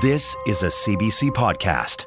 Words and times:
This 0.00 0.34
is 0.46 0.62
a 0.62 0.68
CBC 0.68 1.30
podcast. 1.30 2.06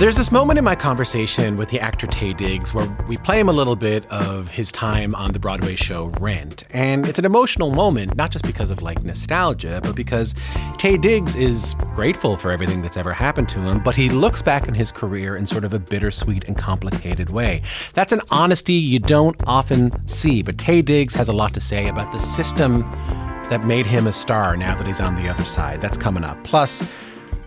There's 0.00 0.16
this 0.16 0.32
moment 0.32 0.58
in 0.58 0.64
my 0.64 0.76
conversation 0.76 1.58
with 1.58 1.68
the 1.68 1.78
actor 1.78 2.06
Taye 2.06 2.34
Diggs 2.34 2.72
where 2.72 2.88
we 3.06 3.18
play 3.18 3.38
him 3.38 3.50
a 3.50 3.52
little 3.52 3.76
bit 3.76 4.10
of 4.10 4.48
his 4.48 4.72
time 4.72 5.14
on 5.14 5.32
the 5.32 5.38
Broadway 5.38 5.74
show 5.74 6.06
Rent. 6.18 6.64
And 6.70 7.06
it's 7.06 7.18
an 7.18 7.26
emotional 7.26 7.70
moment, 7.70 8.16
not 8.16 8.30
just 8.30 8.46
because 8.46 8.70
of 8.70 8.80
like 8.80 9.04
nostalgia, 9.04 9.82
but 9.84 9.94
because 9.94 10.32
Taye 10.78 10.98
Diggs 10.98 11.36
is 11.36 11.74
grateful 11.94 12.38
for 12.38 12.50
everything 12.50 12.80
that's 12.80 12.96
ever 12.96 13.12
happened 13.12 13.50
to 13.50 13.58
him, 13.58 13.82
but 13.82 13.94
he 13.94 14.08
looks 14.08 14.40
back 14.40 14.66
on 14.66 14.72
his 14.72 14.90
career 14.90 15.36
in 15.36 15.46
sort 15.46 15.64
of 15.64 15.74
a 15.74 15.78
bittersweet 15.78 16.44
and 16.44 16.56
complicated 16.56 17.28
way. 17.28 17.60
That's 17.92 18.14
an 18.14 18.22
honesty 18.30 18.72
you 18.72 19.00
don't 19.00 19.36
often 19.46 19.92
see, 20.06 20.40
but 20.40 20.56
Taye 20.56 20.82
Diggs 20.82 21.12
has 21.12 21.28
a 21.28 21.34
lot 21.34 21.52
to 21.52 21.60
say 21.60 21.88
about 21.88 22.10
the 22.10 22.20
system 22.20 22.90
that 23.50 23.66
made 23.66 23.84
him 23.84 24.06
a 24.06 24.14
star 24.14 24.56
now 24.56 24.74
that 24.76 24.86
he's 24.86 25.02
on 25.02 25.16
the 25.16 25.28
other 25.28 25.44
side. 25.44 25.82
That's 25.82 25.98
coming 25.98 26.24
up. 26.24 26.42
Plus, 26.42 26.82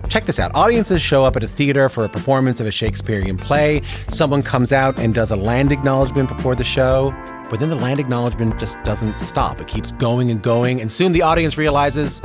Check 0.10 0.26
this 0.26 0.40
out. 0.40 0.52
Audiences 0.54 1.02
show 1.02 1.26
up 1.26 1.36
at 1.36 1.44
a 1.44 1.48
theater 1.48 1.90
for 1.90 2.04
a 2.04 2.10
performance 2.10 2.60
of 2.60 2.68
a 2.68 2.72
Shakespearean 2.72 3.38
play. 3.38 3.82
Someone 4.10 4.44
comes 4.44 4.72
out 4.72 5.00
and 5.00 5.14
does 5.14 5.32
a 5.32 5.36
land 5.36 5.72
acknowledgement 5.72 6.30
before 6.30 6.56
the 6.56 6.64
show. 6.64 7.14
But 7.50 7.60
then 7.60 7.70
the 7.70 7.76
land 7.76 8.00
acknowledgement 8.00 8.60
just 8.60 8.82
doesn't 8.84 9.18
stop. 9.18 9.60
It 9.60 9.68
keeps 9.68 9.92
going 9.94 10.32
and 10.32 10.42
going. 10.42 10.82
And 10.82 10.92
soon 10.92 11.12
the 11.12 11.22
audience 11.22 11.58
realizes 11.58 12.22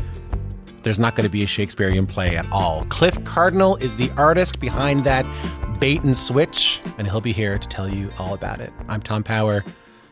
there's 0.82 0.98
not 0.98 1.16
going 1.16 1.24
to 1.24 1.30
be 1.30 1.42
a 1.42 1.46
Shakespearean 1.46 2.06
play 2.06 2.36
at 2.36 2.50
all. 2.52 2.84
Cliff 2.86 3.22
Cardinal 3.24 3.76
is 3.76 3.96
the 3.96 4.10
artist 4.16 4.60
behind 4.60 5.04
that 5.04 5.26
bait 5.80 6.02
and 6.02 6.16
switch, 6.16 6.80
and 6.98 7.06
he'll 7.06 7.20
be 7.20 7.32
here 7.32 7.58
to 7.58 7.68
tell 7.68 7.88
you 7.88 8.10
all 8.18 8.34
about 8.34 8.60
it. 8.60 8.72
I'm 8.88 9.00
Tom 9.00 9.22
Power. 9.22 9.64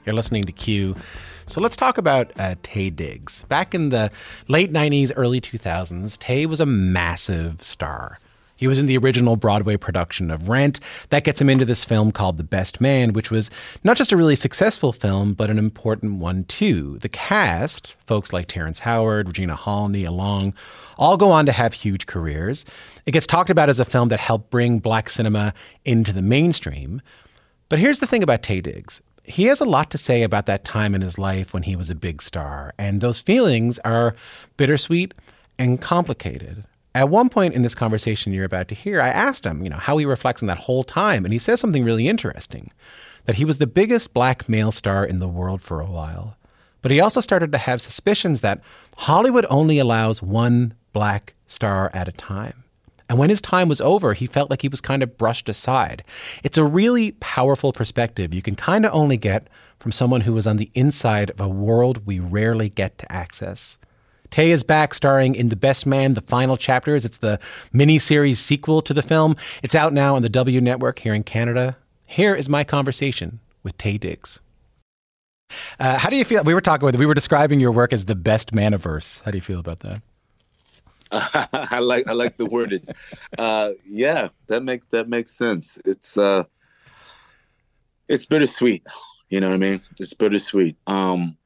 You're 0.04 0.14
listening 0.14 0.44
to 0.44 0.52
Q. 0.52 0.94
So 1.48 1.60
let's 1.60 1.76
talk 1.76 1.96
about 1.96 2.32
uh, 2.40 2.56
Taye 2.64 2.94
Diggs. 2.94 3.44
Back 3.44 3.72
in 3.72 3.90
the 3.90 4.10
late 4.48 4.72
90s, 4.72 5.12
early 5.14 5.40
2000s, 5.40 6.18
Taye 6.18 6.46
was 6.46 6.58
a 6.58 6.66
massive 6.66 7.62
star. 7.62 8.18
He 8.56 8.66
was 8.66 8.78
in 8.78 8.86
the 8.86 8.96
original 8.98 9.36
Broadway 9.36 9.76
production 9.76 10.30
of 10.30 10.48
Rent. 10.48 10.80
That 11.10 11.22
gets 11.22 11.40
him 11.40 11.48
into 11.48 11.64
this 11.64 11.84
film 11.84 12.10
called 12.10 12.36
The 12.36 12.44
Best 12.44 12.80
Man, 12.80 13.12
which 13.12 13.30
was 13.30 13.48
not 13.84 13.96
just 13.96 14.10
a 14.10 14.16
really 14.16 14.34
successful 14.34 14.92
film, 14.92 15.34
but 15.34 15.48
an 15.48 15.58
important 15.58 16.18
one 16.18 16.44
too. 16.44 16.98
The 16.98 17.08
cast, 17.08 17.94
folks 18.06 18.32
like 18.32 18.48
Terrence 18.48 18.80
Howard, 18.80 19.28
Regina 19.28 19.54
Hall, 19.54 19.88
Nia 19.88 20.10
Long, 20.10 20.52
all 20.98 21.16
go 21.16 21.30
on 21.30 21.46
to 21.46 21.52
have 21.52 21.74
huge 21.74 22.06
careers. 22.06 22.64
It 23.04 23.12
gets 23.12 23.26
talked 23.26 23.50
about 23.50 23.68
as 23.68 23.78
a 23.78 23.84
film 23.84 24.08
that 24.08 24.18
helped 24.20 24.50
bring 24.50 24.80
black 24.80 25.10
cinema 25.10 25.54
into 25.84 26.12
the 26.12 26.22
mainstream. 26.22 27.02
But 27.68 27.78
here's 27.78 28.00
the 28.00 28.06
thing 28.06 28.22
about 28.24 28.42
Taye 28.42 28.62
Diggs 28.62 29.00
he 29.26 29.44
has 29.44 29.60
a 29.60 29.64
lot 29.64 29.90
to 29.90 29.98
say 29.98 30.22
about 30.22 30.46
that 30.46 30.64
time 30.64 30.94
in 30.94 31.00
his 31.00 31.18
life 31.18 31.52
when 31.52 31.64
he 31.64 31.76
was 31.76 31.90
a 31.90 31.94
big 31.94 32.22
star. 32.22 32.72
And 32.78 33.00
those 33.00 33.20
feelings 33.20 33.78
are 33.80 34.14
bittersweet 34.56 35.14
and 35.58 35.80
complicated. 35.80 36.64
At 36.94 37.08
one 37.08 37.28
point 37.28 37.54
in 37.54 37.62
this 37.62 37.74
conversation 37.74 38.32
you're 38.32 38.44
about 38.44 38.68
to 38.68 38.74
hear, 38.74 39.00
I 39.00 39.08
asked 39.08 39.44
him, 39.44 39.62
you 39.62 39.68
know, 39.68 39.76
how 39.76 39.96
he 39.98 40.06
reflects 40.06 40.42
on 40.42 40.46
that 40.46 40.60
whole 40.60 40.84
time. 40.84 41.24
And 41.24 41.32
he 41.32 41.38
says 41.38 41.60
something 41.60 41.84
really 41.84 42.08
interesting 42.08 42.70
that 43.24 43.36
he 43.36 43.44
was 43.44 43.58
the 43.58 43.66
biggest 43.66 44.14
black 44.14 44.48
male 44.48 44.72
star 44.72 45.04
in 45.04 45.18
the 45.18 45.28
world 45.28 45.60
for 45.60 45.80
a 45.80 45.90
while. 45.90 46.36
But 46.80 46.92
he 46.92 47.00
also 47.00 47.20
started 47.20 47.50
to 47.52 47.58
have 47.58 47.80
suspicions 47.80 48.40
that 48.42 48.60
Hollywood 48.96 49.44
only 49.50 49.78
allows 49.78 50.22
one 50.22 50.74
black 50.92 51.34
star 51.48 51.90
at 51.92 52.08
a 52.08 52.12
time. 52.12 52.62
And 53.08 53.18
when 53.18 53.30
his 53.30 53.40
time 53.40 53.68
was 53.68 53.80
over, 53.80 54.14
he 54.14 54.26
felt 54.26 54.50
like 54.50 54.62
he 54.62 54.68
was 54.68 54.80
kind 54.80 55.02
of 55.02 55.16
brushed 55.16 55.48
aside. 55.48 56.02
It's 56.42 56.58
a 56.58 56.64
really 56.64 57.12
powerful 57.20 57.72
perspective 57.72 58.34
you 58.34 58.42
can 58.42 58.56
kind 58.56 58.84
of 58.84 58.92
only 58.92 59.16
get 59.16 59.48
from 59.78 59.92
someone 59.92 60.22
who 60.22 60.32
was 60.32 60.46
on 60.46 60.56
the 60.56 60.70
inside 60.74 61.30
of 61.30 61.40
a 61.40 61.48
world 61.48 62.06
we 62.06 62.18
rarely 62.18 62.68
get 62.68 62.98
to 62.98 63.12
access. 63.12 63.78
Taye 64.30 64.48
is 64.48 64.64
back 64.64 64.92
starring 64.92 65.36
in 65.36 65.50
The 65.50 65.56
Best 65.56 65.86
Man, 65.86 66.14
the 66.14 66.20
final 66.20 66.56
chapters. 66.56 67.04
It's 67.04 67.18
the 67.18 67.38
mini-series 67.72 68.40
sequel 68.40 68.82
to 68.82 68.92
the 68.92 69.02
film. 69.02 69.36
It's 69.62 69.74
out 69.74 69.92
now 69.92 70.16
on 70.16 70.22
the 70.22 70.28
W 70.28 70.60
Network 70.60 70.98
here 70.98 71.14
in 71.14 71.22
Canada. 71.22 71.76
Here 72.06 72.34
is 72.34 72.48
my 72.48 72.64
conversation 72.64 73.38
with 73.62 73.78
Taye 73.78 74.00
Diggs. 74.00 74.40
Uh, 75.78 75.96
how 75.98 76.10
do 76.10 76.16
you 76.16 76.24
feel? 76.24 76.42
We 76.42 76.54
were 76.54 76.60
talking 76.60 76.86
with, 76.86 76.96
we 76.96 77.06
were 77.06 77.14
describing 77.14 77.60
your 77.60 77.70
work 77.70 77.92
as 77.92 78.06
the 78.06 78.16
best 78.16 78.52
maniverse. 78.52 79.22
How 79.22 79.30
do 79.30 79.38
you 79.38 79.42
feel 79.42 79.60
about 79.60 79.80
that? 79.80 80.02
I 81.12 81.78
like 81.78 82.08
I 82.08 82.12
like 82.12 82.36
the 82.36 82.46
wordage. 82.46 82.88
Uh, 83.38 83.72
yeah, 83.88 84.28
that 84.48 84.62
makes 84.62 84.86
that 84.86 85.08
makes 85.08 85.30
sense. 85.30 85.78
It's 85.84 86.18
uh, 86.18 86.44
it's 88.08 88.26
bittersweet. 88.26 88.84
You 89.28 89.40
know 89.40 89.48
what 89.48 89.54
I 89.54 89.58
mean? 89.58 89.82
It's 89.98 90.14
bittersweet. 90.14 90.76
Um, 90.86 91.36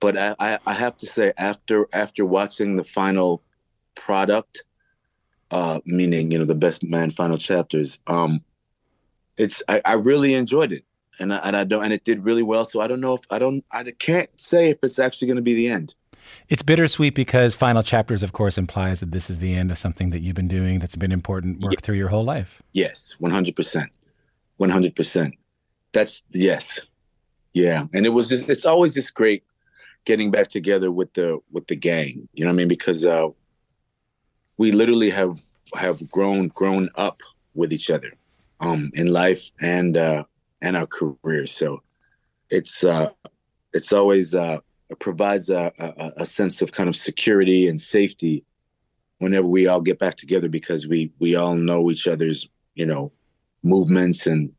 but 0.00 0.16
I, 0.16 0.34
I, 0.38 0.58
I 0.66 0.72
have 0.74 0.96
to 0.98 1.06
say 1.06 1.32
after 1.36 1.88
after 1.92 2.24
watching 2.24 2.76
the 2.76 2.84
final 2.84 3.42
product, 3.94 4.62
uh, 5.50 5.80
meaning 5.84 6.30
you 6.30 6.38
know 6.38 6.44
the 6.44 6.54
best 6.54 6.82
man 6.82 7.10
final 7.10 7.38
chapters, 7.38 7.98
um, 8.06 8.44
it's 9.36 9.62
I, 9.68 9.80
I 9.84 9.92
really 9.94 10.34
enjoyed 10.34 10.72
it, 10.72 10.84
and 11.18 11.32
I, 11.32 11.38
and 11.38 11.56
I 11.56 11.64
don't 11.64 11.84
and 11.84 11.92
it 11.92 12.04
did 12.04 12.24
really 12.24 12.42
well. 12.42 12.64
So 12.64 12.80
I 12.80 12.86
don't 12.86 13.00
know 13.00 13.14
if 13.14 13.22
I 13.30 13.38
don't 13.38 13.64
I 13.70 13.84
can't 13.98 14.28
say 14.40 14.70
if 14.70 14.78
it's 14.82 14.98
actually 14.98 15.28
going 15.28 15.36
to 15.36 15.42
be 15.42 15.54
the 15.54 15.68
end. 15.68 15.94
It's 16.48 16.62
bittersweet 16.62 17.14
because 17.14 17.54
final 17.54 17.82
chapters, 17.82 18.22
of 18.22 18.32
course, 18.32 18.58
implies 18.58 19.00
that 19.00 19.10
this 19.10 19.28
is 19.30 19.38
the 19.38 19.54
end 19.54 19.70
of 19.70 19.78
something 19.78 20.10
that 20.10 20.20
you've 20.20 20.36
been 20.36 20.48
doing 20.48 20.78
that's 20.78 20.96
been 20.96 21.12
important 21.12 21.60
work 21.60 21.72
yeah. 21.72 21.78
through 21.82 21.96
your 21.96 22.08
whole 22.08 22.24
life. 22.24 22.62
Yes, 22.72 23.16
one 23.18 23.30
hundred 23.30 23.56
percent, 23.56 23.90
one 24.56 24.70
hundred 24.70 24.96
percent. 24.96 25.34
That's 25.92 26.22
yes, 26.32 26.80
yeah. 27.52 27.86
And 27.92 28.06
it 28.06 28.10
was 28.10 28.28
just 28.28 28.48
it's 28.48 28.66
always 28.66 28.94
just 28.94 29.14
great 29.14 29.44
getting 30.04 30.30
back 30.30 30.48
together 30.48 30.90
with 30.90 31.12
the 31.14 31.38
with 31.52 31.66
the 31.66 31.76
gang. 31.76 32.28
You 32.32 32.44
know 32.44 32.50
what 32.50 32.54
I 32.54 32.56
mean? 32.56 32.68
Because 32.68 33.04
uh, 33.04 33.28
we 34.56 34.72
literally 34.72 35.10
have 35.10 35.40
have 35.74 36.08
grown 36.10 36.48
grown 36.48 36.88
up 36.94 37.22
with 37.54 37.72
each 37.72 37.90
other 37.90 38.12
um, 38.60 38.90
in 38.94 39.08
life 39.08 39.50
and 39.60 39.96
uh, 39.96 40.24
and 40.62 40.76
our 40.76 40.86
careers. 40.86 41.52
So 41.52 41.82
it's 42.50 42.84
uh, 42.84 43.10
it's 43.72 43.92
always 43.92 44.34
uh, 44.34 44.58
provides 44.98 45.50
a, 45.50 45.72
a, 45.78 46.22
a, 46.22 46.26
sense 46.26 46.62
of 46.62 46.72
kind 46.72 46.88
of 46.88 46.96
security 46.96 47.68
and 47.68 47.80
safety 47.80 48.44
whenever 49.18 49.46
we 49.46 49.66
all 49.66 49.80
get 49.80 49.98
back 49.98 50.16
together 50.16 50.48
because 50.48 50.86
we 50.86 51.12
we 51.18 51.36
all 51.36 51.54
know 51.54 51.90
each 51.90 52.08
other's 52.08 52.48
you 52.74 52.86
know 52.86 53.12
movements 53.62 54.26
and 54.26 54.50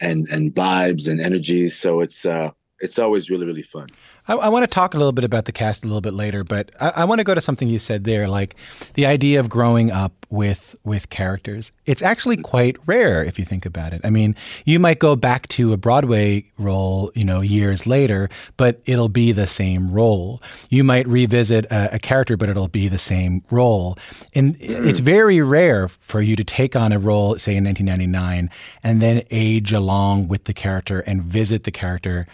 and 0.00 0.28
and 0.30 0.54
vibes 0.54 1.08
and 1.08 1.20
energies. 1.20 1.76
So 1.76 2.00
it's 2.00 2.24
uh 2.24 2.50
it's 2.80 2.98
always 2.98 3.30
really 3.30 3.46
really 3.46 3.62
fun 3.62 3.88
I, 4.28 4.34
I, 4.34 4.48
want 4.50 4.62
to 4.62 4.68
talk 4.68 4.94
a 4.94 4.98
little 4.98 5.12
bit 5.12 5.24
about 5.24 5.46
the 5.46 5.52
cast 5.52 5.84
a 5.84 5.86
little 5.86 6.00
bit 6.00 6.14
later, 6.14 6.44
but 6.44 6.70
I, 6.80 6.88
I, 6.96 7.04
want 7.04 7.18
to 7.18 7.24
go 7.24 7.34
to 7.34 7.40
something 7.40 7.68
you 7.68 7.78
said 7.78 8.04
there, 8.04 8.28
like 8.28 8.54
the 8.94 9.06
idea 9.06 9.40
of 9.40 9.48
growing 9.48 9.90
up 9.90 10.12
with 10.30 10.76
with 10.84 11.10
characters. 11.10 11.72
It's 11.86 12.02
actually 12.02 12.36
quite 12.36 12.76
rare 12.86 13.24
if 13.24 13.38
you 13.38 13.44
think 13.44 13.66
about 13.66 13.92
it. 13.92 14.00
I 14.04 14.10
mean, 14.10 14.36
you 14.64 14.78
might 14.78 15.00
go 15.00 15.16
back 15.16 15.48
to 15.48 15.72
a 15.72 15.76
Broadway 15.76 16.44
role, 16.56 17.10
you 17.14 17.24
know, 17.24 17.40
years 17.40 17.86
later, 17.86 18.30
but 18.56 18.80
it'll 18.84 19.08
be 19.08 19.32
the 19.32 19.46
same 19.46 19.90
role. 19.90 20.40
You 20.70 20.84
might 20.84 21.06
revisit 21.08 21.66
a, 21.66 21.96
a 21.96 21.98
character, 21.98 22.36
but 22.36 22.48
it'll 22.48 22.68
be 22.68 22.88
the 22.88 22.98
same 22.98 23.42
role. 23.50 23.98
And 24.34 24.56
it's 24.60 25.00
very 25.00 25.40
rare 25.42 25.88
for 25.88 26.22
you 26.22 26.36
to 26.36 26.44
take 26.44 26.76
on 26.76 26.92
a 26.92 26.98
role, 26.98 27.36
say 27.38 27.56
in 27.56 27.64
1999, 27.64 28.50
and 28.84 29.02
then 29.02 29.22
age 29.30 29.72
along 29.72 30.28
with 30.28 30.44
the 30.44 30.54
character 30.54 31.00
and 31.00 31.24
visit 31.24 31.64
the 31.64 31.72
character 31.72 32.26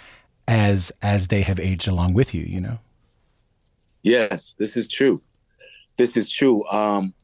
as 0.49 0.91
as 1.03 1.29
they 1.29 1.43
have 1.43 1.61
aged 1.61 1.87
along 1.87 2.15
with 2.15 2.35
you 2.35 2.43
you 2.43 2.61
know? 2.61 2.79
Yes 4.03 4.55
this 4.59 4.77
is 4.77 4.89
true. 4.89 5.23
This 5.97 6.17
is 6.17 6.29
true. 6.29 6.67
Um 6.69 7.15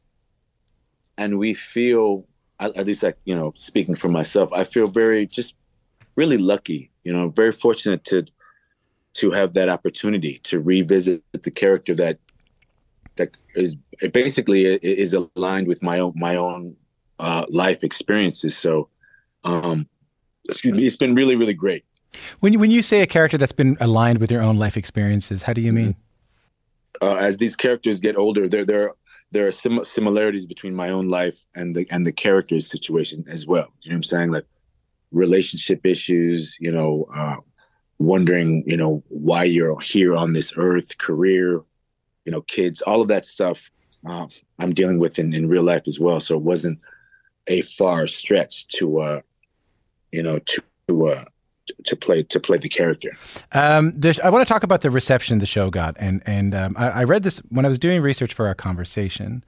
and 1.17 1.37
we 1.37 1.53
feel 1.53 2.25
at 2.59 2.85
least 2.85 3.03
like 3.03 3.17
you 3.25 3.35
know 3.35 3.53
speaking 3.57 3.95
for 3.95 4.07
myself 4.07 4.49
i 4.53 4.63
feel 4.63 4.87
very 4.87 5.27
just 5.27 5.55
really 6.15 6.37
lucky 6.37 6.89
you 7.03 7.11
know 7.11 7.27
very 7.27 7.51
fortunate 7.51 8.01
to 8.05 8.25
to 9.13 9.31
have 9.31 9.53
that 9.53 9.67
opportunity 9.67 10.39
to 10.43 10.59
revisit 10.59 11.21
the 11.33 11.51
character 11.51 11.93
that 11.95 12.17
that 13.15 13.35
is 13.55 13.75
basically 14.11 14.65
is 14.65 15.13
aligned 15.13 15.67
with 15.67 15.81
my 15.81 15.99
own 15.99 16.13
my 16.15 16.35
own 16.35 16.75
uh, 17.19 17.45
life 17.49 17.83
experiences. 17.83 18.57
So 18.57 18.89
um 19.43 19.87
excuse 20.49 20.73
me 20.73 20.85
it's 20.85 20.97
been 20.97 21.15
really 21.15 21.35
really 21.35 21.53
great 21.53 21.85
When 22.39 22.53
you, 22.53 22.59
when 22.59 22.71
you 22.71 22.81
say 22.81 23.01
a 23.01 23.07
character 23.07 23.37
that's 23.37 23.51
been 23.51 23.77
aligned 23.79 24.19
with 24.19 24.31
your 24.31 24.41
own 24.41 24.57
life 24.57 24.77
experiences, 24.77 25.41
how 25.43 25.53
do 25.53 25.61
you 25.61 25.73
mean? 25.73 25.95
Uh, 27.01 27.15
as 27.15 27.37
these 27.37 27.55
characters 27.55 27.99
get 27.99 28.15
older, 28.17 28.47
there 28.47 28.65
there 28.65 28.93
there 29.31 29.47
are 29.47 29.51
sim- 29.51 29.83
similarities 29.83 30.45
between 30.45 30.73
my 30.75 30.89
own 30.89 31.07
life 31.07 31.45
and 31.55 31.75
the 31.75 31.87
and 31.91 32.05
the 32.05 32.11
character's 32.11 32.67
situation 32.67 33.25
as 33.27 33.45
well. 33.45 33.67
You 33.81 33.89
know 33.89 33.95
what 33.95 33.97
I'm 33.97 34.03
saying? 34.03 34.31
Like 34.31 34.45
relationship 35.11 35.85
issues, 35.85 36.55
you 36.59 36.71
know, 36.71 37.07
uh, 37.13 37.37
wondering, 37.99 38.63
you 38.65 38.77
know, 38.77 39.03
why 39.09 39.43
you're 39.43 39.79
here 39.79 40.15
on 40.15 40.33
this 40.33 40.53
earth, 40.57 40.97
career, 40.97 41.61
you 42.25 42.31
know, 42.31 42.41
kids, 42.41 42.81
all 42.81 43.01
of 43.01 43.07
that 43.07 43.25
stuff. 43.25 43.71
Uh, 44.07 44.27
I'm 44.59 44.73
dealing 44.73 44.99
with 44.99 45.17
in, 45.19 45.33
in 45.33 45.47
real 45.47 45.63
life 45.63 45.83
as 45.87 45.99
well. 45.99 46.19
So 46.19 46.35
it 46.35 46.41
wasn't 46.41 46.79
a 47.47 47.61
far 47.61 48.07
stretch 48.07 48.67
to, 48.67 48.99
uh, 48.99 49.21
you 50.11 50.21
know, 50.23 50.39
to, 50.39 50.61
to 50.87 51.07
uh, 51.07 51.25
to 51.85 51.95
play 51.95 52.23
to 52.23 52.39
play 52.39 52.57
the 52.57 52.69
character. 52.69 53.15
Um, 53.51 53.99
I 54.23 54.29
want 54.29 54.47
to 54.47 54.51
talk 54.51 54.63
about 54.63 54.81
the 54.81 54.91
reception 54.91 55.39
the 55.39 55.45
show 55.45 55.69
got, 55.69 55.95
and 55.99 56.21
and 56.25 56.53
um, 56.53 56.75
I, 56.77 56.89
I, 56.89 57.03
read 57.03 57.23
this 57.23 57.39
when 57.49 57.65
I 57.65 57.69
was 57.69 57.79
doing 57.79 58.01
research 58.01 58.33
for 58.33 58.47
our 58.47 58.55
conversation. 58.55 59.43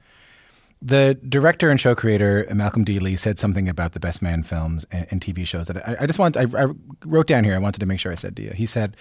The 0.82 1.16
director 1.28 1.70
and 1.70 1.82
show 1.82 1.96
creator 1.96 2.46
Malcolm 2.54 2.84
D. 2.84 3.00
Lee 3.00 3.16
said 3.16 3.40
something 3.40 3.68
about 3.68 3.94
the 3.94 4.00
Best 4.00 4.22
Man 4.22 4.44
films 4.44 4.86
and, 4.92 5.08
and 5.10 5.22
TV 5.22 5.46
shows 5.48 5.68
that 5.68 5.88
I, 5.88 5.98
I 6.02 6.06
just 6.06 6.20
want. 6.20 6.38
I, 6.38 6.46
I 6.58 6.68
wrote 7.06 7.28
down 7.28 7.44
here. 7.44 7.56
I 7.56 7.60
wanted 7.60 7.80
to 7.80 7.86
make 7.86 8.00
sure 8.00 8.12
I 8.12 8.16
said 8.16 8.36
to 8.38 8.44
you. 8.44 8.52
He 8.52 8.66
said, 8.66 8.96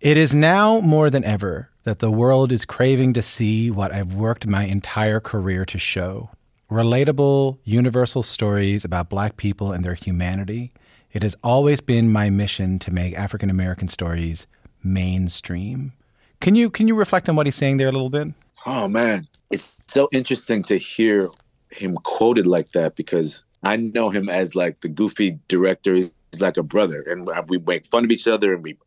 "It 0.00 0.16
is 0.16 0.34
now 0.34 0.80
more 0.80 1.10
than 1.10 1.24
ever 1.24 1.70
that 1.84 1.98
the 1.98 2.10
world 2.10 2.52
is 2.52 2.64
craving 2.64 3.14
to 3.14 3.22
see 3.22 3.70
what 3.70 3.92
I've 3.92 4.14
worked 4.14 4.46
my 4.46 4.64
entire 4.64 5.20
career 5.20 5.64
to 5.66 5.78
show." 5.78 6.30
Relatable, 6.70 7.58
universal 7.64 8.22
stories 8.22 8.82
about 8.82 9.10
Black 9.10 9.36
people 9.36 9.72
and 9.72 9.84
their 9.84 9.92
humanity 9.92 10.72
it 11.12 11.22
has 11.22 11.36
always 11.42 11.80
been 11.80 12.10
my 12.10 12.30
mission 12.30 12.78
to 12.80 12.90
make 12.92 13.16
African 13.18 13.50
American 13.50 13.88
stories 13.88 14.46
mainstream. 14.82 15.92
Can 16.40 16.54
you 16.54 16.70
can 16.70 16.88
you 16.88 16.94
reflect 16.94 17.28
on 17.28 17.36
what 17.36 17.46
he's 17.46 17.56
saying 17.56 17.76
there 17.76 17.88
a 17.88 17.92
little 17.92 18.10
bit? 18.10 18.28
Oh 18.66 18.88
man, 18.88 19.28
it's 19.50 19.80
so 19.86 20.08
interesting 20.12 20.62
to 20.64 20.76
hear 20.76 21.30
him 21.70 21.94
quoted 21.96 22.46
like 22.46 22.72
that 22.72 22.96
because 22.96 23.44
I 23.62 23.76
know 23.76 24.10
him 24.10 24.28
as 24.28 24.54
like 24.54 24.80
the 24.80 24.88
goofy 24.88 25.38
director. 25.48 25.94
He's 25.94 26.10
like 26.40 26.56
a 26.56 26.62
brother, 26.62 27.02
and 27.02 27.28
we 27.48 27.58
make 27.58 27.86
fun 27.86 28.04
of 28.04 28.10
each 28.10 28.26
other 28.26 28.54
and 28.54 28.62
we 28.62 28.78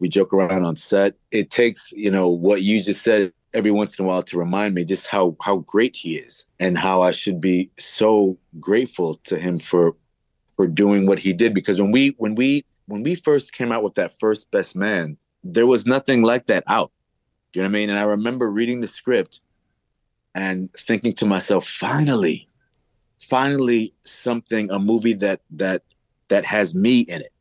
we 0.00 0.08
joke 0.08 0.32
around 0.32 0.64
on 0.64 0.76
set. 0.76 1.14
It 1.30 1.50
takes 1.50 1.92
you 1.92 2.10
know 2.10 2.28
what 2.28 2.62
you 2.62 2.82
just 2.82 3.02
said 3.02 3.32
every 3.52 3.70
once 3.70 3.98
in 3.98 4.04
a 4.04 4.08
while 4.08 4.22
to 4.24 4.38
remind 4.38 4.74
me 4.74 4.84
just 4.84 5.06
how 5.06 5.36
how 5.42 5.58
great 5.58 5.94
he 5.96 6.16
is 6.16 6.46
and 6.58 6.76
how 6.76 7.02
I 7.02 7.12
should 7.12 7.40
be 7.40 7.70
so 7.78 8.38
grateful 8.58 9.14
to 9.24 9.38
him 9.38 9.58
for 9.58 9.94
for 10.56 10.66
doing 10.66 11.06
what 11.06 11.18
he 11.18 11.32
did 11.32 11.54
because 11.54 11.80
when 11.80 11.90
we 11.90 12.14
when 12.18 12.34
we 12.34 12.64
when 12.86 13.02
we 13.02 13.14
first 13.14 13.52
came 13.52 13.72
out 13.72 13.82
with 13.82 13.94
that 13.94 14.18
first 14.18 14.50
best 14.50 14.76
man 14.76 15.16
there 15.44 15.66
was 15.66 15.86
nothing 15.86 16.22
like 16.22 16.46
that 16.46 16.64
out. 16.66 16.90
You 17.52 17.62
know 17.62 17.68
what 17.68 17.76
i 17.76 17.78
mean? 17.78 17.90
And 17.90 17.98
i 17.98 18.02
remember 18.02 18.50
reading 18.50 18.80
the 18.80 18.88
script 18.88 19.40
and 20.34 20.70
thinking 20.72 21.12
to 21.14 21.26
myself 21.26 21.68
finally 21.68 22.48
finally 23.18 23.94
something 24.04 24.70
a 24.70 24.78
movie 24.78 25.12
that 25.14 25.40
that 25.50 25.82
that 26.28 26.44
has 26.44 26.74
me 26.74 27.00
in 27.00 27.20
it. 27.20 27.32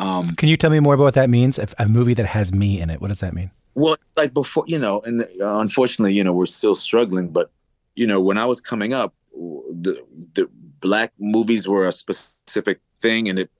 Um 0.00 0.34
can 0.36 0.48
you 0.48 0.56
tell 0.56 0.70
me 0.70 0.80
more 0.80 0.94
about 0.94 1.04
what 1.04 1.14
that 1.14 1.30
means? 1.30 1.58
A, 1.58 1.68
a 1.78 1.88
movie 1.88 2.14
that 2.14 2.26
has 2.26 2.52
me 2.52 2.80
in 2.80 2.90
it 2.90 3.00
what 3.00 3.08
does 3.08 3.20
that 3.20 3.32
mean? 3.32 3.50
Well 3.74 3.96
like 4.16 4.34
before 4.34 4.64
you 4.66 4.78
know 4.78 5.00
and 5.00 5.22
uh, 5.40 5.58
unfortunately 5.58 6.12
you 6.12 6.24
know 6.24 6.32
we're 6.32 6.46
still 6.46 6.74
struggling 6.74 7.28
but 7.28 7.50
you 7.94 8.06
know 8.06 8.20
when 8.20 8.38
i 8.38 8.44
was 8.44 8.60
coming 8.60 8.92
up 8.92 9.14
the 9.32 10.04
the 10.34 10.48
black 10.82 11.12
movies 11.18 11.66
were 11.66 11.86
a 11.86 11.92
specific 11.92 12.80
thing, 12.98 13.28
and 13.28 13.38
it, 13.38 13.50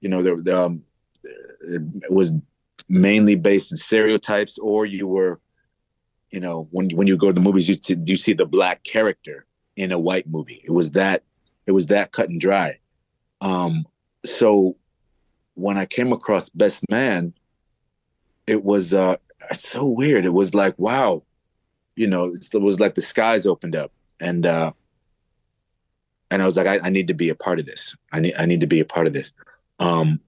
you 0.00 0.08
know, 0.08 0.22
there 0.22 0.56
um, 0.56 0.84
it 1.22 2.10
was 2.10 2.32
mainly 2.88 3.36
based 3.36 3.70
in 3.72 3.76
stereotypes, 3.76 4.56
or 4.58 4.86
you 4.86 5.06
were, 5.06 5.40
you 6.30 6.40
know, 6.40 6.68
when 6.70 6.88
when 6.90 7.06
you 7.06 7.16
go 7.18 7.26
to 7.26 7.32
the 7.34 7.40
movies, 7.40 7.68
you 7.68 7.76
t- 7.76 7.96
you 8.06 8.16
see 8.16 8.32
the 8.32 8.46
black 8.46 8.82
character 8.84 9.44
in 9.76 9.92
a 9.92 9.98
white 9.98 10.28
movie. 10.28 10.62
It 10.64 10.70
was 10.70 10.92
that 10.92 11.24
it 11.66 11.72
was 11.72 11.86
that 11.86 12.12
cut 12.12 12.30
and 12.30 12.40
dry. 12.40 12.78
Um, 13.42 13.86
so 14.24 14.76
when 15.54 15.76
I 15.76 15.86
came 15.86 16.12
across 16.12 16.48
Best 16.48 16.88
Man, 16.88 17.34
it 18.46 18.64
was 18.64 18.94
uh, 18.94 19.16
it's 19.50 19.68
so 19.68 19.84
weird. 19.84 20.24
It 20.24 20.34
was 20.34 20.54
like 20.54 20.78
wow, 20.78 21.22
you 21.96 22.06
know, 22.06 22.32
it 22.32 22.60
was 22.60 22.80
like 22.80 22.94
the 22.94 23.02
skies 23.02 23.46
opened 23.46 23.76
up, 23.76 23.92
and 24.20 24.46
uh, 24.46 24.72
and 26.30 26.42
I 26.42 26.46
was 26.46 26.56
like, 26.56 26.66
I, 26.66 26.78
I, 26.82 26.90
need 26.90 27.08
to 27.08 27.14
be 27.14 27.28
a 27.28 27.34
part 27.34 27.58
of 27.58 27.66
this. 27.66 27.96
I 28.12 28.20
need 28.20 28.34
I 28.38 28.46
need 28.46 28.60
to 28.60 28.66
be 28.66 28.80
a 28.80 28.84
part 28.84 29.06
of 29.06 29.12
this. 29.12 29.32
Um, 29.78 30.20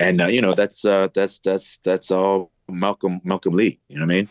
and 0.00 0.20
uh, 0.20 0.26
you 0.26 0.40
know, 0.40 0.52
that's 0.52 0.84
uh, 0.84 1.08
that's 1.14 1.38
that's 1.38 1.78
that's 1.84 2.10
all 2.10 2.50
Malcolm 2.68 3.20
Malcolm 3.24 3.54
Lee. 3.54 3.78
You 3.88 3.98
know 3.98 4.06
what 4.06 4.12
I 4.12 4.16
mean? 4.16 4.28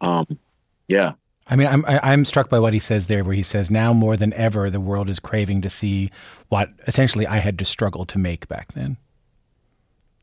Um, 0.00 0.38
yeah. 0.86 1.12
I 1.50 1.56
mean, 1.56 1.66
I'm 1.66 1.82
I'm 1.86 2.24
struck 2.26 2.50
by 2.50 2.60
what 2.60 2.74
he 2.74 2.78
says 2.78 3.06
there, 3.06 3.24
where 3.24 3.34
he 3.34 3.42
says, 3.42 3.70
"Now 3.70 3.94
more 3.94 4.16
than 4.18 4.34
ever, 4.34 4.68
the 4.68 4.80
world 4.80 5.08
is 5.08 5.18
craving 5.18 5.62
to 5.62 5.70
see 5.70 6.10
what 6.48 6.68
essentially 6.86 7.26
I 7.26 7.38
had 7.38 7.58
to 7.60 7.64
struggle 7.64 8.04
to 8.06 8.18
make 8.18 8.46
back 8.48 8.74
then." 8.74 8.98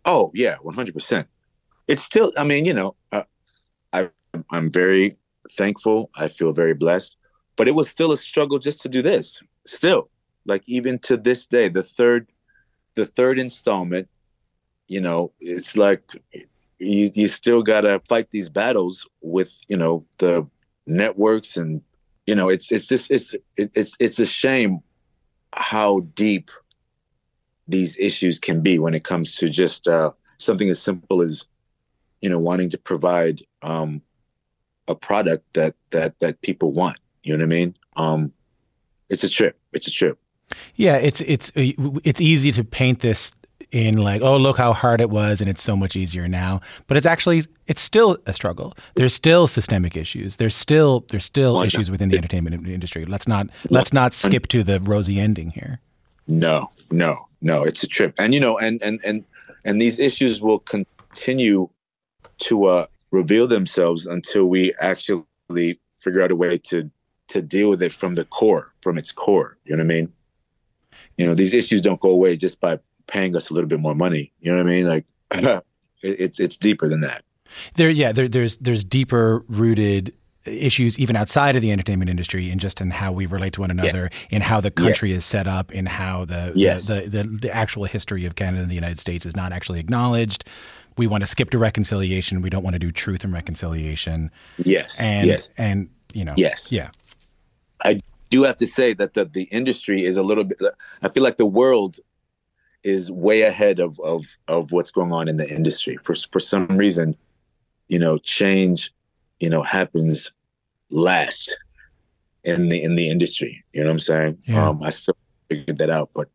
Oh 0.06 0.32
yeah, 0.36 0.58
one 0.62 0.76
hundred 0.76 0.94
percent. 0.94 1.28
It's 1.88 2.04
still. 2.04 2.32
I 2.38 2.44
mean, 2.44 2.64
you 2.64 2.74
know, 2.74 2.96
uh, 3.12 3.24
I 3.92 4.10
I'm 4.52 4.70
very 4.70 5.16
thankful. 5.54 6.12
I 6.16 6.28
feel 6.28 6.54
very 6.54 6.76
blessed, 6.76 7.18
but 7.56 7.68
it 7.68 7.74
was 7.74 7.90
still 7.90 8.12
a 8.12 8.18
struggle 8.18 8.60
just 8.60 8.84
to 8.84 8.90
do 8.90 9.02
this 9.02 9.42
still 9.66 10.10
like 10.46 10.64
even 10.68 11.00
to 11.00 11.18
this 11.18 11.46
day 11.46 11.68
the 11.68 11.84
third 11.84 12.28
the 12.96 13.06
third 13.06 13.40
installment 13.40 14.08
you 14.88 15.02
know 15.02 15.32
it's 15.40 15.76
like 15.76 16.04
you, 16.80 17.10
you 17.14 17.28
still 17.28 17.64
gotta 17.64 18.02
fight 18.08 18.30
these 18.32 18.50
battles 18.50 19.08
with 19.22 19.58
you 19.68 19.78
know 19.78 20.06
the 20.20 20.46
networks 20.86 21.58
and 21.58 21.82
you 22.28 22.36
know 22.36 22.50
it's 22.50 22.72
it's 22.72 22.88
just 22.88 23.10
it's 23.10 23.36
it's 23.58 23.96
it's 24.00 24.20
a 24.20 24.26
shame 24.26 24.80
how 25.54 26.02
deep 26.14 26.52
these 27.68 27.98
issues 27.98 28.40
can 28.40 28.62
be 28.62 28.78
when 28.78 28.94
it 28.94 29.04
comes 29.04 29.36
to 29.36 29.50
just 29.50 29.88
uh, 29.88 30.12
something 30.38 30.70
as 30.70 30.82
simple 30.82 31.22
as 31.22 31.46
you 32.22 32.30
know 32.30 32.40
wanting 32.40 32.70
to 32.70 32.78
provide 32.78 33.42
um, 33.62 34.02
a 34.88 34.96
product 34.96 35.46
that 35.54 35.76
that 35.92 36.20
that 36.20 36.42
people 36.42 36.72
want. 36.72 36.98
You 37.24 37.36
know 37.36 37.44
what 37.44 37.54
i 37.54 37.58
mean? 37.58 37.76
Um, 37.96 38.34
it's 39.10 39.24
a 39.24 39.30
trip. 39.30 39.58
It's 39.74 39.88
a 39.88 39.92
trip. 39.92 40.20
Yeah, 40.76 40.98
it's 40.98 41.22
it's 41.22 41.52
it's 41.56 42.22
easy 42.22 42.52
to 42.54 42.64
paint 42.64 43.00
this 43.00 43.32
in 43.72 43.98
like, 43.98 44.22
oh, 44.22 44.38
look 44.38 44.58
how 44.58 44.74
hard 44.74 45.02
it 45.02 45.10
was, 45.10 45.42
and 45.42 45.50
it's 45.50 45.62
so 45.62 45.76
much 45.76 45.96
easier 45.96 46.28
now. 46.28 46.62
But 46.88 46.98
it's 46.98 47.06
actually 47.06 47.44
it's 47.68 47.82
still 47.82 48.18
a 48.26 48.34
struggle. 48.34 48.74
There's 48.96 49.14
still 49.14 49.48
systemic 49.48 49.98
issues. 49.98 50.38
There's 50.38 50.56
still 50.56 51.06
there's 51.10 51.26
still 51.26 51.62
issues 51.62 51.92
within 51.92 52.10
the 52.10 52.18
entertainment 52.18 52.68
industry. 52.68 53.06
Let's 53.06 53.28
not 53.28 53.48
let's 53.70 53.94
not 53.94 54.14
skip 54.14 54.48
to 54.48 54.64
the 54.64 54.80
rosy 54.80 55.20
ending 55.20 55.52
here. 55.52 55.80
No, 56.28 56.72
no, 56.92 57.28
no. 57.42 57.64
It's 57.64 57.84
a 57.84 57.88
trip, 57.88 58.14
and 58.18 58.34
you 58.34 58.40
know, 58.40 58.58
and 58.58 58.82
and 58.82 59.00
and 59.04 59.26
and 59.64 59.82
these 59.82 60.00
issues 60.00 60.42
will 60.42 60.60
continue 60.60 61.70
to 62.38 62.66
uh, 62.66 62.86
reveal 63.12 63.48
themselves 63.48 64.08
until 64.08 64.46
we 64.46 64.74
actually 64.80 65.80
figure 66.00 66.22
out 66.22 66.32
a 66.32 66.36
way 66.36 66.58
to 66.58 66.90
to 67.28 67.42
deal 67.42 67.70
with 67.70 67.82
it 67.82 67.94
from 67.94 68.16
the 68.16 68.26
core, 68.26 68.72
from 68.82 68.98
its 68.98 69.12
core. 69.12 69.58
You 69.66 69.76
know 69.76 69.84
what 69.84 69.92
I 69.92 69.96
mean? 69.96 70.14
You 71.18 71.26
know, 71.26 71.36
these 71.36 71.54
issues 71.54 71.82
don't 71.82 72.00
go 72.00 72.10
away 72.10 72.38
just 72.38 72.60
by 72.60 72.80
paying 73.08 73.36
us 73.36 73.50
a 73.50 73.54
little 73.54 73.70
bit 73.70 73.80
more 73.80 73.96
money. 73.96 74.32
You 74.40 74.52
know 74.52 74.58
what 74.58 74.68
I 74.68 74.70
mean? 74.70 74.88
Like 74.88 75.06
it's 76.04 76.40
it's 76.40 76.58
deeper 76.58 76.88
than 76.88 77.02
that. 77.02 77.24
There, 77.76 77.90
yeah, 77.90 78.12
there, 78.12 78.28
there's 78.28 78.58
there's 78.58 78.84
deeper 78.84 79.44
rooted 79.48 80.14
issues 80.46 81.00
even 81.00 81.16
outside 81.16 81.56
of 81.56 81.62
the 81.62 81.72
entertainment 81.72 82.10
industry 82.10 82.52
and 82.52 82.62
just 82.62 82.80
in 82.80 82.92
how 82.92 83.12
we 83.12 83.26
relate 83.26 83.54
to 83.54 83.62
one 83.62 83.72
another 83.72 84.10
yeah. 84.12 84.36
in 84.36 84.42
how 84.42 84.62
the 84.62 84.70
country 84.70 85.10
yeah. 85.10 85.16
is 85.16 85.26
set 85.26 85.48
up 85.48 85.72
in 85.72 85.88
how 85.88 86.24
the, 86.26 86.52
yes. 86.54 86.88
the, 86.88 87.02
the, 87.02 87.24
the, 87.24 87.24
the 87.24 87.56
actual 87.56 87.86
history 87.86 88.26
of 88.26 88.36
Canada 88.36 88.62
and 88.62 88.70
the 88.70 88.76
United 88.76 89.00
States 89.00 89.26
is 89.26 89.36
not 89.36 89.52
actually 89.52 89.80
acknowledged 89.80 90.46
we 90.98 91.08
want 91.08 91.22
to 91.22 91.28
skip 91.28 91.50
to 91.50 91.58
reconciliation 91.58 92.42
we 92.42 92.50
don't 92.50 92.64
want 92.64 92.74
to 92.74 92.80
do 92.80 92.92
truth 92.92 93.24
and 93.24 93.34
reconciliation 93.34 94.32
yes 94.58 95.02
and 95.02 95.28
yes. 95.28 95.50
and 95.58 95.90
you 96.14 96.24
know 96.24 96.34
yes 96.38 96.72
yeah 96.72 96.90
I 97.84 98.02
do 98.30 98.44
have 98.44 98.58
to 98.58 98.68
say 98.68 98.94
that 98.94 99.14
the, 99.14 99.26
the 99.26 99.44
industry 99.44 100.04
is 100.04 100.18
a 100.18 100.24
little 100.24 100.44
bit. 100.44 100.58
I 101.02 101.10
feel 101.10 101.24
like 101.24 101.38
the 101.38 101.46
world 101.46 102.00
is 102.84 103.12
way 103.12 103.42
ahead 103.42 103.80
of 103.80 104.00
of 104.00 104.26
of 104.48 104.72
what's 104.72 104.92
going 104.92 105.12
on 105.12 105.28
in 105.28 105.38
the 105.38 105.50
industry. 105.50 105.98
For 106.04 106.16
for 106.16 106.40
some 106.40 106.78
reason, 106.78 107.16
you 107.88 108.00
know, 108.00 108.18
change, 108.20 108.94
you 109.40 109.50
know, 109.50 109.64
happens 109.64 110.32
last 110.90 111.56
in 112.44 112.70
the 112.70 112.82
in 112.82 112.96
the 112.96 113.10
industry. 113.10 113.64
You 113.74 113.82
know 113.82 113.88
what 113.88 113.94
I'm 113.94 114.00
saying? 114.00 114.38
Yeah. 114.46 114.70
Um, 114.70 114.84
I 114.84 114.92
still 114.92 115.18
figured 115.50 115.78
that 115.80 115.90
out, 115.90 116.12
but 116.14 116.30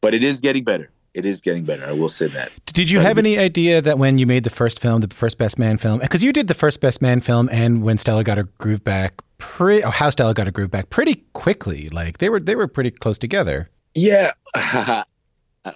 but 0.00 0.14
it 0.14 0.22
is 0.22 0.40
getting 0.40 0.64
better. 0.64 0.90
It 1.14 1.24
is 1.24 1.40
getting 1.40 1.64
better. 1.64 1.86
I 1.86 1.92
will 1.92 2.10
say 2.10 2.26
that. 2.26 2.52
Did 2.66 2.90
you 2.90 3.00
have 3.00 3.16
any 3.16 3.38
idea 3.38 3.80
that 3.80 3.98
when 3.98 4.18
you 4.18 4.26
made 4.26 4.44
the 4.44 4.50
first 4.50 4.80
film, 4.80 5.00
the 5.00 5.14
first 5.14 5.38
Best 5.38 5.58
Man 5.58 5.78
film, 5.78 6.00
because 6.00 6.22
you 6.22 6.30
did 6.30 6.46
the 6.46 6.54
first 6.54 6.82
Best 6.82 7.00
Man 7.00 7.22
film, 7.22 7.48
and 7.50 7.82
when 7.82 7.96
Stella 7.96 8.22
got 8.22 8.36
her 8.36 8.44
groove 8.58 8.84
back, 8.84 9.22
pretty 9.38 9.84
oh, 9.84 9.90
how 9.90 10.10
Stella 10.10 10.34
got 10.34 10.48
a 10.48 10.50
groove 10.50 10.70
back 10.70 10.90
pretty 10.90 11.24
quickly. 11.32 11.88
Like 11.88 12.18
they 12.18 12.28
were 12.28 12.40
they 12.40 12.56
were 12.56 12.68
pretty 12.68 12.90
close 12.90 13.18
together. 13.18 13.70
Yeah. 13.94 14.32
I 14.54 15.04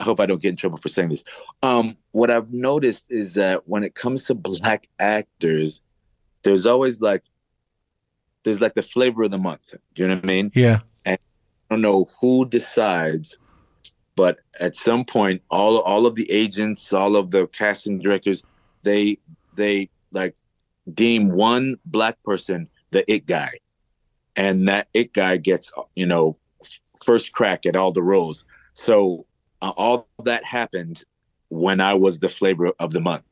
hope 0.03 0.21
I 0.21 0.27
don't 0.27 0.41
get 0.41 0.51
in 0.51 0.57
trouble 0.57 0.79
for 0.79 0.89
saying 0.89 1.09
this. 1.09 1.25
Um, 1.63 1.97
what 2.13 2.31
I've 2.31 2.53
noticed 2.53 3.07
is 3.11 3.35
that 3.35 3.67
when 3.69 3.83
it 3.83 3.95
comes 3.95 4.27
to 4.27 4.35
black 4.35 4.89
actors, 5.01 5.81
there's 6.43 6.65
always 6.65 7.01
like 7.01 7.25
there's 8.45 8.61
like 8.61 8.75
the 8.75 8.83
flavor 8.83 9.25
of 9.25 9.31
the 9.31 9.39
month. 9.39 9.75
Do 9.95 10.03
you 10.03 10.09
know 10.09 10.15
what 10.15 10.25
I 10.25 10.27
mean? 10.27 10.53
Yeah. 10.55 10.81
And 11.05 11.19
I 11.19 11.75
don't 11.75 11.83
know 11.83 12.09
who 12.21 12.47
decides, 12.47 13.39
but 14.15 14.39
at 14.61 14.77
some 14.77 15.05
point, 15.05 15.43
all 15.51 15.79
all 15.81 16.07
of 16.07 16.15
the 16.15 16.31
agents, 16.31 16.93
all 16.93 17.17
of 17.17 17.33
the 17.33 17.49
casting 17.49 17.99
directors, 17.99 18.45
they 18.83 19.19
they 19.57 19.91
like 20.13 20.37
deem 20.95 21.31
one 21.31 21.77
black 21.85 22.23
person 22.23 22.69
the 22.91 23.11
it 23.11 23.27
guy, 23.27 23.59
and 24.37 24.69
that 24.69 24.89
it 24.95 25.13
guy 25.13 25.37
gets 25.37 25.73
you 25.95 26.07
know 26.07 26.37
first 27.05 27.33
crack 27.33 27.67
at 27.67 27.77
all 27.77 27.93
the 27.93 28.03
roles. 28.03 28.45
So 28.75 29.27
uh, 29.63 29.73
all 29.77 30.09
that 30.25 30.45
happened 30.45 31.05
when 31.49 31.81
I 31.81 31.95
was 31.95 32.19
the 32.19 32.29
flavor 32.29 32.73
of 32.79 32.93
the 32.93 33.01
month. 33.01 33.25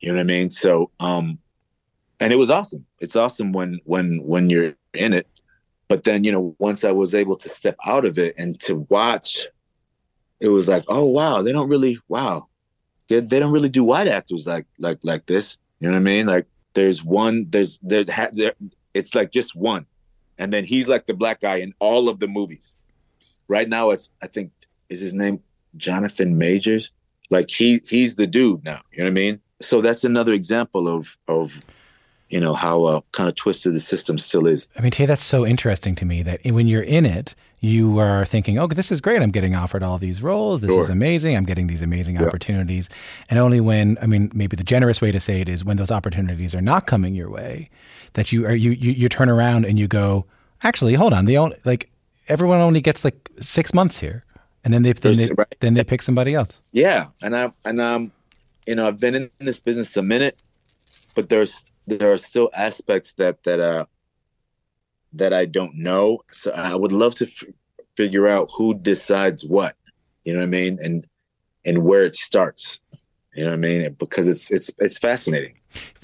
You 0.00 0.10
know 0.10 0.16
what 0.16 0.22
I 0.22 0.24
mean? 0.24 0.50
So 0.50 0.90
um 1.00 1.38
and 2.20 2.32
it 2.32 2.36
was 2.36 2.50
awesome. 2.50 2.84
It's 3.00 3.16
awesome 3.16 3.52
when 3.52 3.80
when 3.84 4.20
when 4.24 4.50
you're 4.50 4.74
in 4.94 5.12
it. 5.12 5.26
But 5.88 6.04
then, 6.04 6.22
you 6.22 6.30
know, 6.30 6.54
once 6.58 6.84
I 6.84 6.92
was 6.92 7.14
able 7.14 7.34
to 7.36 7.48
step 7.48 7.76
out 7.84 8.04
of 8.04 8.16
it 8.18 8.34
and 8.38 8.60
to 8.60 8.86
watch, 8.90 9.48
it 10.38 10.48
was 10.48 10.68
like, 10.68 10.84
oh 10.88 11.04
wow, 11.04 11.42
they 11.42 11.50
don't 11.50 11.68
really 11.68 11.98
wow. 12.08 12.46
They, 13.08 13.20
they 13.20 13.40
don't 13.40 13.50
really 13.50 13.68
do 13.68 13.82
white 13.82 14.06
actors 14.06 14.46
like 14.46 14.66
like 14.78 14.98
like 15.02 15.26
this. 15.26 15.56
You 15.80 15.88
know 15.88 15.94
what 15.94 16.00
I 16.00 16.04
mean? 16.04 16.26
Like 16.26 16.46
there's 16.74 17.04
one, 17.04 17.46
there's 17.50 17.78
there, 17.82 18.04
there 18.04 18.54
it's 18.94 19.14
like 19.14 19.30
just 19.30 19.54
one. 19.54 19.86
And 20.38 20.52
then 20.52 20.64
he's 20.64 20.88
like 20.88 21.06
the 21.06 21.14
black 21.14 21.40
guy 21.40 21.56
in 21.56 21.74
all 21.78 22.08
of 22.08 22.18
the 22.18 22.28
movies. 22.28 22.74
Right 23.48 23.68
now 23.68 23.90
it's 23.90 24.10
I 24.22 24.26
think 24.26 24.52
is 24.88 25.00
his 25.00 25.14
name 25.14 25.40
Jonathan 25.76 26.38
Majors. 26.38 26.90
Like 27.30 27.50
he 27.50 27.80
he's 27.88 28.16
the 28.16 28.26
dude 28.26 28.64
now. 28.64 28.80
You 28.92 28.98
know 28.98 29.04
what 29.04 29.10
I 29.10 29.14
mean? 29.14 29.40
So 29.60 29.82
that's 29.82 30.04
another 30.04 30.32
example 30.32 30.88
of 30.88 31.16
of 31.28 31.60
you 32.30 32.40
know 32.40 32.54
how 32.54 32.84
uh, 32.84 33.00
kind 33.12 33.28
of 33.28 33.34
twisted 33.34 33.74
the 33.74 33.80
system 33.80 34.16
still 34.16 34.46
is. 34.46 34.66
I 34.78 34.82
mean, 34.82 34.92
Taye, 34.92 35.06
that's 35.06 35.22
so 35.22 35.44
interesting 35.44 35.94
to 35.96 36.04
me 36.04 36.22
that 36.22 36.40
when 36.44 36.66
you're 36.66 36.82
in 36.82 37.04
it, 37.04 37.34
you 37.60 37.98
are 37.98 38.24
thinking, 38.24 38.58
"Oh, 38.58 38.66
this 38.66 38.90
is 38.90 39.00
great! 39.00 39.22
I'm 39.22 39.30
getting 39.30 39.54
offered 39.54 39.82
all 39.82 39.98
these 39.98 40.22
roles. 40.22 40.60
This 40.60 40.70
sure. 40.70 40.82
is 40.82 40.88
amazing. 40.88 41.36
I'm 41.36 41.44
getting 41.44 41.66
these 41.66 41.82
amazing 41.82 42.16
yeah. 42.16 42.24
opportunities." 42.24 42.88
And 43.28 43.38
only 43.38 43.60
when, 43.60 43.98
I 44.00 44.06
mean, 44.06 44.30
maybe 44.34 44.56
the 44.56 44.64
generous 44.64 45.00
way 45.00 45.12
to 45.12 45.20
say 45.20 45.40
it 45.40 45.48
is 45.48 45.64
when 45.64 45.76
those 45.76 45.90
opportunities 45.90 46.54
are 46.54 46.62
not 46.62 46.86
coming 46.86 47.14
your 47.14 47.30
way, 47.30 47.70
that 48.14 48.32
you 48.32 48.46
are 48.46 48.54
you 48.54 48.72
you, 48.72 48.92
you 48.92 49.08
turn 49.08 49.28
around 49.28 49.66
and 49.66 49.78
you 49.78 49.86
go, 49.88 50.24
"Actually, 50.62 50.94
hold 50.94 51.12
on. 51.12 51.26
The 51.26 51.38
only 51.38 51.56
like 51.64 51.90
everyone 52.28 52.60
only 52.60 52.80
gets 52.80 53.04
like 53.04 53.28
six 53.40 53.72
months 53.74 53.98
here." 53.98 54.24
and 54.64 54.74
then 54.74 54.82
they 54.82 54.92
then 54.92 55.16
they, 55.16 55.28
right. 55.36 55.54
then 55.60 55.74
they 55.74 55.84
pick 55.84 56.02
somebody 56.02 56.34
else. 56.34 56.60
Yeah, 56.72 57.06
and 57.22 57.36
I 57.36 57.52
and 57.64 57.80
um, 57.80 58.12
you 58.66 58.74
know, 58.74 58.86
I've 58.86 59.00
been 59.00 59.14
in 59.14 59.30
this 59.38 59.58
business 59.58 59.96
a 59.96 60.02
minute, 60.02 60.42
but 61.14 61.28
there's 61.28 61.64
there 61.86 62.12
are 62.12 62.18
still 62.18 62.50
aspects 62.54 63.12
that 63.12 63.42
that 63.44 63.60
uh 63.60 63.86
that 65.12 65.32
I 65.32 65.44
don't 65.44 65.74
know. 65.74 66.20
So 66.30 66.50
I 66.52 66.74
would 66.74 66.92
love 66.92 67.14
to 67.16 67.26
f- 67.26 67.44
figure 67.96 68.28
out 68.28 68.50
who 68.52 68.74
decides 68.74 69.44
what. 69.44 69.76
You 70.24 70.34
know 70.34 70.40
what 70.40 70.46
I 70.46 70.50
mean, 70.50 70.78
and 70.82 71.06
and 71.64 71.82
where 71.84 72.02
it 72.04 72.14
starts. 72.14 72.80
You 73.34 73.44
know 73.44 73.50
what 73.50 73.54
I 73.54 73.60
mean, 73.60 73.96
because 73.98 74.28
it's 74.28 74.50
it's 74.50 74.70
it's 74.78 74.98
fascinating. 74.98 75.54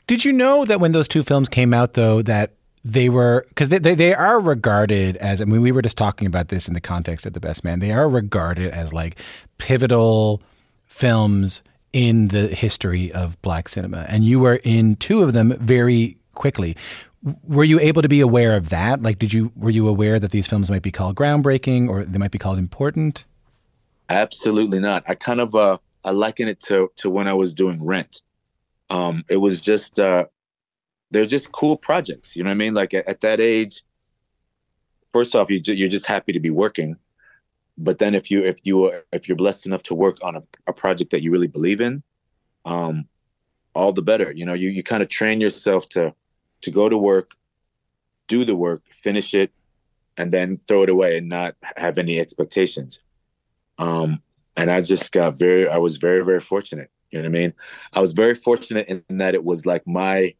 Did 0.06 0.24
you 0.24 0.32
know 0.32 0.64
that 0.64 0.80
when 0.80 0.92
those 0.92 1.08
two 1.08 1.24
films 1.24 1.48
came 1.48 1.74
out, 1.74 1.94
though, 1.94 2.22
that 2.22 2.52
they 2.86 3.08
were 3.08 3.44
because 3.48 3.68
they, 3.68 3.78
they, 3.78 3.96
they 3.96 4.14
are 4.14 4.40
regarded 4.40 5.16
as 5.16 5.40
I 5.40 5.44
mean 5.44 5.60
we 5.60 5.72
were 5.72 5.82
just 5.82 5.98
talking 5.98 6.28
about 6.28 6.48
this 6.48 6.68
in 6.68 6.74
the 6.74 6.80
context 6.80 7.26
of 7.26 7.32
the 7.32 7.40
best 7.40 7.64
man 7.64 7.80
they 7.80 7.90
are 7.90 8.08
regarded 8.08 8.70
as 8.70 8.92
like 8.92 9.18
pivotal 9.58 10.40
films 10.84 11.62
in 11.92 12.28
the 12.28 12.46
history 12.46 13.10
of 13.10 13.42
black 13.42 13.68
cinema 13.68 14.06
and 14.08 14.22
you 14.22 14.38
were 14.38 14.60
in 14.62 14.94
two 14.94 15.24
of 15.24 15.32
them 15.32 15.56
very 15.58 16.16
quickly 16.34 16.76
were 17.46 17.64
you 17.64 17.80
able 17.80 18.02
to 18.02 18.08
be 18.08 18.20
aware 18.20 18.56
of 18.56 18.68
that 18.68 19.02
like 19.02 19.18
did 19.18 19.32
you 19.32 19.50
were 19.56 19.70
you 19.70 19.88
aware 19.88 20.18
that 20.18 20.30
these 20.30 20.46
films 20.46 20.70
might 20.70 20.82
be 20.82 20.92
called 20.92 21.16
groundbreaking 21.16 21.88
or 21.88 22.04
they 22.04 22.18
might 22.18 22.30
be 22.30 22.38
called 22.38 22.58
important 22.58 23.24
absolutely 24.08 24.78
not 24.78 25.02
i 25.08 25.14
kind 25.14 25.40
of 25.40 25.54
uh 25.54 25.76
i 26.04 26.10
liken 26.10 26.46
it 26.46 26.60
to 26.60 26.90
to 26.96 27.10
when 27.10 27.26
i 27.26 27.34
was 27.34 27.52
doing 27.52 27.84
rent 27.84 28.22
um 28.90 29.24
it 29.28 29.38
was 29.38 29.60
just 29.60 29.98
uh 29.98 30.24
they're 31.10 31.26
just 31.26 31.52
cool 31.52 31.76
projects. 31.76 32.36
You 32.36 32.42
know 32.42 32.48
what 32.48 32.54
I 32.54 32.58
mean? 32.58 32.74
Like 32.74 32.94
at, 32.94 33.06
at 33.08 33.20
that 33.20 33.40
age, 33.40 33.82
first 35.12 35.34
off, 35.34 35.50
you 35.50 35.60
you're 35.64 35.88
just 35.88 36.06
happy 36.06 36.32
to 36.32 36.40
be 36.40 36.50
working. 36.50 36.96
But 37.78 37.98
then 37.98 38.14
if 38.14 38.30
you 38.30 38.42
if 38.42 38.58
you 38.64 38.86
are, 38.86 39.04
if 39.12 39.28
you're 39.28 39.36
blessed 39.36 39.66
enough 39.66 39.82
to 39.84 39.94
work 39.94 40.18
on 40.22 40.36
a, 40.36 40.42
a 40.66 40.72
project 40.72 41.10
that 41.10 41.22
you 41.22 41.30
really 41.30 41.46
believe 41.46 41.80
in, 41.80 42.02
um, 42.64 43.08
all 43.74 43.92
the 43.92 44.02
better. 44.02 44.32
You 44.32 44.46
know, 44.46 44.54
you 44.54 44.70
you 44.70 44.82
kind 44.82 45.02
of 45.02 45.08
train 45.08 45.40
yourself 45.40 45.88
to 45.90 46.14
to 46.62 46.70
go 46.70 46.88
to 46.88 46.96
work, 46.96 47.32
do 48.28 48.44
the 48.44 48.56
work, 48.56 48.82
finish 48.90 49.34
it, 49.34 49.52
and 50.16 50.32
then 50.32 50.56
throw 50.56 50.82
it 50.82 50.88
away 50.88 51.18
and 51.18 51.28
not 51.28 51.54
have 51.76 51.98
any 51.98 52.18
expectations. 52.18 53.00
Um, 53.78 54.22
and 54.56 54.70
I 54.70 54.80
just 54.80 55.12
got 55.12 55.38
very, 55.38 55.68
I 55.68 55.76
was 55.76 55.98
very, 55.98 56.24
very 56.24 56.40
fortunate. 56.40 56.90
You 57.10 57.18
know 57.18 57.28
what 57.28 57.36
I 57.36 57.40
mean? 57.40 57.54
I 57.92 58.00
was 58.00 58.12
very 58.12 58.34
fortunate 58.34 58.88
in 58.88 59.18
that 59.18 59.34
it 59.34 59.44
was 59.44 59.66
like 59.66 59.86
my 59.86 60.34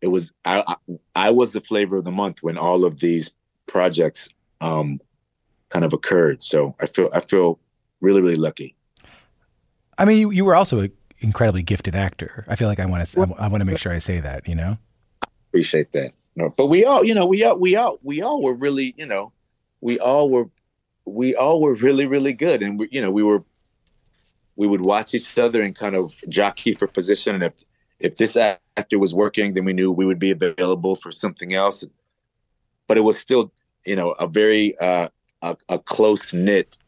it 0.00 0.08
was 0.08 0.32
I, 0.44 0.62
I, 0.66 0.76
I 1.14 1.30
was 1.30 1.52
the 1.52 1.60
flavor 1.60 1.96
of 1.96 2.04
the 2.04 2.10
month 2.10 2.42
when 2.42 2.58
all 2.58 2.84
of 2.84 3.00
these 3.00 3.32
projects 3.66 4.28
um, 4.60 5.00
kind 5.68 5.84
of 5.84 5.92
occurred. 5.92 6.42
So 6.42 6.74
I 6.80 6.86
feel 6.86 7.08
I 7.12 7.20
feel 7.20 7.58
really 8.00 8.20
really 8.20 8.36
lucky. 8.36 8.76
I 9.98 10.04
mean, 10.04 10.18
you, 10.18 10.30
you 10.30 10.44
were 10.44 10.56
also 10.56 10.80
an 10.80 10.92
incredibly 11.22 11.62
gifted 11.62 11.94
actor. 11.94 12.44
I 12.48 12.56
feel 12.56 12.68
like 12.68 12.80
I 12.80 12.86
want 12.86 13.06
to 13.06 13.20
I, 13.20 13.44
I 13.44 13.48
want 13.48 13.60
to 13.60 13.64
make 13.64 13.78
sure 13.78 13.92
I 13.92 13.98
say 13.98 14.20
that. 14.20 14.48
You 14.48 14.54
know, 14.54 14.78
appreciate 15.48 15.92
that. 15.92 16.12
No, 16.34 16.48
but 16.56 16.66
we 16.66 16.84
all, 16.84 17.04
you 17.04 17.14
know, 17.14 17.26
we 17.26 17.44
all 17.44 17.58
we 17.58 17.76
all 17.76 17.98
we 18.02 18.22
all 18.22 18.42
were 18.42 18.54
really, 18.54 18.94
you 18.96 19.06
know, 19.06 19.32
we 19.80 19.98
all 19.98 20.30
were 20.30 20.48
we 21.04 21.34
all 21.34 21.60
were 21.60 21.74
really 21.74 22.06
really 22.06 22.32
good, 22.32 22.62
and 22.62 22.78
we, 22.78 22.88
you 22.90 23.00
know, 23.00 23.10
we 23.10 23.22
were 23.22 23.44
we 24.56 24.66
would 24.66 24.82
watch 24.82 25.14
each 25.14 25.36
other 25.38 25.62
and 25.62 25.74
kind 25.74 25.94
of 25.94 26.14
jockey 26.28 26.74
for 26.74 26.86
position, 26.86 27.34
and 27.34 27.44
if 27.44 27.52
if 27.98 28.16
this 28.16 28.36
actor 28.36 28.98
was 28.98 29.14
working, 29.14 29.54
then 29.54 29.64
we 29.64 29.72
knew 29.72 29.92
we 29.92 30.06
would 30.06 30.18
be 30.18 30.30
available 30.30 30.96
for 30.96 31.12
something 31.12 31.54
else. 31.54 31.84
But 32.88 32.98
it 32.98 33.02
was 33.02 33.18
still, 33.18 33.52
you 33.84 33.94
know, 33.94 34.12
a 34.12 34.26
very 34.26 34.76
uh, 34.78 35.08
a, 35.42 35.56
a 35.68 35.78
close 35.78 36.32
knit, 36.32 36.78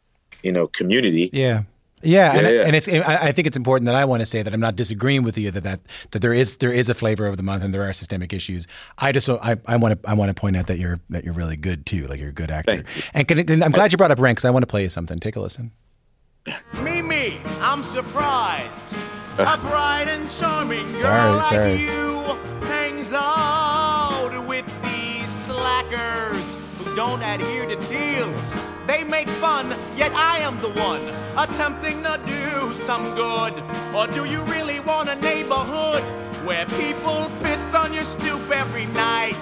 you 0.42 0.52
know, 0.52 0.66
community. 0.66 1.30
Yeah. 1.32 1.64
Yeah, 2.04 2.32
and, 2.32 2.46
yeah, 2.46 2.52
yeah. 2.52 2.62
and 2.62 2.76
it's. 2.76 2.88
I 2.88 3.32
think 3.32 3.46
it's 3.46 3.56
important 3.56 3.86
that 3.86 3.94
I 3.94 4.04
want 4.04 4.20
to 4.20 4.26
say 4.26 4.42
that 4.42 4.52
I'm 4.52 4.60
not 4.60 4.76
disagreeing 4.76 5.22
with 5.22 5.38
you 5.38 5.50
that, 5.50 5.64
that 5.64 5.80
that 6.10 6.22
there 6.22 6.34
is 6.34 6.58
there 6.58 6.72
is 6.72 6.88
a 6.88 6.94
flavor 6.94 7.26
of 7.26 7.36
the 7.36 7.42
month 7.42 7.64
and 7.64 7.72
there 7.72 7.82
are 7.82 7.92
systemic 7.92 8.32
issues. 8.32 8.66
I 8.98 9.12
just 9.12 9.28
I, 9.28 9.56
I 9.66 9.76
want 9.76 10.02
to 10.02 10.08
I 10.08 10.14
want 10.14 10.28
to 10.28 10.34
point 10.34 10.56
out 10.56 10.66
that 10.66 10.78
you're 10.78 11.00
that 11.10 11.24
you're 11.24 11.34
really 11.34 11.56
good 11.56 11.86
too, 11.86 12.06
like 12.06 12.20
you're 12.20 12.30
a 12.30 12.32
good 12.32 12.50
actor. 12.50 12.84
And, 13.12 13.26
can, 13.26 13.38
and 13.38 13.64
I'm 13.64 13.72
glad 13.72 13.92
you 13.92 13.98
brought 13.98 14.10
up 14.10 14.18
Rent 14.18 14.36
because 14.36 14.44
I 14.44 14.50
want 14.50 14.62
to 14.62 14.66
play 14.66 14.82
you 14.82 14.88
something. 14.88 15.18
Take 15.18 15.36
a 15.36 15.40
listen. 15.40 15.72
Me, 16.82 17.00
me, 17.00 17.38
I'm 17.60 17.82
surprised. 17.82 18.94
A 19.38 19.58
bright 19.58 20.04
and 20.06 20.30
charming 20.30 20.92
girl 20.92 21.42
sorry, 21.42 21.72
like 21.72 21.80
you 21.80 22.13
don't 26.94 27.22
adhere 27.22 27.66
to 27.66 27.76
deals. 27.88 28.54
They 28.86 29.04
make 29.04 29.28
fun, 29.28 29.74
yet 29.96 30.12
I 30.14 30.38
am 30.38 30.58
the 30.60 30.70
one 30.70 31.00
attempting 31.36 32.02
to 32.02 32.20
do 32.26 32.72
some 32.74 33.14
good. 33.14 33.54
Or 33.94 34.06
do 34.06 34.24
you 34.24 34.42
really 34.44 34.80
want 34.80 35.08
a 35.08 35.16
neighborhood 35.16 36.02
where 36.46 36.66
people 36.66 37.30
piss 37.42 37.74
on 37.74 37.92
your 37.92 38.04
stoop 38.04 38.50
every 38.50 38.86
night? 38.86 39.40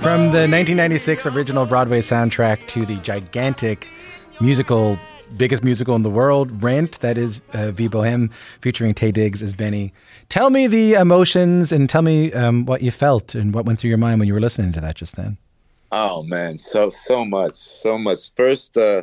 From 0.00 0.30
the 0.30 0.46
1996 0.46 1.26
original 1.26 1.66
Broadway 1.66 2.00
soundtrack 2.00 2.66
to 2.68 2.86
the 2.86 2.96
gigantic 2.96 3.86
musical 4.40 4.98
biggest 5.36 5.62
musical 5.62 5.94
in 5.94 6.02
the 6.02 6.10
world, 6.10 6.62
Rent, 6.62 7.00
that 7.00 7.18
is 7.18 7.42
uh, 7.52 7.70
Vie 7.70 7.88
Boheme, 7.88 8.32
featuring 8.60 8.94
Taye 8.94 9.12
Diggs 9.12 9.42
as 9.42 9.52
Benny. 9.52 9.92
Tell 10.30 10.48
me 10.48 10.66
the 10.66 10.94
emotions 10.94 11.70
and 11.70 11.90
tell 11.90 12.00
me 12.00 12.32
um, 12.32 12.64
what 12.64 12.80
you 12.80 12.90
felt 12.90 13.34
and 13.34 13.52
what 13.52 13.66
went 13.66 13.78
through 13.78 13.88
your 13.88 13.98
mind 13.98 14.20
when 14.20 14.28
you 14.28 14.32
were 14.32 14.40
listening 14.40 14.72
to 14.72 14.80
that 14.80 14.94
just 14.94 15.16
then. 15.16 15.36
Oh 15.90 16.22
man, 16.22 16.58
so 16.58 16.90
so 16.90 17.24
much, 17.24 17.54
so 17.54 17.96
much. 17.98 18.34
First, 18.34 18.76
uh, 18.76 19.02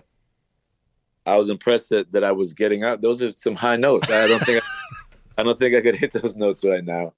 I 1.26 1.36
was 1.38 1.50
impressed 1.50 1.90
that, 1.90 2.12
that 2.12 2.24
I 2.24 2.32
was 2.32 2.54
getting 2.54 2.84
out. 2.84 3.02
Those 3.02 3.24
are 3.24 3.32
some 3.36 3.56
high 3.56 3.78
notes. 3.78 4.10
I 4.10 4.28
don't 4.28 4.44
think 4.46 4.64
I, 4.64 5.42
I 5.42 5.44
don't 5.44 5.58
think 5.58 5.76
I 5.76 5.82
could 5.82 5.96
hit 5.96 6.14
those 6.14 6.36
notes 6.36 6.64
right 6.64 6.84
now. 6.84 7.14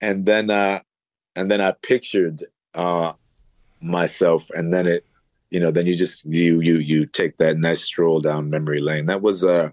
And 0.00 0.26
then 0.26 0.50
uh, 0.50 0.80
and 1.36 1.50
then 1.50 1.60
I 1.60 1.72
pictured 1.72 2.44
uh, 2.74 3.12
myself, 3.80 4.50
and 4.50 4.74
then 4.74 4.86
it 4.86 5.06
you 5.50 5.60
know, 5.60 5.70
then 5.70 5.86
you 5.86 5.96
just 5.96 6.24
you 6.24 6.60
you 6.60 6.78
you 6.78 7.06
take 7.06 7.36
that 7.38 7.56
nice 7.56 7.82
stroll 7.82 8.20
down 8.20 8.50
memory 8.50 8.80
lane. 8.80 9.06
That 9.06 9.22
was 9.22 9.44
uh, 9.44 9.70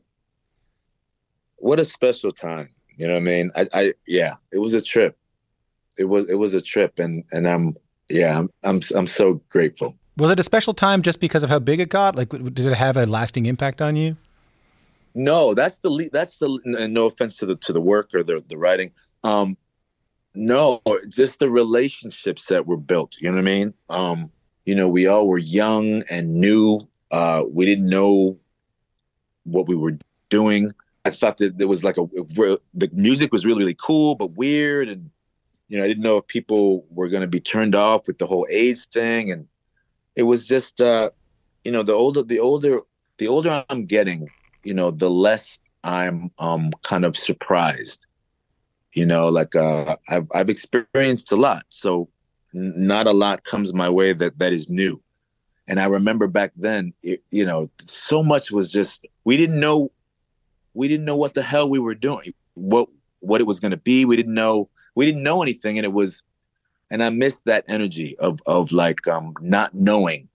what 1.55 1.79
a 1.79 1.85
special 1.85 2.31
time. 2.31 2.69
You 2.95 3.07
know 3.07 3.13
what 3.13 3.21
I 3.21 3.23
mean? 3.23 3.51
I, 3.55 3.67
I 3.73 3.93
yeah, 4.07 4.35
it 4.51 4.59
was 4.59 4.75
a 4.75 4.81
trip. 4.81 5.17
It 5.97 6.05
was 6.05 6.29
it 6.29 6.35
was 6.35 6.53
a 6.53 6.61
trip, 6.61 6.99
and 6.99 7.23
and 7.31 7.47
I'm 7.47 7.75
yeah, 8.09 8.39
I'm 8.39 8.49
I'm 8.63 8.81
I'm 8.95 9.07
so 9.07 9.41
grateful. 9.49 9.95
Was 10.17 10.31
it 10.31 10.39
a 10.39 10.43
special 10.43 10.73
time 10.73 11.01
just 11.01 11.19
because 11.19 11.43
of 11.43 11.49
how 11.49 11.59
big 11.59 11.79
it 11.79 11.89
got? 11.89 12.15
Like, 12.15 12.29
did 12.29 12.59
it 12.59 12.73
have 12.75 12.97
a 12.97 13.05
lasting 13.05 13.47
impact 13.47 13.81
on 13.81 13.95
you? 13.95 14.15
No, 15.15 15.53
that's 15.53 15.77
the 15.77 15.89
lead. 15.89 16.11
That's 16.11 16.37
the 16.37 16.59
no 16.89 17.05
offense 17.05 17.37
to 17.37 17.45
the 17.45 17.55
to 17.57 17.73
the 17.73 17.81
work 17.81 18.13
or 18.13 18.23
the 18.23 18.43
the 18.47 18.57
writing. 18.57 18.91
Um, 19.23 19.57
no, 20.35 20.81
just 21.09 21.39
the 21.39 21.49
relationships 21.49 22.47
that 22.47 22.65
were 22.65 22.77
built. 22.77 23.17
You 23.19 23.29
know 23.29 23.35
what 23.35 23.41
I 23.41 23.43
mean? 23.43 23.73
Um, 23.89 24.31
you 24.65 24.75
know, 24.75 24.87
we 24.87 25.07
all 25.07 25.27
were 25.27 25.37
young 25.37 26.03
and 26.09 26.33
new. 26.35 26.87
Uh, 27.11 27.43
we 27.47 27.65
didn't 27.65 27.87
know 27.87 28.37
what 29.43 29.67
we 29.67 29.75
were 29.75 29.97
doing. 30.29 30.69
I 31.05 31.09
thought 31.09 31.37
that 31.37 31.57
there 31.57 31.67
was 31.67 31.83
like 31.83 31.97
a, 31.97 32.03
a 32.03 32.57
the 32.73 32.89
music 32.93 33.31
was 33.31 33.45
really 33.45 33.59
really 33.59 33.75
cool 33.79 34.15
but 34.15 34.31
weird, 34.31 34.89
and 34.89 35.11
you 35.73 35.79
know 35.79 35.85
I 35.85 35.87
didn't 35.87 36.03
know 36.03 36.17
if 36.17 36.27
people 36.27 36.85
were 36.91 37.09
going 37.09 37.21
to 37.21 37.27
be 37.27 37.39
turned 37.39 37.73
off 37.73 38.05
with 38.05 38.19
the 38.19 38.27
whole 38.27 38.45
AIDS 38.47 38.85
thing, 38.93 39.31
and 39.31 39.47
it 40.15 40.21
was 40.21 40.45
just 40.45 40.79
uh, 40.79 41.09
you 41.63 41.71
know 41.71 41.81
the 41.81 41.93
older 41.93 42.21
the 42.21 42.39
older 42.39 42.81
the 43.17 43.27
older 43.27 43.65
I'm 43.67 43.87
getting, 43.87 44.29
you 44.63 44.75
know, 44.75 44.91
the 44.91 45.09
less 45.09 45.57
I'm 45.83 46.29
um 46.37 46.73
kind 46.83 47.05
of 47.05 47.17
surprised. 47.17 48.05
You 48.93 49.07
know, 49.07 49.29
like 49.29 49.55
uh, 49.55 49.95
I've 50.07 50.27
I've 50.35 50.51
experienced 50.51 51.31
a 51.31 51.37
lot, 51.37 51.63
so 51.69 52.07
n- 52.53 52.73
not 52.77 53.07
a 53.07 53.11
lot 53.11 53.43
comes 53.43 53.73
my 53.73 53.89
way 53.89 54.13
that 54.13 54.37
that 54.37 54.53
is 54.53 54.69
new. 54.69 55.01
And 55.67 55.79
I 55.79 55.85
remember 55.85 56.27
back 56.27 56.51
then, 56.55 56.93
it, 57.01 57.21
you 57.31 57.45
know, 57.45 57.71
so 57.81 58.21
much 58.21 58.51
was 58.51 58.71
just 58.71 59.07
we 59.23 59.37
didn't 59.37 59.59
know 59.59 59.91
we 60.75 60.87
didn't 60.87 61.07
know 61.07 61.17
what 61.17 61.33
the 61.33 61.41
hell 61.41 61.67
we 61.67 61.79
were 61.79 61.95
doing, 61.95 62.35
what 62.53 62.89
what 63.21 63.41
it 63.41 63.47
was 63.47 63.59
going 63.59 63.71
to 63.71 63.77
be. 63.77 64.05
We 64.05 64.15
didn't 64.15 64.35
know 64.35 64.69
we 64.95 65.05
didn't 65.05 65.23
know 65.23 65.41
anything, 65.41 65.77
and 65.77 65.85
it 65.85 65.93
was, 65.93 66.23
and 66.89 67.03
I 67.03 67.09
missed 67.09 67.45
that 67.45 67.65
energy 67.67 68.17
of 68.19 68.39
of 68.45 68.71
like 68.71 69.07
um 69.07 69.33
not 69.41 69.73
knowing 69.73 70.29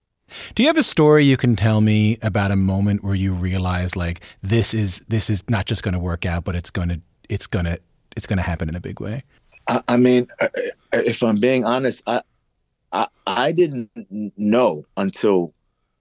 do 0.54 0.62
you 0.62 0.68
have 0.68 0.76
a 0.76 0.82
story 0.82 1.24
you 1.24 1.36
can 1.36 1.56
tell 1.56 1.80
me 1.80 2.18
about 2.22 2.50
a 2.50 2.56
moment 2.56 3.02
where 3.02 3.14
you 3.14 3.32
realize 3.32 3.96
like 3.96 4.20
this 4.42 4.74
is 4.74 5.00
this 5.08 5.30
is 5.30 5.42
not 5.48 5.66
just 5.66 5.82
going 5.82 5.94
to 5.94 5.98
work 5.98 6.26
out, 6.26 6.44
but 6.44 6.54
it's 6.54 6.70
going 6.70 6.88
to 6.88 7.00
it's 7.28 7.46
going 7.46 7.64
to 7.64 7.78
it's 8.16 8.26
going 8.26 8.36
to 8.36 8.42
happen 8.42 8.68
in 8.68 8.74
a 8.74 8.80
big 8.80 9.00
way? 9.00 9.22
I, 9.68 9.82
I 9.88 9.96
mean, 9.96 10.28
uh, 10.40 10.48
uh, 10.92 10.98
if 11.04 11.22
I'm 11.22 11.36
being 11.36 11.64
honest, 11.64 12.02
I, 12.06 12.22
I 12.92 13.06
I 13.26 13.52
didn't 13.52 13.90
know 14.36 14.84
until 14.96 15.54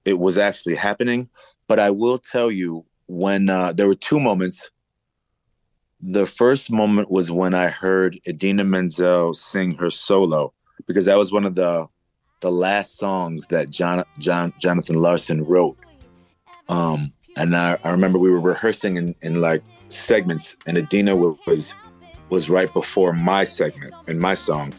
it 0.05 0.19
was 0.19 0.37
actually 0.37 0.75
happening. 0.75 1.29
But 1.67 1.79
I 1.79 1.89
will 1.89 2.17
tell 2.17 2.49
you 2.49 2.85
when 3.07 3.49
uh, 3.49 3.73
there 3.73 3.87
were 3.87 3.95
two 3.95 4.19
moments. 4.19 4.69
The 6.01 6.25
first 6.25 6.71
moment 6.71 7.09
was 7.09 7.31
when 7.31 7.53
I 7.53 7.69
heard 7.69 8.19
Idina 8.27 8.63
Menzel 8.63 9.33
sing 9.33 9.75
her 9.75 9.89
solo 9.89 10.53
because 10.85 11.05
that 11.05 11.17
was 11.17 11.31
one 11.31 11.45
of 11.45 11.55
the 11.55 11.87
the 12.39 12.51
last 12.51 12.97
songs 12.97 13.47
that 13.47 13.69
John, 13.69 14.03
John 14.19 14.53
Jonathan 14.59 14.97
Larson 14.97 15.43
wrote. 15.43 15.77
Um, 16.69 17.11
and 17.35 17.55
I, 17.55 17.77
I 17.83 17.89
remember 17.89 18.19
we 18.19 18.29
were 18.29 18.39
rehearsing 18.39 18.97
in, 18.97 19.15
in 19.21 19.41
like 19.41 19.63
segments, 19.89 20.57
and 20.65 20.77
Idina 20.77 21.15
was 21.15 21.73
was 22.29 22.49
right 22.49 22.71
before 22.73 23.13
my 23.13 23.43
segment 23.43 23.93
and 24.07 24.19
my 24.19 24.33
song. 24.33 24.73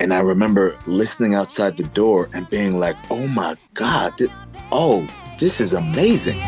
And 0.00 0.12
I 0.12 0.20
remember 0.20 0.76
listening 0.86 1.34
outside 1.34 1.76
the 1.76 1.84
door 1.84 2.28
and 2.32 2.48
being 2.50 2.78
like, 2.78 2.96
"Oh 3.10 3.26
my 3.28 3.56
God! 3.74 4.16
Th- 4.18 4.30
oh, 4.72 5.06
this 5.38 5.60
is 5.60 5.74
amazing." 5.74 6.40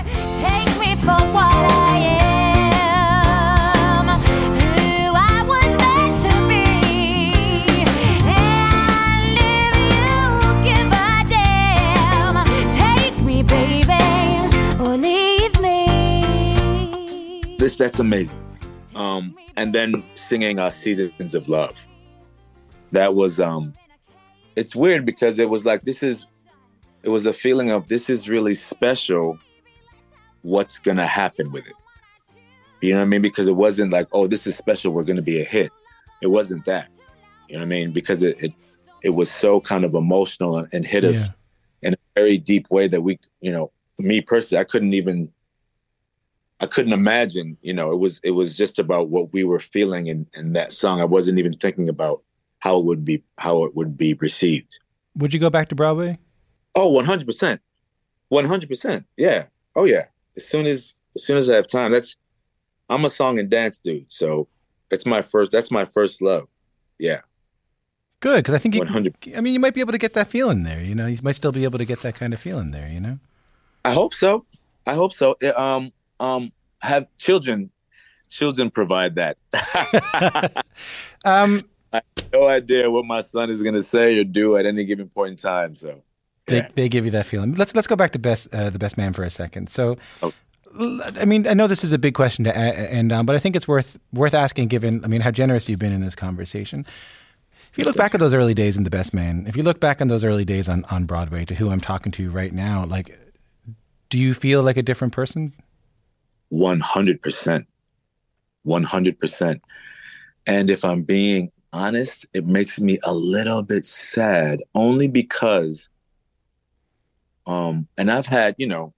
That's 17.76 17.98
amazing. 17.98 18.38
Um, 18.94 19.36
and 19.56 19.74
then 19.74 20.02
singing 20.14 20.58
uh, 20.58 20.70
"Seasons 20.70 21.34
of 21.34 21.48
Love." 21.48 21.86
That 22.90 23.14
was 23.14 23.40
um, 23.40 23.72
it's 24.56 24.76
weird 24.76 25.06
because 25.06 25.38
it 25.38 25.48
was 25.48 25.64
like 25.64 25.82
this 25.82 26.02
is, 26.02 26.26
it 27.02 27.08
was 27.08 27.26
a 27.26 27.32
feeling 27.32 27.70
of 27.70 27.88
this 27.88 28.10
is 28.10 28.28
really 28.28 28.54
special. 28.54 29.38
What's 30.42 30.78
gonna 30.78 31.06
happen 31.06 31.52
with 31.52 31.66
it? 31.66 31.74
You 32.80 32.92
know 32.92 32.98
what 32.98 33.04
I 33.04 33.08
mean? 33.08 33.22
Because 33.22 33.48
it 33.48 33.56
wasn't 33.56 33.92
like, 33.92 34.08
oh, 34.12 34.26
this 34.26 34.46
is 34.46 34.56
special. 34.56 34.92
We're 34.92 35.04
gonna 35.04 35.22
be 35.22 35.40
a 35.40 35.44
hit. 35.44 35.70
It 36.20 36.28
wasn't 36.28 36.64
that. 36.64 36.88
You 37.48 37.54
know 37.54 37.60
what 37.60 37.66
I 37.66 37.68
mean? 37.68 37.92
Because 37.92 38.22
it 38.22 38.36
it, 38.42 38.52
it 39.02 39.10
was 39.10 39.30
so 39.30 39.60
kind 39.60 39.84
of 39.84 39.94
emotional 39.94 40.58
and, 40.58 40.68
and 40.72 40.86
hit 40.86 41.04
us 41.04 41.28
yeah. 41.82 41.88
in 41.88 41.94
a 41.94 41.98
very 42.14 42.38
deep 42.38 42.70
way 42.70 42.88
that 42.88 43.02
we, 43.02 43.18
you 43.40 43.52
know, 43.52 43.70
for 43.94 44.02
me 44.02 44.20
personally, 44.20 44.60
I 44.60 44.64
couldn't 44.64 44.94
even 44.94 45.32
I 46.62 46.66
couldn't 46.66 46.92
imagine, 46.92 47.58
you 47.60 47.74
know, 47.74 47.90
it 47.90 47.98
was 47.98 48.20
it 48.22 48.30
was 48.30 48.56
just 48.56 48.78
about 48.78 49.08
what 49.08 49.32
we 49.32 49.42
were 49.42 49.58
feeling 49.58 50.06
in, 50.06 50.28
in 50.34 50.52
that 50.52 50.72
song. 50.72 51.00
I 51.00 51.04
wasn't 51.04 51.40
even 51.40 51.54
thinking 51.54 51.88
about 51.88 52.22
how 52.60 52.78
it 52.78 52.84
would 52.84 53.04
be 53.04 53.24
how 53.36 53.64
it 53.64 53.74
would 53.74 53.98
be 53.98 54.14
received. 54.14 54.78
Would 55.16 55.34
you 55.34 55.40
go 55.40 55.50
back 55.50 55.68
to 55.70 55.74
Broadway? 55.74 56.18
Oh, 56.76 56.92
100%. 56.92 57.58
100%. 58.32 59.04
Yeah. 59.16 59.44
Oh 59.74 59.84
yeah. 59.84 60.04
As 60.36 60.46
soon 60.46 60.66
as 60.66 60.94
as 61.16 61.24
soon 61.24 61.36
as 61.36 61.50
I 61.50 61.56
have 61.56 61.66
time. 61.66 61.90
That's 61.90 62.16
I'm 62.88 63.04
a 63.04 63.10
song 63.10 63.40
and 63.40 63.50
dance 63.50 63.80
dude, 63.80 64.12
so 64.12 64.46
it's 64.92 65.04
my 65.04 65.20
first 65.20 65.50
that's 65.50 65.72
my 65.72 65.84
first 65.84 66.22
love. 66.22 66.46
Yeah. 66.96 67.22
Good, 68.20 68.36
because 68.36 68.54
I 68.54 68.58
think 68.58 68.76
you. 68.76 68.80
100. 68.82 69.16
I 69.36 69.40
mean, 69.40 69.52
you 69.52 69.58
might 69.58 69.74
be 69.74 69.80
able 69.80 69.92
to 69.92 69.98
get 69.98 70.14
that 70.14 70.28
feeling 70.28 70.62
there. 70.62 70.80
You 70.80 70.94
know, 70.94 71.08
you 71.08 71.18
might 71.24 71.34
still 71.34 71.50
be 71.50 71.64
able 71.64 71.78
to 71.78 71.84
get 71.84 72.02
that 72.02 72.14
kind 72.14 72.32
of 72.32 72.38
feeling 72.38 72.70
there. 72.70 72.88
You 72.88 73.00
know. 73.00 73.18
I 73.84 73.92
hope 73.92 74.14
so. 74.14 74.46
I 74.86 74.94
hope 74.94 75.12
so. 75.12 75.34
It, 75.40 75.58
um, 75.58 75.92
um, 76.22 76.52
have 76.80 77.06
children. 77.18 77.70
Children 78.30 78.70
provide 78.70 79.16
that. 79.16 79.36
um, 81.24 81.62
I 81.92 82.00
have 82.16 82.32
no 82.32 82.48
idea 82.48 82.90
what 82.90 83.04
my 83.04 83.20
son 83.20 83.50
is 83.50 83.62
going 83.62 83.74
to 83.74 83.82
say 83.82 84.18
or 84.18 84.24
do 84.24 84.56
at 84.56 84.64
any 84.64 84.84
given 84.84 85.08
point 85.08 85.30
in 85.30 85.36
time. 85.36 85.74
So 85.74 86.02
yeah. 86.48 86.62
they, 86.62 86.68
they 86.74 86.88
give 86.88 87.04
you 87.04 87.10
that 87.10 87.26
feeling. 87.26 87.54
Let's 87.56 87.74
let's 87.74 87.86
go 87.86 87.96
back 87.96 88.12
to 88.12 88.18
best 88.18 88.54
uh, 88.54 88.70
the 88.70 88.78
best 88.78 88.96
man 88.96 89.12
for 89.12 89.22
a 89.22 89.30
second. 89.30 89.68
So. 89.68 89.98
Oh. 90.22 90.32
I 90.74 91.26
mean, 91.26 91.46
I 91.46 91.52
know 91.52 91.66
this 91.66 91.84
is 91.84 91.92
a 91.92 91.98
big 91.98 92.14
question 92.14 92.44
to 92.44 92.56
end 92.56 93.12
on, 93.12 93.26
but 93.26 93.36
I 93.36 93.38
think 93.38 93.56
it's 93.56 93.68
worth 93.68 93.98
worth 94.10 94.32
asking. 94.32 94.68
Given, 94.68 95.04
I 95.04 95.06
mean, 95.06 95.20
how 95.20 95.30
generous 95.30 95.68
you've 95.68 95.78
been 95.78 95.92
in 95.92 96.00
this 96.00 96.14
conversation. 96.14 96.86
If 97.70 97.76
you 97.76 97.84
look 97.84 97.94
back 97.94 98.14
at 98.14 98.20
those 98.20 98.32
early 98.32 98.54
days 98.54 98.78
in 98.78 98.84
The 98.84 98.88
Best 98.88 99.12
Man, 99.12 99.44
if 99.46 99.54
you 99.54 99.64
look 99.64 99.80
back 99.80 100.00
on 100.00 100.08
those 100.08 100.24
early 100.24 100.46
days 100.46 100.70
on, 100.70 100.86
on 100.86 101.04
Broadway 101.04 101.44
to 101.44 101.54
who 101.54 101.68
I'm 101.68 101.82
talking 101.82 102.10
to 102.12 102.30
right 102.30 102.52
now, 102.52 102.86
like, 102.86 103.14
do 104.08 104.18
you 104.18 104.32
feel 104.32 104.62
like 104.62 104.78
a 104.78 104.82
different 104.82 105.12
person? 105.12 105.52
100%. 106.52 107.66
100%. 108.66 109.60
And 110.46 110.70
if 110.70 110.84
I'm 110.84 111.02
being 111.02 111.50
honest, 111.72 112.26
it 112.34 112.46
makes 112.46 112.80
me 112.80 112.98
a 113.04 113.14
little 113.14 113.62
bit 113.62 113.86
sad 113.86 114.62
only 114.74 115.08
because 115.08 115.88
um 117.46 117.88
and 117.98 118.10
I've 118.10 118.26
had, 118.26 118.54
you 118.58 118.66
know, 118.66 118.94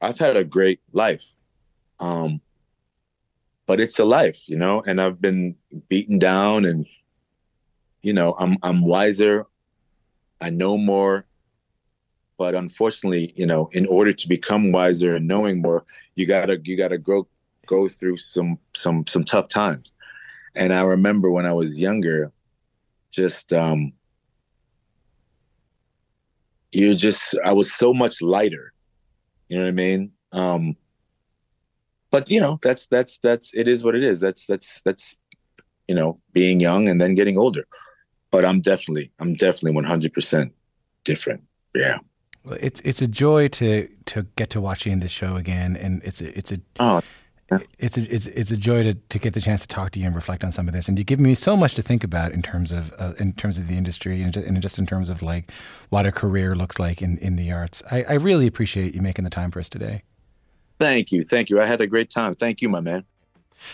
I've 0.00 0.18
had 0.18 0.36
a 0.36 0.44
great 0.44 0.80
life. 0.92 1.24
Um 1.98 2.40
but 3.66 3.80
it's 3.80 3.98
a 3.98 4.04
life, 4.04 4.48
you 4.48 4.56
know, 4.56 4.82
and 4.86 5.00
I've 5.00 5.20
been 5.20 5.56
beaten 5.88 6.18
down 6.18 6.64
and 6.64 6.86
you 8.02 8.12
know, 8.12 8.34
I'm 8.38 8.56
I'm 8.62 8.84
wiser. 8.84 9.46
I 10.40 10.50
know 10.50 10.76
more. 10.78 11.24
But 12.38 12.54
unfortunately, 12.54 13.32
you 13.36 13.44
know, 13.44 13.68
in 13.72 13.84
order 13.86 14.12
to 14.12 14.28
become 14.28 14.70
wiser 14.70 15.16
and 15.16 15.26
knowing 15.26 15.60
more, 15.60 15.84
you 16.14 16.24
gotta 16.24 16.58
you 16.62 16.76
gotta 16.76 16.96
grow 16.96 17.26
go 17.66 17.88
through 17.88 18.16
some 18.16 18.58
some 18.76 19.04
some 19.08 19.24
tough 19.24 19.48
times. 19.48 19.92
And 20.54 20.72
I 20.72 20.82
remember 20.82 21.30
when 21.30 21.46
I 21.46 21.52
was 21.52 21.80
younger, 21.80 22.32
just 23.10 23.52
um 23.52 23.92
you're 26.70 26.94
just 26.94 27.36
I 27.44 27.52
was 27.52 27.74
so 27.74 27.92
much 27.92 28.22
lighter. 28.22 28.72
You 29.48 29.58
know 29.58 29.64
what 29.64 29.70
I 29.70 29.72
mean? 29.72 30.12
Um 30.32 30.76
but 32.12 32.30
you 32.30 32.40
know, 32.40 32.60
that's 32.62 32.86
that's 32.86 33.18
that's 33.18 33.52
it 33.52 33.66
is 33.66 33.82
what 33.82 33.96
it 33.96 34.04
is. 34.04 34.20
That's 34.20 34.46
that's 34.46 34.80
that's 34.82 35.16
you 35.88 35.94
know, 35.94 36.16
being 36.32 36.60
young 36.60 36.88
and 36.88 37.00
then 37.00 37.16
getting 37.16 37.36
older. 37.36 37.66
But 38.30 38.44
I'm 38.44 38.60
definitely 38.60 39.10
I'm 39.18 39.34
definitely 39.34 39.72
100% 39.82 40.52
different. 41.02 41.42
Yeah 41.74 41.98
it's 42.52 42.80
it's 42.82 43.02
a 43.02 43.08
joy 43.08 43.48
to 43.48 43.88
to 44.06 44.26
get 44.36 44.50
to 44.50 44.60
watching 44.60 45.00
this 45.00 45.12
show 45.12 45.36
again, 45.36 45.76
and 45.76 46.02
it's 46.04 46.20
a, 46.20 46.36
it's 46.36 46.52
a 46.52 46.58
oh. 46.80 47.00
It's 47.78 47.96
a, 47.96 48.02
it's, 48.14 48.26
it's 48.26 48.50
a 48.50 48.58
joy 48.58 48.82
to, 48.82 48.92
to 48.92 49.18
get 49.18 49.32
the 49.32 49.40
chance 49.40 49.62
to 49.62 49.68
talk 49.68 49.92
to 49.92 49.98
you 49.98 50.04
and 50.04 50.14
reflect 50.14 50.44
on 50.44 50.52
some 50.52 50.68
of 50.68 50.74
this, 50.74 50.86
and 50.86 50.98
you 50.98 51.04
give 51.04 51.18
me 51.18 51.34
so 51.34 51.56
much 51.56 51.74
to 51.76 51.82
think 51.82 52.04
about 52.04 52.32
in 52.32 52.42
terms 52.42 52.72
of 52.72 52.92
uh, 52.98 53.14
in 53.18 53.32
terms 53.32 53.56
of 53.56 53.68
the 53.68 53.74
industry 53.78 54.20
and 54.20 54.34
just, 54.34 54.46
and 54.46 54.60
just 54.60 54.78
in 54.78 54.84
terms 54.84 55.08
of 55.08 55.22
like 55.22 55.50
what 55.88 56.04
a 56.04 56.12
career 56.12 56.54
looks 56.54 56.78
like 56.78 57.00
in, 57.00 57.16
in 57.18 57.36
the 57.36 57.50
arts. 57.50 57.82
I, 57.90 58.02
I 58.02 58.12
really 58.14 58.46
appreciate 58.46 58.94
you 58.94 59.00
making 59.00 59.24
the 59.24 59.30
time 59.30 59.50
for 59.50 59.60
us 59.60 59.70
today. 59.70 60.02
Thank 60.78 61.10
you, 61.10 61.22
thank 61.22 61.48
you. 61.48 61.58
I 61.58 61.64
had 61.64 61.80
a 61.80 61.86
great 61.86 62.10
time. 62.10 62.34
Thank 62.34 62.60
you, 62.60 62.68
my 62.68 62.80
man. 62.80 63.04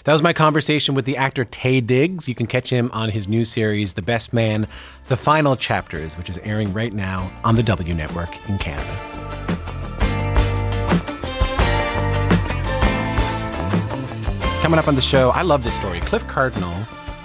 That 0.05 0.13
was 0.13 0.23
my 0.23 0.33
conversation 0.33 0.95
with 0.95 1.05
the 1.05 1.17
actor 1.17 1.45
Taye 1.45 1.87
Diggs. 1.87 2.29
You 2.29 2.35
can 2.35 2.47
catch 2.47 2.71
him 2.71 2.91
on 2.93 3.11
his 3.11 3.29
new 3.29 3.45
series, 3.45 3.95
The 3.95 4.03
Best 4.03 4.33
Man, 4.33 4.67
The 5.09 5.17
Final 5.17 5.57
Chapters, 5.57 6.19
which 6.19 6.29
is 6.29 6.39
airing 6.39 6.73
right 6.73 6.93
now 6.93 7.33
on 7.45 7.55
the 7.55 7.63
W 7.63 7.95
Network 7.95 8.49
in 8.49 8.59
Canada. 8.59 9.15
Coming 14.63 14.79
up 14.79 14.89
on 14.89 14.95
the 14.95 15.03
show, 15.03 15.31
I 15.31 15.43
love 15.43 15.63
this 15.63 15.75
story. 15.75 16.01
Cliff 16.01 16.27
Cardinal 16.27 16.75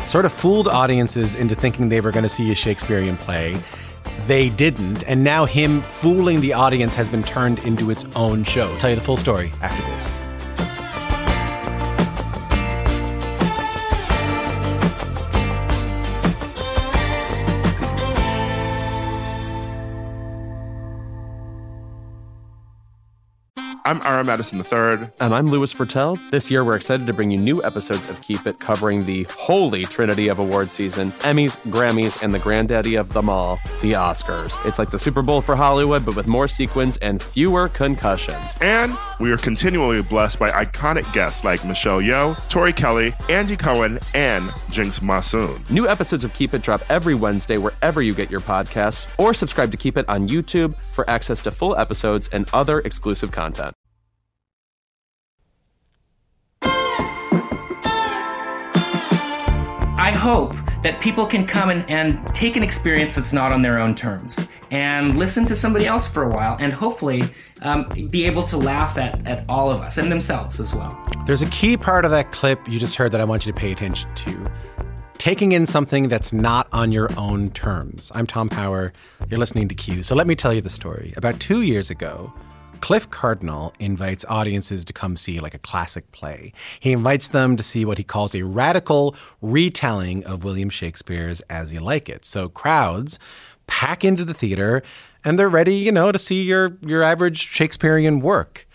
sort 0.06 0.26
of 0.26 0.34
fooled 0.34 0.67
audiences 0.67 1.36
into 1.36 1.56
thinking 1.56 1.88
they 1.88 2.02
were 2.02 2.12
going 2.12 2.24
to 2.24 2.30
see 2.30 2.52
a 2.52 2.56
Shakespearean 2.56 3.15
play. 3.15 3.56
They 4.28 4.50
didn't, 4.50 5.08
and 5.08 5.24
now 5.24 5.45
him 5.45 5.82
fooling 5.82 6.41
the 6.41 6.54
audience 6.54 6.93
has 6.95 7.08
been 7.08 7.24
turned 7.24 7.60
into 7.60 7.91
its 7.91 8.06
own 8.15 8.43
show. 8.43 8.69
I'll 8.69 8.78
tell 8.78 8.89
you 8.89 8.95
the 8.95 9.02
full 9.02 9.17
story 9.17 9.52
after 9.62 9.82
this. 9.91 10.29
I'm 23.89 24.04
Ira 24.04 24.23
Madison 24.23 24.60
III. 24.60 25.10
And 25.19 25.34
I'm 25.34 25.47
Louis 25.47 25.73
Virtel. 25.73 26.19
This 26.30 26.52
year, 26.52 26.63
we're 26.63 26.75
excited 26.75 27.08
to 27.08 27.13
bring 27.13 27.32
you 27.32 27.39
new 27.39 27.63
episodes 27.63 28.06
of 28.06 28.21
Keep 28.21 28.45
It 28.45 28.60
covering 28.60 29.04
the 29.08 29.23
holy 29.32 29.84
trinity 29.84 30.28
of 30.28 30.38
award 30.38 30.69
season 30.69 31.12
Emmys, 31.23 31.58
Grammys, 31.71 32.21
and 32.21 32.32
the 32.32 32.38
granddaddy 32.38 32.93
of 32.93 33.13
them 33.13 33.30
all, 33.30 33.60
the 33.82 33.93
Oscars. 33.93 34.63
It's 34.63 34.78
like 34.78 34.91
the 34.91 34.99
Super 34.99 35.23
Bowl 35.23 35.41
for 35.41 35.56
Hollywood, 35.56 36.06
but 36.06 36.15
with 36.15 36.28
more 36.28 36.47
sequins 36.47 36.97
and 36.97 37.19
fewer 37.19 37.67
concussions. 37.67 38.56
And 38.62 38.95
we 39.19 39.32
are 39.32 39.38
continually 39.38 40.04
blessed 40.04 40.38
by 40.38 40.52
iconic 40.52 41.12
guests 41.12 41.43
like 41.43 41.65
Michelle 41.65 41.99
Yeoh, 41.99 42.38
Tori 42.47 42.73
Kelly, 42.73 43.15
Andy 43.28 43.58
Cohen, 43.58 43.97
and 44.13 44.52
Jinkx 44.69 45.02
Monsoon. 45.02 45.63
New 45.71 45.88
episodes 45.88 46.23
of 46.23 46.32
Keep 46.36 46.54
It 46.54 46.62
drop 46.62 46.84
every 46.91 47.15
Wednesday 47.15 47.58
wherever 47.58 48.04
you 48.04 48.13
get 48.13 48.30
your 48.30 48.41
podcasts, 48.41 49.08
or 49.17 49.34
subscribe 49.34 49.71
to 49.71 49.78
Keep 49.78 49.97
It 49.97 50.08
on 50.08 50.30
YouTube 50.30 50.75
for 50.91 51.10
access 51.10 51.39
to 51.39 51.49
full 51.49 51.75
episodes 51.75 52.30
and 52.32 52.47
other 52.54 52.82
exclusive 52.82 53.32
content. 53.32 53.73
I 60.10 60.13
hope 60.13 60.56
that 60.82 61.00
people 61.00 61.28
can 61.28 61.45
come 61.45 61.69
and, 61.69 61.88
and 61.88 62.34
take 62.34 62.56
an 62.56 62.63
experience 62.63 63.13
that's 63.13 63.32
not 63.32 63.52
on 63.52 63.62
their 63.62 63.78
own 63.78 63.93
terms 63.93 64.48
and 64.72 65.19
listen 65.19 65.45
to 65.45 65.56
somebody 65.56 65.86
else 65.86 66.08
for 66.08 66.24
a 66.24 66.30
while 66.30 66.58
and 66.60 66.74
hopefully 66.74 67.26
um, 67.62 67.88
be 68.10 68.26
able 68.26 68.41
to 68.45 68.58
laugh 68.58 68.98
at, 68.98 69.24
at 69.28 69.45
all 69.48 69.69
of 69.69 69.82
us 69.82 70.00
and 70.00 70.12
themselves 70.12 70.60
as 70.60 70.74
well. 70.74 71.00
There's 71.28 71.43
a 71.43 71.50
key 71.52 71.78
part 71.78 72.06
of 72.06 72.12
that 72.12 72.32
clip 72.32 72.67
you 72.67 72.80
just 72.80 72.95
heard 72.95 73.12
that 73.12 73.22
I 73.22 73.24
want 73.24 73.45
you 73.45 73.52
to 73.52 73.56
pay 73.56 73.72
attention 73.72 74.12
to. 74.15 74.52
Taking 75.19 75.52
in 75.52 75.67
something 75.67 76.08
that's 76.08 76.34
not 76.34 76.67
on 76.72 76.91
your 76.91 77.12
own 77.15 77.52
terms. 77.52 78.12
I'm 78.15 78.26
Tom 78.26 78.50
Power. 78.50 78.91
You're 79.30 79.39
listening 79.39 79.67
to 79.67 79.76
Q. 79.76 80.02
So 80.02 80.15
let 80.15 80.26
me 80.26 80.34
tell 80.34 80.56
you 80.56 80.62
the 80.62 80.72
story. 80.72 81.13
About 81.17 81.39
two 81.39 81.62
years 81.62 81.91
ago, 81.91 82.34
Cliff 82.82 83.10
Cardinal 83.10 83.74
invites 83.80 84.26
audiences 84.28 84.86
to 84.86 84.94
come 84.94 85.18
see 85.18 85.39
like 85.39 85.54
a 85.54 85.60
classic 85.60 86.12
play. 86.12 86.54
He 86.80 86.92
invites 86.92 87.28
them 87.28 87.58
to 87.58 87.63
see 87.63 87.86
what 87.86 87.98
he 87.98 88.04
calls 88.04 88.34
a 88.36 88.44
radical 88.44 89.15
retelling 89.42 90.26
of 90.26 90.44
William 90.44 90.70
Shakespeare's 90.70 91.42
As 91.50 91.74
You 91.74 91.80
Like 91.82 92.10
It. 92.10 92.26
So 92.26 92.50
crowds 92.50 93.20
pack 93.68 94.04
into 94.04 94.26
the 94.26 94.34
theater 94.34 94.82
and 95.24 95.38
they're 95.38 95.50
ready, 95.50 95.76
you 95.76 95.92
know, 95.92 96.12
to 96.12 96.20
see 96.20 96.44
your 96.44 96.78
your 96.86 97.04
average 97.04 97.39
Shakespearean 97.39 98.20
work. 98.22 98.68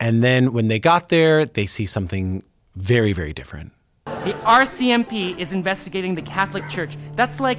And 0.00 0.22
then 0.22 0.52
when 0.52 0.68
they 0.68 0.78
got 0.78 1.08
there, 1.08 1.44
they 1.44 1.66
see 1.66 1.86
something 1.86 2.42
very 2.74 3.12
very 3.12 3.32
different. 3.32 3.72
The 4.04 4.34
RCMP 4.44 5.38
is 5.38 5.52
investigating 5.52 6.14
the 6.14 6.22
Catholic 6.22 6.68
Church. 6.68 6.96
That's 7.14 7.40
like 7.40 7.58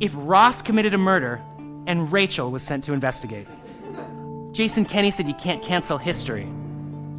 if 0.00 0.12
Ross 0.16 0.62
committed 0.62 0.94
a 0.94 0.98
murder 0.98 1.40
and 1.86 2.10
Rachel 2.12 2.50
was 2.50 2.62
sent 2.62 2.84
to 2.84 2.92
investigate. 2.92 3.46
Jason 4.52 4.84
Kenney 4.84 5.10
said 5.10 5.26
you 5.26 5.34
can't 5.34 5.62
cancel 5.62 5.96
history. 5.96 6.46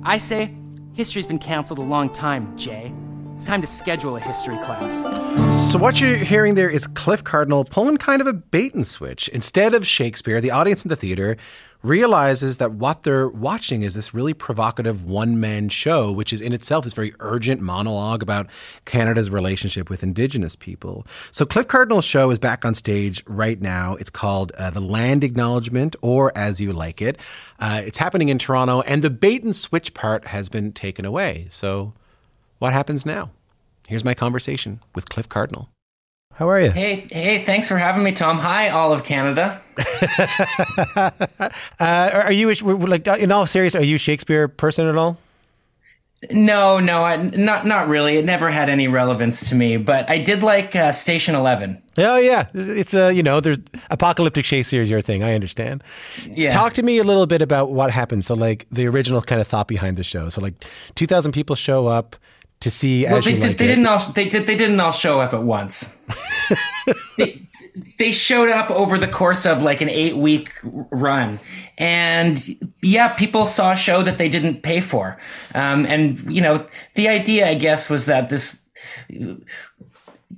I 0.03 0.19
say, 0.19 0.53
history's 0.93 1.25
been 1.25 1.39
canceled 1.39 1.79
a 1.79 1.81
long 1.81 2.11
time, 2.11 2.55
Jay. 2.55 2.93
It's 3.33 3.45
time 3.45 3.61
to 3.61 3.67
schedule 3.67 4.15
a 4.15 4.19
history 4.19 4.57
class. 4.57 5.71
So, 5.71 5.79
what 5.79 5.99
you're 5.99 6.15
hearing 6.15 6.53
there 6.53 6.69
is 6.69 6.85
Cliff 6.85 7.23
Cardinal 7.23 7.65
pulling 7.65 7.97
kind 7.97 8.21
of 8.21 8.27
a 8.27 8.33
bait 8.33 8.75
and 8.75 8.85
switch. 8.85 9.27
Instead 9.29 9.73
of 9.73 9.87
Shakespeare, 9.87 10.39
the 10.39 10.51
audience 10.51 10.85
in 10.85 10.89
the 10.89 10.95
theater 10.95 11.37
realizes 11.83 12.57
that 12.57 12.71
what 12.71 13.03
they're 13.03 13.27
watching 13.27 13.83
is 13.83 13.93
this 13.93 14.13
really 14.13 14.33
provocative 14.33 15.03
one 15.03 15.39
man 15.39 15.69
show, 15.69 16.11
which 16.11 16.31
is 16.31 16.41
in 16.41 16.53
itself 16.53 16.85
this 16.85 16.93
very 16.93 17.13
urgent 17.19 17.61
monologue 17.61 18.23
about 18.23 18.49
Canada's 18.85 19.29
relationship 19.29 19.89
with 19.89 20.01
Indigenous 20.01 20.55
people. 20.55 21.05
So, 21.31 21.45
Cliff 21.45 21.67
Cardinal's 21.67 22.05
show 22.05 22.31
is 22.31 22.39
back 22.39 22.63
on 22.63 22.73
stage 22.73 23.23
right 23.27 23.61
now. 23.61 23.95
It's 23.95 24.09
called 24.09 24.53
uh, 24.53 24.69
The 24.69 24.81
Land 24.81 25.23
Acknowledgement, 25.23 25.95
or 26.01 26.31
As 26.35 26.61
You 26.61 26.71
Like 26.71 27.01
It. 27.01 27.17
Uh, 27.59 27.81
it's 27.85 27.97
happening 27.97 28.29
in 28.29 28.39
Toronto, 28.39 28.81
and 28.81 29.03
the 29.03 29.09
bait 29.09 29.43
and 29.43 29.55
switch 29.55 29.93
part 29.93 30.27
has 30.27 30.49
been 30.49 30.71
taken 30.71 31.05
away. 31.05 31.47
So, 31.49 31.93
what 32.59 32.73
happens 32.73 33.05
now? 33.05 33.31
Here's 33.87 34.05
my 34.05 34.13
conversation 34.13 34.79
with 34.95 35.09
Cliff 35.09 35.27
Cardinal. 35.27 35.69
How 36.35 36.49
are 36.49 36.59
you? 36.59 36.71
Hey, 36.71 37.07
hey, 37.11 37.43
thanks 37.45 37.67
for 37.67 37.77
having 37.77 38.03
me, 38.03 38.11
Tom. 38.11 38.39
Hi, 38.39 38.69
all 38.69 38.91
of 38.91 39.03
Canada. 39.03 39.61
uh, 40.95 41.11
are 41.79 42.31
you 42.31 42.51
like 42.53 43.07
in 43.07 43.31
all 43.31 43.45
serious? 43.45 43.75
Are 43.75 43.83
you 43.83 43.97
Shakespeare 43.97 44.47
person 44.47 44.87
at 44.87 44.97
all? 44.97 45.17
No, 46.31 46.79
no, 46.79 47.03
I, 47.03 47.17
not 47.17 47.65
not 47.65 47.87
really. 47.87 48.17
It 48.17 48.25
never 48.25 48.49
had 48.49 48.69
any 48.69 48.87
relevance 48.87 49.49
to 49.49 49.55
me, 49.55 49.77
but 49.77 50.09
I 50.09 50.17
did 50.17 50.41
like 50.41 50.75
uh, 50.75 50.91
Station 50.91 51.35
Eleven. 51.35 51.81
Oh 51.97 52.17
yeah, 52.17 52.47
it's 52.53 52.93
a 52.93 53.07
uh, 53.07 53.09
you 53.09 53.21
know, 53.21 53.39
there's 53.39 53.59
apocalyptic 53.89 54.45
Shakespeare 54.45 54.81
is 54.81 54.89
your 54.89 55.01
thing. 55.01 55.21
I 55.21 55.35
understand. 55.35 55.83
Yeah. 56.25 56.49
Talk 56.49 56.73
to 56.75 56.83
me 56.83 56.97
a 56.97 57.03
little 57.03 57.25
bit 57.25 57.41
about 57.41 57.71
what 57.71 57.91
happened. 57.91 58.25
So 58.25 58.35
like 58.35 58.65
the 58.71 58.87
original 58.87 59.21
kind 59.21 59.41
of 59.41 59.47
thought 59.47 59.67
behind 59.67 59.97
the 59.97 60.03
show. 60.03 60.29
So 60.29 60.41
like 60.41 60.65
two 60.95 61.07
thousand 61.07 61.33
people 61.33 61.55
show 61.55 61.87
up 61.87 62.15
to 62.63 62.71
see. 62.71 63.05
Well, 63.05 63.21
they, 63.21 63.33
did, 63.33 63.43
like 63.43 63.57
they 63.57 63.67
didn't 63.67 63.85
all 63.85 63.99
they 63.99 64.27
did 64.27 64.47
they 64.47 64.55
didn't 64.55 64.79
all 64.79 64.91
show 64.91 65.21
up 65.21 65.33
at 65.33 65.43
once. 65.43 65.97
they, 67.17 67.41
they 67.99 68.11
showed 68.11 68.49
up 68.49 68.71
over 68.71 68.97
the 68.97 69.07
course 69.07 69.45
of 69.45 69.61
like 69.61 69.81
an 69.81 69.89
eight 69.89 70.15
week 70.15 70.53
run, 70.63 71.39
and 71.77 72.41
yeah, 72.81 73.09
people 73.09 73.45
saw 73.45 73.71
a 73.71 73.75
show 73.75 74.01
that 74.01 74.17
they 74.17 74.29
didn't 74.29 74.63
pay 74.63 74.79
for, 74.79 75.19
um, 75.53 75.85
and 75.85 76.33
you 76.33 76.41
know 76.41 76.65
the 76.95 77.09
idea, 77.09 77.49
I 77.49 77.55
guess, 77.55 77.89
was 77.89 78.05
that 78.07 78.29
this 78.29 78.61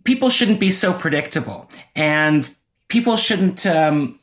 people 0.04 0.30
shouldn't 0.30 0.60
be 0.60 0.72
so 0.72 0.94
predictable, 0.94 1.70
and 1.96 2.50
people 2.88 3.18
shouldn't 3.18 3.66
um, 3.66 4.20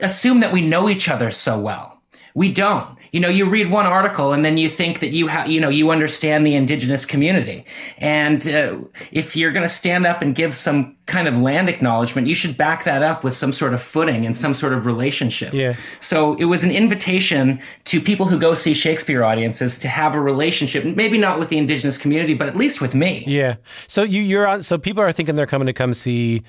assume 0.00 0.40
that 0.40 0.52
we 0.52 0.66
know 0.66 0.88
each 0.88 1.08
other 1.08 1.30
so 1.30 1.60
well. 1.60 2.00
We 2.34 2.52
don't 2.52 2.99
you 3.12 3.20
know, 3.20 3.28
you 3.28 3.48
read 3.48 3.70
one 3.70 3.86
article 3.86 4.32
and 4.32 4.44
then 4.44 4.56
you 4.56 4.68
think 4.68 5.00
that 5.00 5.10
you 5.10 5.26
have, 5.26 5.48
you 5.48 5.60
know, 5.60 5.68
you 5.68 5.90
understand 5.90 6.46
the 6.46 6.54
indigenous 6.54 7.04
community. 7.04 7.64
And 7.98 8.46
uh, 8.46 8.78
if 9.10 9.34
you're 9.34 9.52
going 9.52 9.64
to 9.64 9.72
stand 9.72 10.06
up 10.06 10.22
and 10.22 10.34
give 10.34 10.54
some 10.54 10.96
kind 11.06 11.26
of 11.26 11.38
land 11.38 11.68
acknowledgement, 11.68 12.28
you 12.28 12.34
should 12.34 12.56
back 12.56 12.84
that 12.84 13.02
up 13.02 13.24
with 13.24 13.34
some 13.34 13.52
sort 13.52 13.74
of 13.74 13.82
footing 13.82 14.24
and 14.24 14.36
some 14.36 14.54
sort 14.54 14.72
of 14.72 14.86
relationship. 14.86 15.52
Yeah. 15.52 15.74
So 15.98 16.34
it 16.34 16.44
was 16.44 16.62
an 16.62 16.70
invitation 16.70 17.60
to 17.86 18.00
people 18.00 18.26
who 18.26 18.38
go 18.38 18.54
see 18.54 18.74
Shakespeare 18.74 19.24
audiences 19.24 19.76
to 19.78 19.88
have 19.88 20.14
a 20.14 20.20
relationship, 20.20 20.84
maybe 20.84 21.18
not 21.18 21.38
with 21.40 21.48
the 21.48 21.58
indigenous 21.58 21.98
community, 21.98 22.34
but 22.34 22.48
at 22.48 22.56
least 22.56 22.80
with 22.80 22.94
me. 22.94 23.24
Yeah. 23.26 23.56
So 23.88 24.04
you, 24.04 24.22
you're 24.22 24.46
on, 24.46 24.62
so 24.62 24.78
people 24.78 25.02
are 25.02 25.10
thinking 25.10 25.34
they're 25.34 25.46
coming 25.46 25.66
to 25.66 25.72
come 25.72 25.94
see 25.94 26.44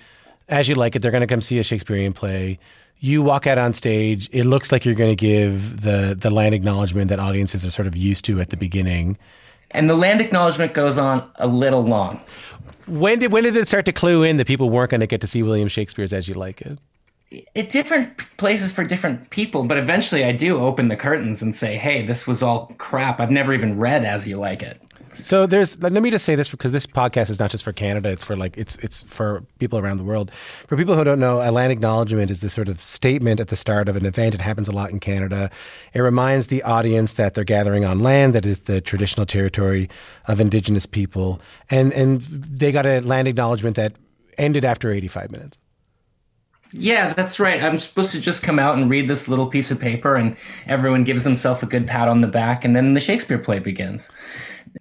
as 0.47 0.69
you 0.69 0.75
like 0.75 0.95
it. 0.95 1.01
They're 1.01 1.11
going 1.11 1.21
to 1.21 1.27
come 1.27 1.41
see 1.41 1.57
a 1.57 1.63
Shakespearean 1.63 2.13
play 2.13 2.59
you 3.01 3.23
walk 3.23 3.47
out 3.47 3.57
on 3.57 3.73
stage. 3.73 4.29
It 4.31 4.45
looks 4.45 4.71
like 4.71 4.85
you're 4.85 4.95
going 4.95 5.11
to 5.11 5.15
give 5.15 5.81
the 5.81 6.15
the 6.17 6.29
land 6.29 6.55
acknowledgement 6.55 7.09
that 7.09 7.19
audiences 7.19 7.65
are 7.65 7.71
sort 7.71 7.87
of 7.87 7.97
used 7.97 8.23
to 8.25 8.39
at 8.39 8.51
the 8.51 8.57
beginning. 8.57 9.17
And 9.71 9.89
the 9.89 9.95
land 9.95 10.21
acknowledgement 10.21 10.73
goes 10.73 10.97
on 10.97 11.29
a 11.35 11.47
little 11.47 11.81
long. 11.81 12.23
When 12.87 13.19
did 13.19 13.31
when 13.31 13.43
did 13.43 13.57
it 13.57 13.67
start 13.67 13.85
to 13.85 13.91
clue 13.91 14.23
in 14.23 14.37
that 14.37 14.47
people 14.47 14.69
weren't 14.69 14.91
going 14.91 15.01
to 15.01 15.07
get 15.07 15.19
to 15.21 15.27
see 15.27 15.43
William 15.43 15.67
Shakespeare's 15.67 16.13
As 16.13 16.27
You 16.27 16.35
Like 16.35 16.61
It? 16.61 16.77
At 17.55 17.69
different 17.69 18.17
places 18.37 18.71
for 18.71 18.83
different 18.83 19.29
people, 19.29 19.63
but 19.63 19.77
eventually 19.77 20.23
I 20.25 20.33
do 20.33 20.59
open 20.59 20.89
the 20.89 20.97
curtains 20.97 21.41
and 21.41 21.55
say, 21.55 21.77
"Hey, 21.77 22.05
this 22.05 22.27
was 22.27 22.43
all 22.43 22.67
crap. 22.77 23.19
I've 23.19 23.31
never 23.31 23.53
even 23.53 23.79
read 23.79 24.05
As 24.05 24.27
You 24.27 24.37
Like 24.37 24.61
It." 24.61 24.79
So 25.15 25.45
there's 25.45 25.81
let 25.81 25.93
me 25.93 26.09
just 26.09 26.25
say 26.25 26.35
this 26.35 26.49
because 26.49 26.71
this 26.71 26.85
podcast 26.85 27.29
is 27.29 27.39
not 27.39 27.51
just 27.51 27.63
for 27.63 27.73
Canada, 27.73 28.09
it's 28.09 28.23
for 28.23 28.35
like 28.35 28.57
it's 28.57 28.75
it's 28.77 29.03
for 29.03 29.43
people 29.59 29.77
around 29.79 29.97
the 29.97 30.03
world. 30.03 30.31
For 30.67 30.77
people 30.77 30.95
who 30.95 31.03
don't 31.03 31.19
know, 31.19 31.41
a 31.41 31.51
land 31.51 31.71
acknowledgement 31.71 32.31
is 32.31 32.41
this 32.41 32.53
sort 32.53 32.67
of 32.67 32.79
statement 32.79 33.39
at 33.39 33.49
the 33.49 33.55
start 33.55 33.89
of 33.89 33.95
an 33.95 34.05
event. 34.05 34.35
It 34.35 34.41
happens 34.41 34.67
a 34.67 34.71
lot 34.71 34.89
in 34.89 34.99
Canada. 34.99 35.51
It 35.93 36.01
reminds 36.01 36.47
the 36.47 36.63
audience 36.63 37.15
that 37.15 37.33
they're 37.33 37.43
gathering 37.43 37.85
on 37.85 37.99
land 37.99 38.33
that 38.33 38.45
is 38.45 38.61
the 38.61 38.81
traditional 38.81 39.25
territory 39.25 39.89
of 40.27 40.39
indigenous 40.39 40.85
people. 40.85 41.41
And 41.69 41.91
and 41.93 42.21
they 42.21 42.71
got 42.71 42.85
a 42.85 43.01
land 43.01 43.27
acknowledgement 43.27 43.75
that 43.75 43.93
ended 44.37 44.65
after 44.65 44.91
85 44.91 45.31
minutes. 45.31 45.59
Yeah, 46.73 47.13
that's 47.13 47.39
right. 47.39 47.61
I'm 47.61 47.77
supposed 47.77 48.11
to 48.13 48.21
just 48.21 48.43
come 48.43 48.57
out 48.57 48.77
and 48.77 48.89
read 48.89 49.07
this 49.07 49.27
little 49.27 49.47
piece 49.47 49.71
of 49.71 49.79
paper, 49.79 50.15
and 50.15 50.37
everyone 50.67 51.03
gives 51.03 51.23
themselves 51.23 51.61
a 51.63 51.65
good 51.65 51.85
pat 51.85 52.07
on 52.07 52.21
the 52.21 52.27
back, 52.27 52.63
and 52.63 52.75
then 52.75 52.93
the 52.93 52.99
Shakespeare 52.99 53.37
play 53.37 53.59
begins. 53.59 54.09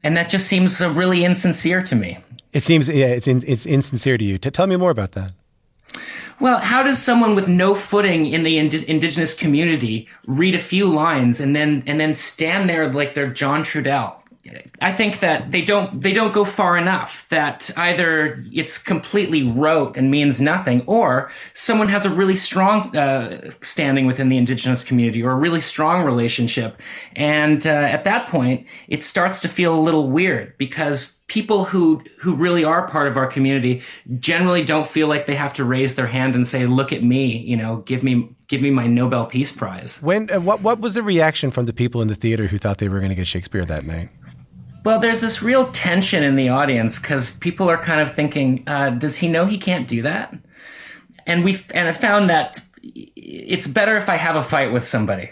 And 0.02 0.16
that 0.16 0.28
just 0.28 0.46
seems 0.46 0.80
uh, 0.80 0.90
really 0.90 1.24
insincere 1.24 1.82
to 1.82 1.96
me. 1.96 2.18
It 2.52 2.62
seems, 2.62 2.88
yeah, 2.88 3.06
it's 3.06 3.26
in, 3.26 3.42
it's 3.46 3.66
insincere 3.66 4.18
to 4.18 4.24
you. 4.24 4.38
T- 4.38 4.50
tell 4.50 4.66
me 4.66 4.76
more 4.76 4.90
about 4.90 5.12
that. 5.12 5.32
Well, 6.38 6.60
how 6.60 6.82
does 6.82 7.00
someone 7.00 7.34
with 7.34 7.48
no 7.48 7.74
footing 7.74 8.26
in 8.26 8.44
the 8.44 8.56
ind- 8.56 8.74
indigenous 8.74 9.34
community 9.34 10.08
read 10.26 10.54
a 10.54 10.60
few 10.60 10.86
lines 10.86 11.38
and 11.38 11.54
then 11.54 11.82
and 11.86 12.00
then 12.00 12.14
stand 12.14 12.68
there 12.68 12.90
like 12.90 13.12
they're 13.12 13.30
John 13.30 13.62
Trudell? 13.62 14.19
I 14.80 14.92
think 14.92 15.20
that 15.20 15.50
they 15.50 15.62
don't 15.62 16.00
they 16.00 16.12
don't 16.12 16.32
go 16.32 16.44
far 16.44 16.76
enough. 16.78 17.28
That 17.28 17.70
either 17.76 18.42
it's 18.52 18.78
completely 18.78 19.42
rote 19.42 19.96
and 19.96 20.10
means 20.10 20.40
nothing, 20.40 20.82
or 20.86 21.30
someone 21.52 21.88
has 21.88 22.06
a 22.06 22.10
really 22.10 22.36
strong 22.36 22.96
uh, 22.96 23.50
standing 23.60 24.06
within 24.06 24.28
the 24.28 24.38
indigenous 24.38 24.82
community 24.82 25.22
or 25.22 25.32
a 25.32 25.36
really 25.36 25.60
strong 25.60 26.04
relationship, 26.04 26.80
and 27.14 27.66
uh, 27.66 27.70
at 27.70 28.04
that 28.04 28.28
point, 28.28 28.66
it 28.88 29.04
starts 29.04 29.40
to 29.40 29.48
feel 29.48 29.78
a 29.78 29.80
little 29.80 30.08
weird 30.08 30.56
because 30.56 31.16
people 31.30 31.64
who 31.64 32.02
who 32.18 32.34
really 32.34 32.64
are 32.64 32.88
part 32.88 33.06
of 33.06 33.16
our 33.16 33.26
community 33.26 33.80
generally 34.18 34.64
don't 34.64 34.88
feel 34.88 35.06
like 35.06 35.26
they 35.26 35.36
have 35.36 35.54
to 35.54 35.64
raise 35.64 35.94
their 35.94 36.08
hand 36.08 36.34
and 36.34 36.46
say, 36.46 36.66
"Look 36.66 36.92
at 36.92 37.02
me," 37.02 37.38
you 37.38 37.56
know, 37.56 37.76
give 37.86 38.02
me 38.02 38.28
give 38.48 38.60
me 38.60 38.70
my 38.70 38.86
Nobel 38.86 39.24
Peace 39.26 39.52
Prize. 39.52 40.02
When 40.02 40.28
what 40.44 40.60
what 40.60 40.80
was 40.80 40.94
the 40.94 41.02
reaction 41.02 41.50
from 41.50 41.64
the 41.64 41.72
people 41.72 42.02
in 42.02 42.08
the 42.08 42.16
theater 42.16 42.48
who 42.48 42.58
thought 42.58 42.78
they 42.78 42.88
were 42.88 42.98
going 42.98 43.10
to 43.10 43.14
get 43.14 43.28
Shakespeare 43.28 43.64
that 43.64 43.86
night? 43.86 44.10
Well, 44.84 44.98
there's 44.98 45.20
this 45.20 45.40
real 45.40 45.70
tension 45.70 46.22
in 46.24 46.36
the 46.36 46.48
audience 46.48 46.98
because 46.98 47.30
people 47.30 47.70
are 47.70 47.78
kind 47.78 48.00
of 48.00 48.12
thinking, 48.12 48.64
uh, 48.66 48.90
"Does 48.90 49.16
he 49.16 49.28
know 49.28 49.46
he 49.46 49.56
can't 49.56 49.86
do 49.86 50.02
that?" 50.02 50.34
And 51.26 51.44
we 51.44 51.62
and 51.72 51.88
I 51.88 51.92
found 51.92 52.28
that 52.28 52.60
it's 52.82 53.68
better 53.68 53.96
if 53.96 54.08
I 54.08 54.16
have 54.16 54.34
a 54.34 54.42
fight 54.42 54.72
with 54.72 54.84
somebody. 54.84 55.30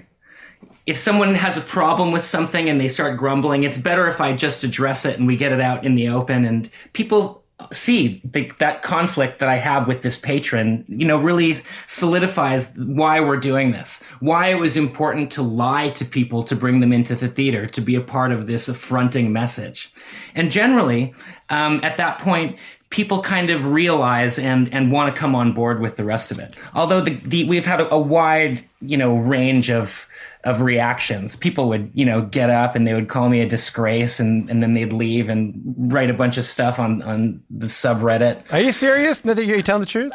If 0.88 0.96
someone 0.96 1.34
has 1.34 1.58
a 1.58 1.60
problem 1.60 2.12
with 2.12 2.24
something 2.24 2.68
and 2.68 2.80
they 2.80 2.88
start 2.88 3.18
grumbling, 3.18 3.64
it's 3.64 3.76
better 3.76 4.08
if 4.08 4.22
I 4.22 4.32
just 4.32 4.64
address 4.64 5.04
it 5.04 5.18
and 5.18 5.26
we 5.26 5.36
get 5.36 5.52
it 5.52 5.60
out 5.60 5.84
in 5.84 5.96
the 5.96 6.08
open. 6.08 6.46
And 6.46 6.70
people 6.94 7.44
see 7.72 8.22
the, 8.24 8.50
that 8.58 8.82
conflict 8.82 9.40
that 9.40 9.48
I 9.48 9.56
have 9.56 9.86
with 9.86 10.02
this 10.02 10.16
patron, 10.16 10.84
you 10.88 11.06
know, 11.06 11.18
really 11.18 11.54
solidifies 11.86 12.72
why 12.76 13.20
we're 13.20 13.36
doing 13.36 13.72
this, 13.72 14.02
why 14.20 14.48
it 14.48 14.60
was 14.60 14.76
important 14.76 15.30
to 15.32 15.42
lie 15.42 15.90
to 15.90 16.04
people 16.04 16.42
to 16.44 16.56
bring 16.56 16.80
them 16.80 16.92
into 16.92 17.14
the 17.14 17.28
theater, 17.28 17.66
to 17.66 17.80
be 17.80 17.94
a 17.94 18.00
part 18.00 18.32
of 18.32 18.46
this 18.46 18.68
affronting 18.68 19.32
message. 19.32 19.92
And 20.34 20.50
generally, 20.50 21.14
um, 21.50 21.80
at 21.82 21.96
that 21.96 22.18
point, 22.18 22.58
people 22.90 23.20
kind 23.20 23.50
of 23.50 23.66
realize 23.66 24.38
and, 24.38 24.72
and 24.72 24.90
want 24.90 25.14
to 25.14 25.18
come 25.18 25.34
on 25.34 25.52
board 25.52 25.80
with 25.80 25.96
the 25.96 26.04
rest 26.04 26.30
of 26.30 26.38
it. 26.38 26.54
Although 26.74 27.00
the, 27.00 27.16
the 27.16 27.44
we've 27.44 27.66
had 27.66 27.80
a, 27.80 27.94
a 27.94 27.98
wide, 27.98 28.64
you 28.80 28.96
know, 28.96 29.16
range 29.16 29.70
of, 29.70 30.06
of 30.44 30.60
reactions. 30.62 31.36
People 31.36 31.68
would, 31.68 31.90
you 31.94 32.04
know, 32.04 32.22
get 32.22 32.48
up 32.48 32.74
and 32.74 32.86
they 32.86 32.94
would 32.94 33.08
call 33.08 33.28
me 33.28 33.40
a 33.40 33.46
disgrace 33.46 34.20
and, 34.20 34.48
and 34.48 34.62
then 34.62 34.74
they'd 34.74 34.92
leave 34.92 35.28
and 35.28 35.74
write 35.76 36.08
a 36.08 36.14
bunch 36.14 36.38
of 36.38 36.44
stuff 36.44 36.78
on, 36.78 37.02
on 37.02 37.42
the 37.50 37.66
subreddit. 37.66 38.42
Are 38.52 38.60
you 38.60 38.72
serious? 38.72 39.20
Are 39.24 39.42
you 39.42 39.62
telling 39.62 39.80
the 39.80 39.86
truth? 39.86 40.12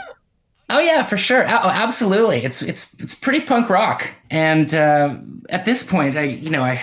Oh 0.69 0.79
yeah, 0.79 1.03
for 1.03 1.17
sure. 1.17 1.45
Oh, 1.45 1.69
absolutely. 1.69 2.43
It's 2.43 2.61
it's 2.61 2.93
it's 2.95 3.13
pretty 3.13 3.41
punk 3.41 3.69
rock, 3.69 4.15
and 4.31 4.73
uh, 4.73 5.17
at 5.49 5.65
this 5.65 5.83
point, 5.83 6.15
I 6.15 6.23
you 6.23 6.49
know 6.49 6.63
I 6.63 6.81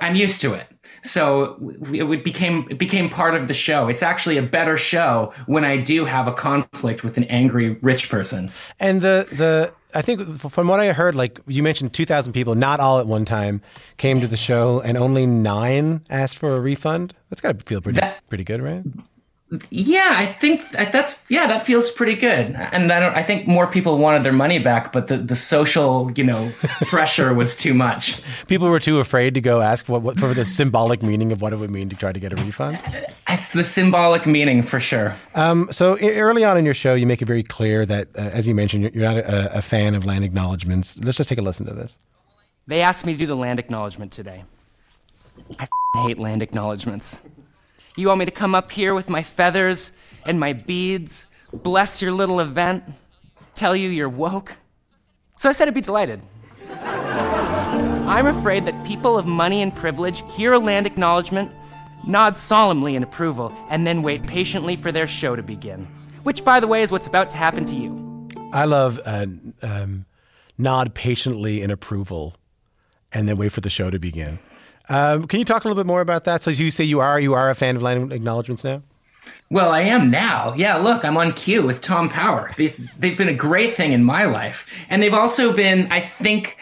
I'm 0.00 0.14
used 0.14 0.40
to 0.42 0.54
it. 0.54 0.66
So 1.02 1.56
it 1.92 2.24
became 2.24 2.66
it 2.70 2.78
became 2.78 3.08
part 3.08 3.34
of 3.34 3.48
the 3.48 3.54
show. 3.54 3.88
It's 3.88 4.02
actually 4.02 4.36
a 4.36 4.42
better 4.42 4.76
show 4.76 5.32
when 5.46 5.64
I 5.64 5.76
do 5.76 6.04
have 6.04 6.26
a 6.26 6.32
conflict 6.32 7.04
with 7.04 7.16
an 7.16 7.24
angry 7.24 7.70
rich 7.82 8.08
person. 8.08 8.50
And 8.80 9.00
the 9.00 9.26
the 9.30 9.72
I 9.94 10.02
think 10.02 10.38
from 10.38 10.68
what 10.68 10.80
I 10.80 10.92
heard, 10.92 11.14
like 11.14 11.40
you 11.46 11.62
mentioned, 11.62 11.92
two 11.92 12.04
thousand 12.04 12.32
people, 12.32 12.54
not 12.54 12.80
all 12.80 12.98
at 12.98 13.06
one 13.06 13.24
time, 13.24 13.62
came 13.96 14.20
to 14.20 14.26
the 14.26 14.36
show, 14.36 14.80
and 14.80 14.98
only 14.98 15.24
nine 15.24 16.02
asked 16.10 16.38
for 16.38 16.56
a 16.56 16.60
refund. 16.60 17.14
That's 17.30 17.40
got 17.40 17.58
to 17.58 17.64
feel 17.64 17.80
pretty 17.80 18.00
that, 18.00 18.26
pretty 18.28 18.44
good, 18.44 18.62
right? 18.62 18.82
Yeah, 19.70 20.12
I 20.14 20.26
think 20.26 20.70
that's 20.72 21.24
yeah, 21.30 21.46
that 21.46 21.64
feels 21.64 21.90
pretty 21.90 22.16
good. 22.16 22.54
And 22.54 22.92
I 22.92 23.00
don't 23.00 23.16
I 23.16 23.22
think 23.22 23.46
more 23.46 23.66
people 23.66 23.96
wanted 23.96 24.22
their 24.22 24.32
money 24.32 24.58
back, 24.58 24.92
but 24.92 25.06
the, 25.06 25.16
the 25.16 25.34
social, 25.34 26.12
you 26.12 26.24
know, 26.24 26.52
pressure 26.82 27.32
was 27.32 27.56
too 27.56 27.72
much. 27.72 28.20
People 28.46 28.68
were 28.68 28.80
too 28.80 29.00
afraid 29.00 29.32
to 29.34 29.40
go 29.40 29.62
ask 29.62 29.88
what, 29.88 30.02
what 30.02 30.18
for 30.18 30.34
the 30.34 30.44
symbolic 30.44 31.02
meaning 31.02 31.32
of 31.32 31.40
what 31.40 31.54
it 31.54 31.56
would 31.56 31.70
mean 31.70 31.88
to 31.88 31.96
try 31.96 32.12
to 32.12 32.20
get 32.20 32.32
a 32.32 32.36
refund. 32.36 32.78
It's 33.30 33.54
the 33.54 33.64
symbolic 33.64 34.26
meaning 34.26 34.62
for 34.62 34.80
sure. 34.80 35.16
Um, 35.34 35.68
so 35.70 35.98
early 35.98 36.44
on 36.44 36.58
in 36.58 36.66
your 36.66 36.74
show, 36.74 36.94
you 36.94 37.06
make 37.06 37.22
it 37.22 37.26
very 37.26 37.42
clear 37.42 37.86
that, 37.86 38.08
uh, 38.16 38.30
as 38.34 38.46
you 38.46 38.54
mentioned, 38.54 38.94
you're 38.94 39.04
not 39.04 39.16
a, 39.16 39.58
a 39.58 39.62
fan 39.62 39.94
of 39.94 40.04
land 40.04 40.24
acknowledgments. 40.24 40.98
Let's 41.02 41.16
just 41.16 41.30
take 41.30 41.38
a 41.38 41.42
listen 41.42 41.64
to 41.66 41.74
this. 41.74 41.98
They 42.66 42.82
asked 42.82 43.06
me 43.06 43.12
to 43.14 43.18
do 43.18 43.26
the 43.26 43.36
land 43.36 43.58
acknowledgement 43.58 44.12
today. 44.12 44.44
I 45.58 45.68
hate 46.06 46.18
land 46.18 46.42
acknowledgments. 46.42 47.18
You 47.98 48.06
want 48.06 48.20
me 48.20 48.26
to 48.26 48.30
come 48.30 48.54
up 48.54 48.70
here 48.70 48.94
with 48.94 49.08
my 49.08 49.24
feathers 49.24 49.92
and 50.24 50.38
my 50.38 50.52
beads, 50.52 51.26
bless 51.52 52.00
your 52.00 52.12
little 52.12 52.38
event, 52.38 52.84
tell 53.56 53.74
you 53.74 53.88
you're 53.88 54.08
woke? 54.08 54.56
So 55.36 55.48
I 55.48 55.52
said 55.52 55.66
I'd 55.66 55.74
be 55.74 55.80
delighted. 55.80 56.22
I'm 56.70 58.26
afraid 58.26 58.66
that 58.66 58.86
people 58.86 59.18
of 59.18 59.26
money 59.26 59.62
and 59.62 59.74
privilege 59.74 60.22
hear 60.30 60.52
a 60.52 60.60
land 60.60 60.86
acknowledgement, 60.86 61.50
nod 62.06 62.36
solemnly 62.36 62.94
in 62.94 63.02
approval, 63.02 63.52
and 63.68 63.84
then 63.84 64.02
wait 64.02 64.24
patiently 64.28 64.76
for 64.76 64.92
their 64.92 65.08
show 65.08 65.34
to 65.34 65.42
begin. 65.42 65.84
Which, 66.22 66.44
by 66.44 66.60
the 66.60 66.68
way, 66.68 66.82
is 66.82 66.92
what's 66.92 67.08
about 67.08 67.30
to 67.30 67.36
happen 67.36 67.66
to 67.66 67.74
you. 67.74 68.28
I 68.52 68.66
love 68.66 69.00
uh, 69.04 69.26
um, 69.64 70.06
nod 70.56 70.94
patiently 70.94 71.62
in 71.62 71.72
approval 71.72 72.36
and 73.12 73.28
then 73.28 73.38
wait 73.38 73.50
for 73.50 73.60
the 73.60 73.70
show 73.70 73.90
to 73.90 73.98
begin. 73.98 74.38
Um, 74.88 75.26
can 75.26 75.38
you 75.38 75.44
talk 75.44 75.64
a 75.64 75.68
little 75.68 75.80
bit 75.80 75.86
more 75.86 76.00
about 76.00 76.24
that? 76.24 76.42
So 76.42 76.50
as 76.50 76.58
you 76.58 76.70
say 76.70 76.84
you 76.84 77.00
are 77.00 77.20
you 77.20 77.34
are 77.34 77.50
a 77.50 77.54
fan 77.54 77.76
of 77.76 77.82
land 77.82 78.12
acknowledgments 78.12 78.64
now. 78.64 78.82
Well, 79.50 79.70
I 79.70 79.80
am 79.80 80.10
now. 80.10 80.52
Yeah, 80.54 80.76
look, 80.76 81.04
I'm 81.06 81.16
on 81.16 81.32
Q 81.32 81.62
with 81.62 81.80
Tom 81.80 82.10
Power. 82.10 82.50
They, 82.58 82.68
have 82.68 83.16
been 83.16 83.28
a 83.28 83.34
great 83.34 83.74
thing 83.74 83.92
in 83.92 84.04
my 84.04 84.24
life, 84.24 84.66
and 84.90 85.02
they've 85.02 85.14
also 85.14 85.54
been, 85.54 85.90
I 85.90 86.00
think, 86.00 86.58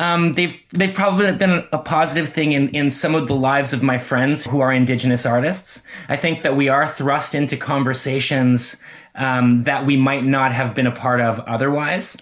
um, 0.00 0.32
they've 0.32 0.56
they've 0.70 0.92
probably 0.92 1.32
been 1.32 1.64
a 1.72 1.78
positive 1.78 2.28
thing 2.28 2.50
in 2.50 2.70
in 2.70 2.90
some 2.90 3.14
of 3.14 3.28
the 3.28 3.36
lives 3.36 3.72
of 3.72 3.84
my 3.84 3.98
friends 3.98 4.44
who 4.46 4.60
are 4.60 4.72
Indigenous 4.72 5.24
artists. 5.24 5.82
I 6.08 6.16
think 6.16 6.42
that 6.42 6.56
we 6.56 6.68
are 6.68 6.88
thrust 6.88 7.36
into 7.36 7.56
conversations 7.56 8.82
um, 9.14 9.62
that 9.62 9.86
we 9.86 9.96
might 9.96 10.24
not 10.24 10.50
have 10.52 10.74
been 10.74 10.88
a 10.88 10.92
part 10.92 11.20
of 11.20 11.38
otherwise, 11.40 12.16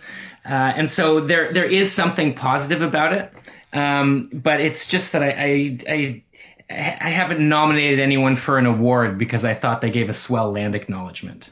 uh, 0.44 0.74
and 0.76 0.90
so 0.90 1.20
there 1.20 1.50
there 1.54 1.64
is 1.64 1.90
something 1.90 2.34
positive 2.34 2.82
about 2.82 3.14
it. 3.14 3.32
Um, 3.72 4.28
but 4.32 4.60
it's 4.60 4.86
just 4.86 5.12
that 5.12 5.22
I, 5.22 5.28
I, 5.28 5.78
I 5.88 6.22
I 6.70 7.10
haven't 7.10 7.46
nominated 7.46 8.00
anyone 8.00 8.36
for 8.36 8.58
an 8.58 8.66
award 8.66 9.18
because 9.18 9.44
I 9.44 9.54
thought 9.54 9.80
they 9.80 9.90
gave 9.90 10.08
a 10.08 10.14
swell 10.14 10.52
land 10.52 10.74
acknowledgement. 10.74 11.50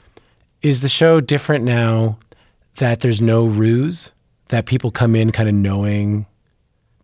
Is 0.62 0.80
the 0.80 0.88
show 0.88 1.20
different 1.20 1.64
now 1.64 2.18
that 2.76 3.00
there's 3.00 3.20
no 3.20 3.46
ruse? 3.46 4.11
That 4.48 4.66
people 4.66 4.90
come 4.90 5.14
in 5.14 5.30
kind 5.30 5.48
of 5.48 5.54
knowing 5.54 6.26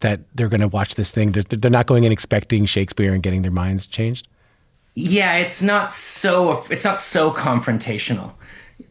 that 0.01 0.21
they're 0.35 0.49
going 0.49 0.61
to 0.61 0.69
watch 0.69 0.95
this 0.95 1.11
thing? 1.11 1.33
They're 1.33 1.71
not 1.71 1.87
going 1.87 2.05
in 2.05 2.13
expecting 2.13 2.65
Shakespeare 2.67 3.13
and 3.13 3.23
getting 3.23 3.43
their 3.43 3.51
minds 3.51 3.87
changed? 3.87 4.29
Yeah, 4.95 5.37
it's 5.37 5.63
not 5.63 5.93
so 5.93 6.65
it's 6.71 6.85
not 6.85 6.99
so 6.99 7.31
confrontational 7.31 8.33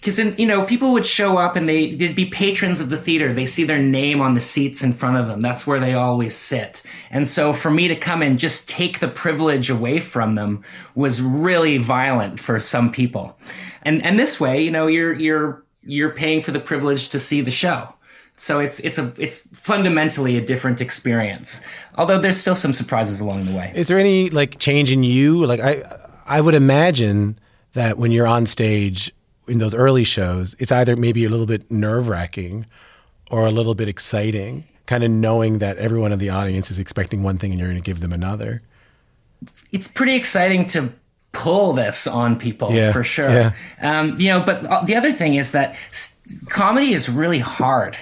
because 0.06 0.20
you 0.38 0.46
know 0.46 0.64
people 0.64 0.94
would 0.94 1.06
show 1.06 1.38
up 1.40 1.56
and 1.56 1.68
they 1.68 1.96
they'd 1.96 2.16
be 2.16 2.26
patrons 2.26 2.80
of 2.80 2.92
the 2.92 2.98
theater. 2.98 3.34
They 3.34 3.48
see 3.48 3.64
their 3.64 3.82
name 3.82 4.22
on 4.22 4.36
the 4.36 4.40
seats 4.40 4.84
in 4.84 4.94
front 4.94 5.18
of 5.18 5.26
them. 5.26 5.42
That's 5.42 5.66
where 5.66 5.80
they 5.80 5.96
always 5.96 6.36
sit. 6.36 6.84
And 7.10 7.28
so 7.28 7.54
for 7.54 7.72
me 7.72 7.88
to 7.88 7.96
come 7.96 8.22
and 8.22 8.38
just 8.38 8.70
take 8.70 9.00
the 9.00 9.08
privilege 9.08 9.72
away 9.72 10.00
from 10.00 10.36
them 10.36 10.64
was 10.94 11.24
really 11.24 11.80
violent 11.80 12.40
for 12.40 12.60
some 12.60 12.92
people. 12.92 13.36
And 13.82 14.06
and 14.06 14.20
this 14.20 14.40
way 14.40 14.64
you 14.64 14.70
know 14.70 14.86
you're 14.86 15.14
you're 15.14 15.64
you're 15.82 16.12
paying 16.12 16.44
for 16.44 16.52
the 16.52 16.60
privilege 16.60 17.10
to 17.10 17.18
see 17.18 17.42
the 17.42 17.50
show. 17.50 17.92
So 18.38 18.60
it's 18.60 18.80
it's 18.82 19.00
a 19.00 19.12
it's 19.18 19.38
fundamentally 19.54 20.38
a 20.38 20.42
different 20.42 20.82
experience. 20.82 21.66
Although 21.98 22.20
there's 22.20 22.38
still 22.38 22.54
some 22.54 22.74
surprises 22.74 23.22
along 23.22 23.46
the 23.46 23.58
way. 23.58 23.72
Is 23.74 23.88
there 23.88 23.98
any 23.98 24.30
like 24.30 24.60
change 24.60 24.92
in 24.92 25.04
you? 25.04 25.48
Like 25.48 25.62
i 25.62 25.82
i 26.28 26.42
would 26.42 26.54
imagine 26.54 27.40
that 27.74 27.98
when 27.98 28.12
you're 28.12 28.28
on 28.28 28.46
stage 28.46 29.12
in 29.48 29.60
those 29.60 29.74
early 29.74 30.04
shows, 30.04 30.56
it's 30.60 30.72
either 30.72 30.96
maybe 30.96 31.26
a 31.26 31.30
little 31.30 31.46
bit 31.46 31.70
nerve 31.70 32.10
wracking 32.10 32.66
or 33.32 33.46
a 33.46 33.52
little 33.52 33.76
bit 33.76 33.88
exciting, 33.88 34.66
kind 34.86 35.04
of 35.04 35.12
knowing 35.12 35.60
that 35.60 35.78
everyone 35.78 36.12
in 36.12 36.20
the 36.20 36.30
audience 36.30 36.72
is 36.72 36.80
expecting 36.80 37.24
one 37.24 37.38
thing 37.38 37.52
and 37.52 37.60
you're 37.60 37.70
going 37.70 37.82
to 37.82 37.86
give 37.86 38.00
them 38.00 38.14
another. 38.14 38.62
It's 39.72 39.88
pretty 39.88 40.16
exciting 40.16 40.66
to 40.68 40.92
pull 41.32 41.74
this 41.74 42.08
on 42.08 42.40
people 42.40 42.72
yeah, 42.72 42.92
for 42.92 43.04
sure. 43.04 43.30
Yeah. 43.30 43.52
Um, 43.82 44.20
you 44.20 44.30
know, 44.30 44.42
but 44.42 44.86
the 44.86 44.96
other 44.96 45.12
thing 45.12 45.36
is 45.36 45.52
that 45.52 45.76
comedy 46.50 46.94
is 46.94 47.10
really 47.10 47.40
hard. 47.40 47.98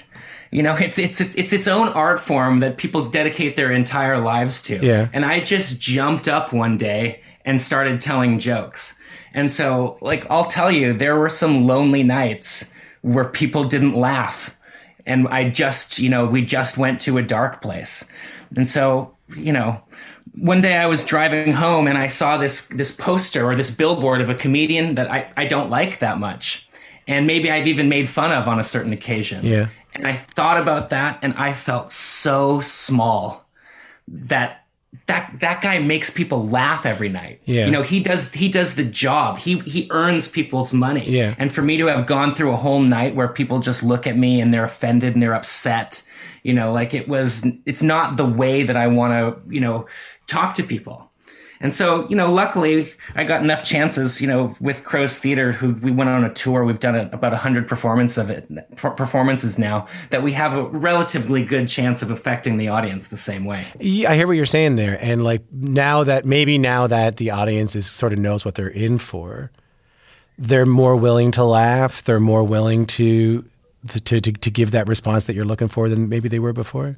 You 0.51 0.61
know, 0.61 0.75
it's 0.75 0.99
it's 0.99 1.19
it's 1.19 1.51
its 1.51 1.67
own 1.67 1.87
art 1.89 2.19
form 2.19 2.59
that 2.59 2.77
people 2.77 3.09
dedicate 3.09 3.55
their 3.55 3.71
entire 3.71 4.19
lives 4.19 4.61
to. 4.63 4.85
Yeah. 4.85 5.09
And 5.11 5.25
I 5.25 5.39
just 5.39 5.81
jumped 5.81 6.27
up 6.27 6.53
one 6.53 6.77
day 6.77 7.21
and 7.43 7.59
started 7.59 8.01
telling 8.01 8.37
jokes. 8.37 8.99
And 9.33 9.51
so, 9.51 9.97
like, 10.01 10.25
I'll 10.29 10.45
tell 10.45 10.71
you, 10.71 10.93
there 10.93 11.17
were 11.17 11.29
some 11.29 11.65
lonely 11.65 12.03
nights 12.03 12.71
where 13.01 13.25
people 13.25 13.63
didn't 13.63 13.95
laugh. 13.95 14.55
And 15.05 15.27
I 15.27 15.49
just, 15.49 15.99
you 15.99 16.09
know, 16.09 16.25
we 16.25 16.43
just 16.43 16.77
went 16.77 17.01
to 17.01 17.17
a 17.17 17.21
dark 17.21 17.61
place. 17.61 18.05
And 18.55 18.69
so, 18.69 19.15
you 19.35 19.51
know, 19.51 19.81
one 20.35 20.61
day 20.61 20.77
I 20.77 20.85
was 20.85 21.03
driving 21.03 21.51
home 21.51 21.87
and 21.87 21.97
I 21.97 22.07
saw 22.07 22.37
this 22.37 22.67
this 22.67 22.91
poster 22.91 23.45
or 23.45 23.55
this 23.55 23.71
billboard 23.71 24.21
of 24.21 24.29
a 24.29 24.35
comedian 24.35 24.95
that 24.95 25.11
I, 25.11 25.31
I 25.35 25.45
don't 25.45 25.69
like 25.69 25.99
that 25.99 26.19
much. 26.19 26.67
And 27.07 27.27
maybe 27.27 27.51
I've 27.51 27.67
even 27.67 27.89
made 27.89 28.07
fun 28.07 28.31
of 28.31 28.47
on 28.47 28.59
a 28.59 28.63
certain 28.63 28.93
occasion. 28.93 29.45
Yeah. 29.45 29.67
And 29.93 30.07
I 30.07 30.13
thought 30.13 30.59
about 30.59 30.89
that 30.89 31.19
and 31.21 31.33
I 31.33 31.53
felt 31.53 31.91
so 31.91 32.61
small 32.61 33.45
that 34.07 34.62
that 35.05 35.39
that 35.41 35.61
guy 35.61 35.79
makes 35.79 36.09
people 36.09 36.47
laugh 36.47 36.85
every 36.85 37.09
night. 37.09 37.41
Yeah. 37.45 37.65
You 37.65 37.71
know, 37.71 37.83
he 37.83 37.99
does 37.99 38.31
he 38.31 38.47
does 38.47 38.75
the 38.75 38.85
job. 38.85 39.37
He 39.37 39.59
he 39.59 39.87
earns 39.91 40.27
people's 40.27 40.71
money. 40.71 41.09
Yeah. 41.09 41.35
And 41.37 41.53
for 41.53 41.61
me 41.61 41.77
to 41.77 41.87
have 41.87 42.05
gone 42.05 42.35
through 42.35 42.53
a 42.53 42.57
whole 42.57 42.81
night 42.81 43.15
where 43.15 43.27
people 43.27 43.59
just 43.59 43.83
look 43.83 44.07
at 44.07 44.17
me 44.17 44.39
and 44.39 44.53
they're 44.53 44.63
offended 44.63 45.13
and 45.13 45.21
they're 45.21 45.33
upset, 45.33 46.03
you 46.43 46.53
know, 46.53 46.71
like 46.71 46.93
it 46.93 47.09
was 47.09 47.45
it's 47.65 47.83
not 47.83 48.15
the 48.15 48.25
way 48.25 48.63
that 48.63 48.77
I 48.77 48.87
want 48.87 49.11
to, 49.11 49.53
you 49.53 49.59
know, 49.59 49.87
talk 50.27 50.53
to 50.55 50.63
people. 50.63 51.09
And 51.59 51.73
so, 51.73 52.07
you 52.09 52.15
know, 52.15 52.31
luckily 52.31 52.93
I 53.15 53.23
got 53.23 53.43
enough 53.43 53.63
chances, 53.63 54.19
you 54.21 54.27
know, 54.27 54.55
with 54.59 54.83
Crow's 54.83 55.17
Theater, 55.17 55.51
who 55.51 55.73
we 55.75 55.91
went 55.91 56.09
on 56.09 56.23
a 56.23 56.33
tour. 56.33 56.65
We've 56.65 56.79
done 56.79 56.95
about 56.95 57.33
a 57.33 57.37
hundred 57.37 57.67
performance 57.67 58.17
of 58.17 58.29
it, 58.29 58.49
performances 58.75 59.57
now 59.57 59.87
that 60.09 60.23
we 60.23 60.33
have 60.33 60.57
a 60.57 60.63
relatively 60.63 61.43
good 61.43 61.67
chance 61.67 62.01
of 62.01 62.11
affecting 62.11 62.57
the 62.57 62.67
audience 62.67 63.07
the 63.07 63.17
same 63.17 63.45
way. 63.45 63.65
Yeah, 63.79 64.11
I 64.11 64.15
hear 64.15 64.27
what 64.27 64.33
you're 64.33 64.45
saying 64.45 64.75
there, 64.75 64.97
and 65.01 65.23
like 65.23 65.41
now 65.51 66.03
that 66.03 66.25
maybe 66.25 66.57
now 66.57 66.87
that 66.87 67.17
the 67.17 67.31
audience 67.31 67.75
is 67.75 67.85
sort 67.85 68.13
of 68.13 68.19
knows 68.19 68.43
what 68.43 68.55
they're 68.55 68.67
in 68.67 68.97
for, 68.97 69.51
they're 70.37 70.65
more 70.65 70.95
willing 70.95 71.31
to 71.31 71.43
laugh. 71.43 72.03
They're 72.03 72.19
more 72.19 72.43
willing 72.43 72.85
to 72.87 73.45
to 73.89 73.99
to, 73.99 74.31
to 74.31 74.51
give 74.51 74.71
that 74.71 74.87
response 74.87 75.25
that 75.25 75.35
you're 75.35 75.45
looking 75.45 75.67
for 75.67 75.89
than 75.89 76.09
maybe 76.09 76.29
they 76.29 76.39
were 76.39 76.53
before. 76.53 76.97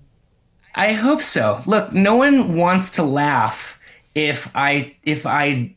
I 0.75 0.91
hope 0.91 1.21
so. 1.21 1.61
Look, 1.65 1.93
no 1.93 2.15
one 2.15 2.55
wants 2.55 2.91
to 2.91 3.03
laugh 3.03 3.79
if 4.15 4.49
I 4.55 4.95
if 5.03 5.25
I 5.25 5.75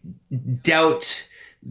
doubt 0.63 1.29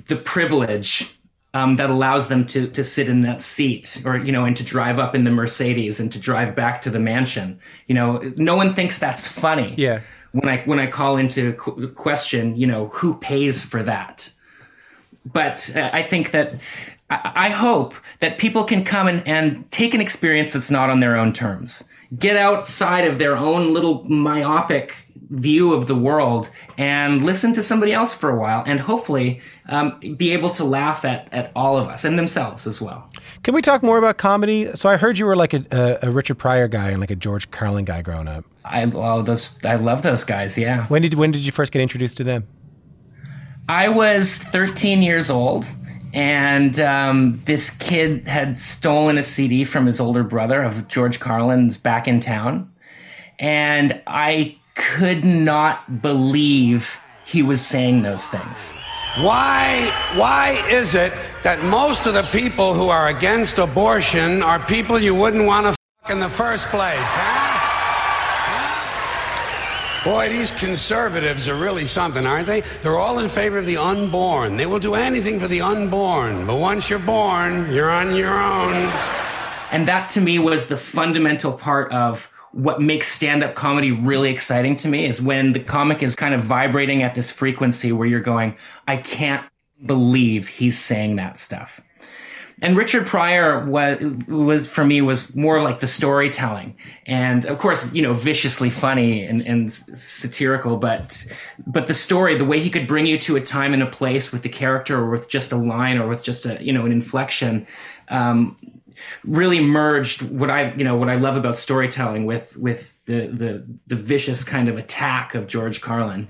the 0.08 0.17
privilege 0.17 1.17
um, 1.53 1.77
that 1.77 1.89
allows 1.89 2.27
them 2.27 2.45
to 2.47 2.67
to 2.67 2.84
sit 2.84 3.10
in 3.10 3.21
that 3.21 3.41
seat, 3.41 4.01
or 4.06 4.17
you 4.17 4.32
know, 4.32 4.45
and 4.45 4.56
to 4.58 4.63
drive 4.63 4.99
up 4.99 5.15
in 5.15 5.23
the 5.23 5.32
Mercedes 5.32 5.99
and 5.99 6.12
to 6.12 6.19
drive 6.19 6.56
back 6.56 6.82
to 6.84 6.89
the 6.89 6.99
mansion. 6.99 7.60
You 7.88 7.95
know, 7.95 8.34
no 8.36 8.56
one 8.56 8.73
thinks 8.73 8.99
that's 8.99 9.27
funny. 9.27 9.73
Yeah. 9.77 10.01
When 10.34 10.49
I 10.49 10.62
when 10.65 10.80
I 10.80 10.88
call 10.88 11.17
into 11.17 11.53
qu- 11.53 11.88
question, 11.93 12.56
you 12.58 12.67
know, 12.67 12.88
who 12.89 13.17
pays 13.17 13.65
for 13.65 13.82
that? 13.84 14.30
But 15.25 15.75
uh, 15.75 15.89
I 15.91 16.03
think 16.03 16.32
that 16.32 16.56
I, 17.10 17.32
I 17.36 17.49
hope 17.49 17.95
that 18.19 18.38
people 18.38 18.63
can 18.65 18.84
come 18.84 19.08
and, 19.08 19.25
and 19.27 19.69
take 19.71 19.93
an 19.93 20.01
experience 20.01 20.53
that's 20.53 20.69
not 20.69 20.89
on 20.89 20.99
their 20.99 21.15
own 21.15 21.34
terms. 21.34 21.86
Get 22.17 22.38
outside 22.38 23.06
of 23.06 23.19
their 23.19 23.36
own 23.36 23.73
little 23.73 24.03
myopic 24.06 24.93
view 25.29 25.73
of 25.73 25.87
the 25.87 25.95
world 25.95 26.49
and 26.77 27.25
listen 27.25 27.53
to 27.53 27.61
somebody 27.61 27.93
else 27.93 28.13
for 28.13 28.29
a 28.29 28.35
while 28.39 28.63
and 28.65 28.79
hopefully 28.79 29.41
um, 29.67 29.99
be 30.15 30.31
able 30.31 30.49
to 30.49 30.63
laugh 30.63 31.03
at, 31.03 31.27
at 31.33 31.51
all 31.55 31.77
of 31.77 31.87
us 31.87 32.05
and 32.05 32.17
themselves 32.17 32.65
as 32.65 32.79
well. 32.79 33.09
Can 33.43 33.53
we 33.53 33.61
talk 33.61 33.83
more 33.83 33.97
about 33.97 34.17
comedy? 34.17 34.71
So 34.75 34.89
I 34.89 34.97
heard 34.97 35.17
you 35.17 35.25
were 35.25 35.35
like 35.35 35.53
a, 35.53 35.99
a, 36.01 36.11
Richard 36.11 36.35
Pryor 36.35 36.67
guy 36.67 36.89
and 36.91 36.99
like 36.99 37.11
a 37.11 37.15
George 37.15 37.51
Carlin 37.51 37.85
guy 37.85 38.01
growing 38.01 38.27
up. 38.27 38.45
I 38.63 38.83
oh, 38.83 39.21
those 39.21 39.63
I 39.63 39.75
love 39.75 40.01
those 40.01 40.23
guys. 40.23 40.57
Yeah. 40.57 40.85
When 40.87 41.01
did 41.01 41.13
when 41.13 41.31
did 41.31 41.41
you 41.41 41.51
first 41.51 41.71
get 41.71 41.81
introduced 41.81 42.17
to 42.17 42.23
them? 42.23 42.47
I 43.69 43.89
was 43.89 44.35
13 44.35 45.01
years 45.01 45.29
old, 45.29 45.71
and 46.13 46.79
um, 46.79 47.39
this 47.45 47.69
kid 47.69 48.27
had 48.27 48.57
stolen 48.57 49.17
a 49.17 49.23
CD 49.23 49.63
from 49.63 49.85
his 49.85 49.99
older 49.99 50.23
brother 50.23 50.63
of 50.63 50.87
George 50.87 51.19
Carlin's 51.19 51.77
Back 51.77 52.07
in 52.07 52.19
Town, 52.19 52.71
and 53.39 54.01
I 54.07 54.57
could 54.95 55.26
not 55.26 56.02
believe 56.02 56.97
he 57.26 57.43
was 57.43 57.60
saying 57.65 58.04
those 58.04 58.26
things. 58.28 58.71
Why, 59.17 59.91
why 60.15 60.63
is 60.69 60.95
it 60.95 61.12
that 61.43 61.62
most 61.63 62.06
of 62.06 62.13
the 62.13 62.23
people 62.23 62.73
who 62.73 62.88
are 62.88 63.10
against 63.10 63.58
abortion 63.58 64.41
are 64.41 64.60
people 64.60 64.97
you 64.97 65.13
wouldn't 65.13 65.45
want 65.45 65.65
to 65.65 65.76
fuck 66.02 66.12
in 66.12 66.19
the 66.19 66.30
first 66.30 66.69
place? 66.69 66.95
Huh? 67.02 67.65
Boy, 70.06 70.30
these 70.30 70.52
conservatives 70.52 71.50
are 71.50 71.56
really 71.56 71.84
something, 71.84 72.26
aren't 72.26 72.47
they? 72.47 72.62
They're 72.62 72.97
all 72.97 73.19
in 73.19 73.28
favor 73.28 73.58
of 73.58 73.65
the 73.65 73.76
unborn. 73.76 74.56
They 74.56 74.67
will 74.67 74.80
do 74.80 74.95
anything 74.95 75.38
for 75.38 75.50
the 75.50 75.60
unborn. 75.60 76.47
But 76.47 76.60
once 76.60 76.89
you're 76.89 77.00
born, 77.00 77.73
you're 77.73 77.91
on 77.91 78.15
your 78.15 78.39
own. 78.39 78.89
And 79.71 79.86
that 79.89 80.08
to 80.12 80.21
me 80.21 80.39
was 80.39 80.67
the 80.67 80.78
fundamental 80.78 81.52
part 81.52 81.91
of 81.91 82.32
what 82.57 82.81
makes 82.81 83.07
stand-up 83.07 83.53
comedy 83.53 83.91
really 83.91 84.31
exciting 84.31 84.75
to 84.75 84.87
me 84.87 85.05
is 85.05 85.21
when 85.21 85.53
the 85.53 85.59
comic 85.59 86.01
is 86.01 86.15
kind 86.15 86.33
of 86.33 86.41
vibrating 86.41 87.03
at 87.03 87.13
this 87.13 87.31
frequency 87.31 87.91
where 87.91 88.07
you're 88.07 88.19
going, 88.19 88.55
I 88.87 88.97
can't 88.97 89.45
believe 89.85 90.47
he's 90.47 90.75
saying 90.75 91.17
that 91.17 91.37
stuff. 91.37 91.81
And 92.59 92.75
Richard 92.75 93.05
Pryor 93.05 93.63
was, 93.63 93.99
was 94.27 94.65
for 94.65 94.83
me 94.83 95.03
was 95.03 95.35
more 95.35 95.61
like 95.61 95.81
the 95.81 95.85
storytelling, 95.85 96.75
and 97.05 97.45
of 97.45 97.59
course, 97.59 97.93
you 97.93 98.01
know, 98.01 98.15
viciously 98.15 98.71
funny 98.71 99.23
and, 99.23 99.45
and 99.45 99.71
satirical. 99.71 100.77
But 100.77 101.23
but 101.67 101.85
the 101.85 101.93
story, 101.93 102.35
the 102.35 102.45
way 102.45 102.59
he 102.59 102.71
could 102.71 102.87
bring 102.87 103.05
you 103.05 103.19
to 103.19 103.35
a 103.35 103.41
time 103.41 103.75
and 103.75 103.83
a 103.83 103.87
place 103.87 104.31
with 104.31 104.41
the 104.41 104.49
character, 104.49 104.97
or 104.97 105.11
with 105.11 105.29
just 105.29 105.51
a 105.51 105.55
line, 105.55 105.99
or 105.99 106.07
with 106.07 106.23
just 106.23 106.47
a 106.47 106.57
you 106.59 106.73
know 106.73 106.83
an 106.87 106.91
inflection, 106.91 107.67
um, 108.07 108.57
really 109.23 109.60
merged 109.60 110.21
what 110.21 110.49
I 110.49 110.73
you 110.73 110.83
know 110.83 110.95
what 110.95 111.10
I 111.10 111.15
love 111.15 111.36
about 111.36 111.57
storytelling 111.57 112.25
with 112.25 112.55
with 112.57 112.93
the 113.05 113.27
the 113.27 113.65
the 113.88 113.95
vicious 113.95 114.43
kind 114.43 114.69
of 114.69 114.77
attack 114.77 115.36
of 115.36 115.47
George 115.47 115.81
Carlin. 115.81 116.27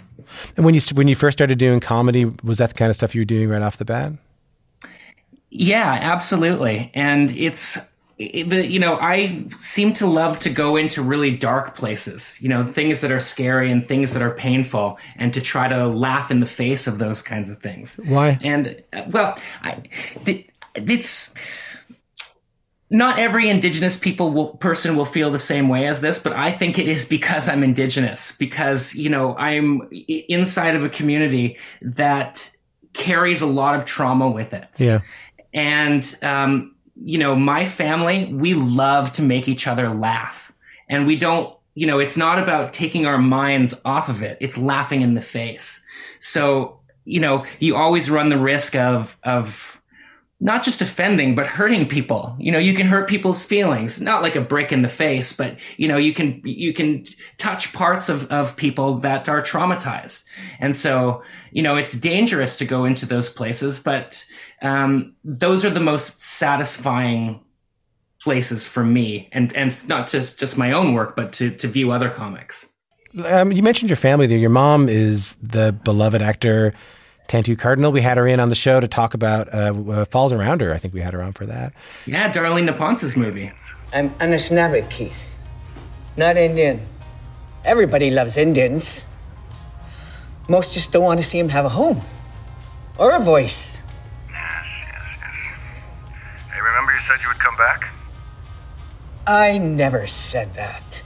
And 0.56 0.65
when 0.65 0.73
you 0.73 0.82
when 0.93 1.08
you 1.08 1.15
first 1.15 1.38
started 1.38 1.58
doing 1.58 1.80
comedy, 1.80 2.25
was 2.43 2.58
that 2.58 2.69
the 2.69 2.75
kind 2.75 2.89
of 2.89 2.95
stuff 2.95 3.15
you 3.15 3.21
were 3.21 3.25
doing 3.25 3.49
right 3.49 3.62
off 3.62 3.77
the 3.77 3.86
bat? 3.86 4.13
Yeah, 5.49 5.97
absolutely. 6.01 6.91
And 6.93 7.32
it's 7.32 7.77
the 8.17 8.65
you 8.67 8.80
know 8.80 8.97
I 8.99 9.45
seem 9.60 9.93
to 9.93 10.08
love 10.08 10.39
to 10.39 10.49
go 10.49 10.75
into 10.75 11.01
really 11.01 11.36
dark 11.36 11.75
places, 11.75 12.41
you 12.41 12.49
know, 12.49 12.65
things 12.65 13.01
that 13.01 13.12
are 13.12 13.19
scary 13.19 13.71
and 13.71 13.88
things 13.88 14.13
that 14.13 14.21
are 14.21 14.32
painful, 14.32 14.99
and 15.15 15.34
to 15.34 15.41
try 15.41 15.67
to 15.67 15.88
laugh 15.88 16.32
in 16.32 16.39
the 16.39 16.45
face 16.45 16.88
of 16.88 16.97
those 16.97 17.21
kinds 17.21 17.49
of 17.49 17.60
things. 17.60 17.99
Why? 18.06 18.39
And 18.41 18.82
uh, 18.91 19.03
well, 19.10 19.38
I, 19.62 19.84
it's 20.75 21.34
not 22.89 23.19
every 23.19 23.50
indigenous 23.50 23.97
people 23.97 24.32
will, 24.32 24.50
person 24.58 24.95
will 24.95 25.06
feel 25.06 25.30
the 25.30 25.39
same 25.39 25.67
way 25.67 25.88
as 25.88 26.00
this, 26.00 26.19
but 26.19 26.34
I 26.34 26.52
think 26.52 26.80
it 26.80 26.88
is 26.88 27.04
because 27.04 27.50
I'm 27.50 27.63
indigenous, 27.63 28.36
because, 28.38 28.95
you 28.95 29.10
know, 29.10 29.36
I'm 29.36 29.89
inside 30.08 30.76
of 30.76 30.84
a 30.84 30.89
community 30.89 31.58
that 31.82 32.50
carries 32.93 33.41
a 33.41 33.45
lot 33.45 33.76
of 33.76 33.84
trauma 33.84 34.30
with 34.30 34.54
it. 34.54 34.67
Yeah. 34.78 35.02
And, 35.54 36.17
um, 36.21 36.76
you 36.95 37.17
know, 37.17 37.36
my 37.36 37.65
family, 37.65 38.32
we 38.34 38.54
love 38.54 39.12
to 39.13 39.21
make 39.21 39.47
each 39.47 39.67
other 39.67 39.89
laugh. 39.89 40.54
And 40.89 41.06
we 41.06 41.17
don't, 41.17 41.54
you 41.76 41.86
know, 41.86 42.00
it's 42.00 42.17
not 42.17 42.39
about 42.39 42.73
taking 42.73 43.06
our 43.06 43.17
minds 43.17 43.82
off 43.84 44.08
of 44.08 44.21
it. 44.21 44.38
It's 44.39 44.58
laughing 44.58 45.02
in 45.02 45.13
the 45.13 45.21
face. 45.21 45.82
So, 46.19 46.80
you 47.04 47.19
know, 47.19 47.45
you 47.60 47.76
always 47.76 48.10
run 48.10 48.30
the 48.30 48.38
risk 48.38 48.76
of, 48.76 49.17
of, 49.23 49.76
not 50.39 50.63
just 50.63 50.82
offending, 50.82 51.34
but 51.34 51.47
hurting 51.47 51.88
people. 51.88 52.36
You 52.39 52.52
know, 52.52 52.60
you 52.60 52.76
can 52.76 52.86
hurt 52.86 53.10
people's 53.10 53.43
feelings, 53.43 54.00
not 54.00 54.21
like 54.21 54.36
a 54.36 54.41
brick 54.41 54.71
in 54.71 54.84
the 54.84 54.89
face, 54.89 55.34
but 55.34 55.58
you 55.78 55.88
know, 55.88 55.97
you 55.97 56.13
can, 56.13 56.41
you 56.45 56.73
can 56.73 57.06
touch 57.38 57.73
parts 57.73 58.08
of, 58.08 58.32
of 58.32 58.56
people 58.56 59.00
that 59.00 59.28
are 59.28 59.41
traumatized. 59.41 60.26
And 60.60 60.76
so, 60.76 61.23
you 61.52 61.63
know, 61.63 61.76
it's 61.76 61.93
dangerous 61.93 62.58
to 62.60 62.65
go 62.65 62.86
into 62.86 63.08
those 63.08 63.30
places, 63.30 63.80
but, 63.80 64.23
um, 64.62 65.15
those 65.23 65.65
are 65.65 65.71
the 65.71 65.80
most 65.80 66.21
satisfying 66.21 67.39
places 68.21 68.67
for 68.67 68.84
me 68.84 69.30
and, 69.32 69.56
and 69.56 69.76
not 69.88 70.08
just, 70.08 70.39
just 70.39 70.56
my 70.56 70.71
own 70.71 70.93
work, 70.93 71.15
but 71.15 71.34
to, 71.34 71.50
to 71.50 71.67
view 71.67 71.91
other 71.91 72.10
comics. 72.10 72.71
Um, 73.23 73.52
you 73.52 73.63
mentioned 73.63 73.89
your 73.89 73.97
family 73.97 74.28
there. 74.28 74.38
Your 74.38 74.52
mom 74.52 74.88
is 74.88 75.36
the 75.41 75.71
beloved 75.71 76.21
actor 76.21 76.73
Tantoo 77.27 77.57
Cardinal. 77.57 77.91
We 77.91 78.01
had 78.01 78.17
her 78.17 78.27
in 78.27 78.39
on 78.39 78.49
the 78.49 78.55
show 78.55 78.79
to 78.79 78.87
talk 78.87 79.13
about 79.13 79.53
uh, 79.53 79.73
uh, 79.89 80.05
Falls 80.05 80.31
Around 80.33 80.61
Her. 80.61 80.73
I 80.73 80.77
think 80.77 80.93
we 80.93 81.01
had 81.01 81.13
her 81.13 81.21
on 81.21 81.33
for 81.33 81.45
that. 81.45 81.73
Yeah, 82.05 82.31
Darlene 82.31 82.65
Naponse's 82.65 83.17
movie. 83.17 83.51
I'm 83.93 84.11
Anishinaabe, 84.15 84.89
Keith. 84.89 85.37
Not 86.15 86.37
Indian. 86.37 86.85
Everybody 87.65 88.11
loves 88.11 88.37
Indians. 88.37 89.05
Most 90.49 90.73
just 90.73 90.91
don't 90.91 91.03
want 91.03 91.19
to 91.19 91.23
see 91.25 91.38
him 91.39 91.49
have 91.49 91.65
a 91.65 91.69
home 91.69 92.01
or 92.97 93.15
a 93.15 93.19
voice. 93.19 93.84
Yes, 94.30 94.65
yes, 94.82 95.01
yes. 95.19 96.51
Hey, 96.53 96.61
remember 96.61 96.93
you 96.93 97.01
said 97.01 97.17
you 97.21 97.28
would 97.28 97.39
come 97.39 97.57
back? 97.57 97.89
I 99.28 99.57
never 99.57 100.07
said 100.07 100.53
that. 100.53 101.03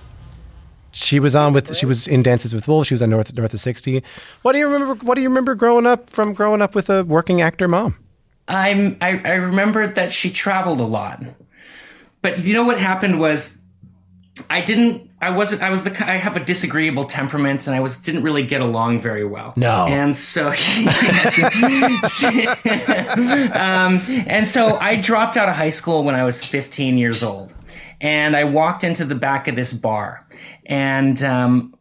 She 0.92 1.20
was 1.20 1.36
on 1.36 1.54
with 1.54 1.76
she 1.76 1.86
was 1.86 2.08
in 2.08 2.24
Dances 2.24 2.54
with 2.54 2.68
Wolves. 2.68 2.88
She 2.88 2.94
was 2.94 3.02
on 3.02 3.10
North 3.10 3.36
North 3.36 3.54
of 3.54 3.60
sixty. 3.60 4.04
What 4.42 4.54
do 4.54 4.60
you 4.60 4.68
remember? 4.68 5.06
What 5.06 5.16
do 5.16 5.22
you 5.22 5.30
remember 5.30 5.56
growing 5.56 5.86
up 5.86 6.10
from 6.10 6.34
growing 6.34 6.62
up 6.62 6.76
with 6.76 6.90
a 6.90 7.04
working 7.04 7.42
actor 7.42 7.68
mom? 7.68 7.96
I'm 8.48 8.98
I, 9.02 9.22
I 9.24 9.34
remember 9.36 9.88
that 9.88 10.12
she 10.12 10.30
traveled 10.30 10.82
a 10.82 10.86
lot, 10.86 11.24
but 12.22 12.40
you 12.40 12.54
know 12.54 12.66
what 12.66 12.80
happened 12.80 13.20
was 13.20 13.58
I 14.50 14.62
didn't. 14.62 15.12
I 15.22 15.36
wasn't. 15.36 15.62
I 15.62 15.70
was 15.70 15.84
the. 15.84 15.92
I 16.10 16.16
have 16.16 16.38
a 16.38 16.40
disagreeable 16.44 17.04
temperament, 17.04 17.68
and 17.68 17.76
I 17.76 17.80
was 17.80 17.98
didn't 17.98 18.24
really 18.24 18.44
get 18.44 18.62
along 18.62 19.02
very 19.02 19.26
well. 19.26 19.54
No. 19.56 19.86
And 19.88 20.16
so, 20.16 20.48
um, 23.54 24.02
and 24.28 24.48
so 24.48 24.78
I 24.78 24.96
dropped 25.02 25.38
out 25.38 25.50
of 25.50 25.56
high 25.56 25.70
school 25.70 26.04
when 26.04 26.16
I 26.16 26.24
was 26.24 26.44
15 26.44 26.98
years 26.98 27.24
old, 27.24 27.54
and 28.02 28.36
I 28.36 28.44
walked 28.44 28.84
into 28.84 29.06
the 29.06 29.16
back 29.16 29.48
of 29.48 29.56
this 29.56 29.72
bar, 29.72 30.28
and 30.66 31.22
um, 31.24 31.76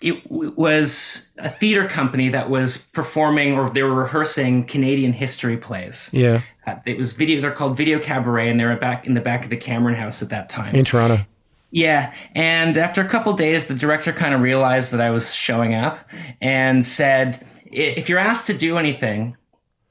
it 0.00 0.22
w- 0.28 0.54
was 0.56 1.28
a 1.38 1.50
theater 1.50 1.86
company 1.88 2.28
that 2.30 2.48
was 2.48 2.78
performing 2.78 3.58
or 3.58 3.68
they 3.68 3.82
were 3.82 3.94
rehearsing 3.94 4.64
Canadian 4.66 5.12
history 5.12 5.56
plays. 5.56 6.10
Yeah. 6.12 6.42
Uh, 6.66 6.76
it 6.86 6.96
was 6.96 7.12
video. 7.12 7.40
They're 7.40 7.50
called 7.50 7.76
Video 7.76 7.98
Cabaret, 7.98 8.48
and 8.48 8.58
they 8.58 8.64
were 8.64 8.76
back 8.76 9.04
in 9.04 9.14
the 9.14 9.20
back 9.20 9.44
of 9.44 9.50
the 9.50 9.56
Cameron 9.56 9.96
House 9.96 10.22
at 10.22 10.30
that 10.30 10.48
time. 10.48 10.74
In 10.74 10.84
Toronto. 10.84 11.26
Yeah, 11.72 12.14
and 12.36 12.76
after 12.76 13.02
a 13.02 13.08
couple 13.08 13.32
days, 13.32 13.66
the 13.66 13.74
director 13.74 14.12
kind 14.12 14.32
of 14.32 14.40
realized 14.40 14.92
that 14.92 15.00
I 15.00 15.10
was 15.10 15.34
showing 15.34 15.74
up 15.74 16.08
and 16.40 16.86
said, 16.86 17.44
"If 17.64 18.08
you're 18.08 18.20
asked 18.20 18.46
to 18.46 18.56
do 18.56 18.78
anything, 18.78 19.36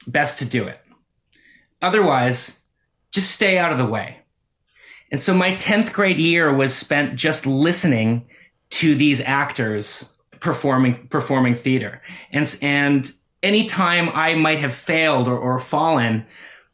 best 0.06 0.38
to 0.38 0.46
do 0.46 0.64
it. 0.64 0.80
Otherwise, 1.82 2.62
just 3.12 3.30
stay 3.32 3.58
out 3.58 3.70
of 3.70 3.76
the 3.76 3.84
way." 3.84 4.23
And 5.14 5.22
so 5.22 5.32
my 5.32 5.52
10th 5.52 5.92
grade 5.92 6.18
year 6.18 6.52
was 6.52 6.74
spent 6.74 7.14
just 7.14 7.46
listening 7.46 8.26
to 8.70 8.96
these 8.96 9.20
actors 9.20 10.12
performing 10.40 11.06
performing 11.06 11.54
theater. 11.54 12.02
And 12.32 12.58
and 12.60 13.12
anytime 13.40 14.08
I 14.12 14.34
might 14.34 14.58
have 14.58 14.74
failed 14.74 15.28
or, 15.28 15.38
or 15.38 15.60
fallen, 15.60 16.26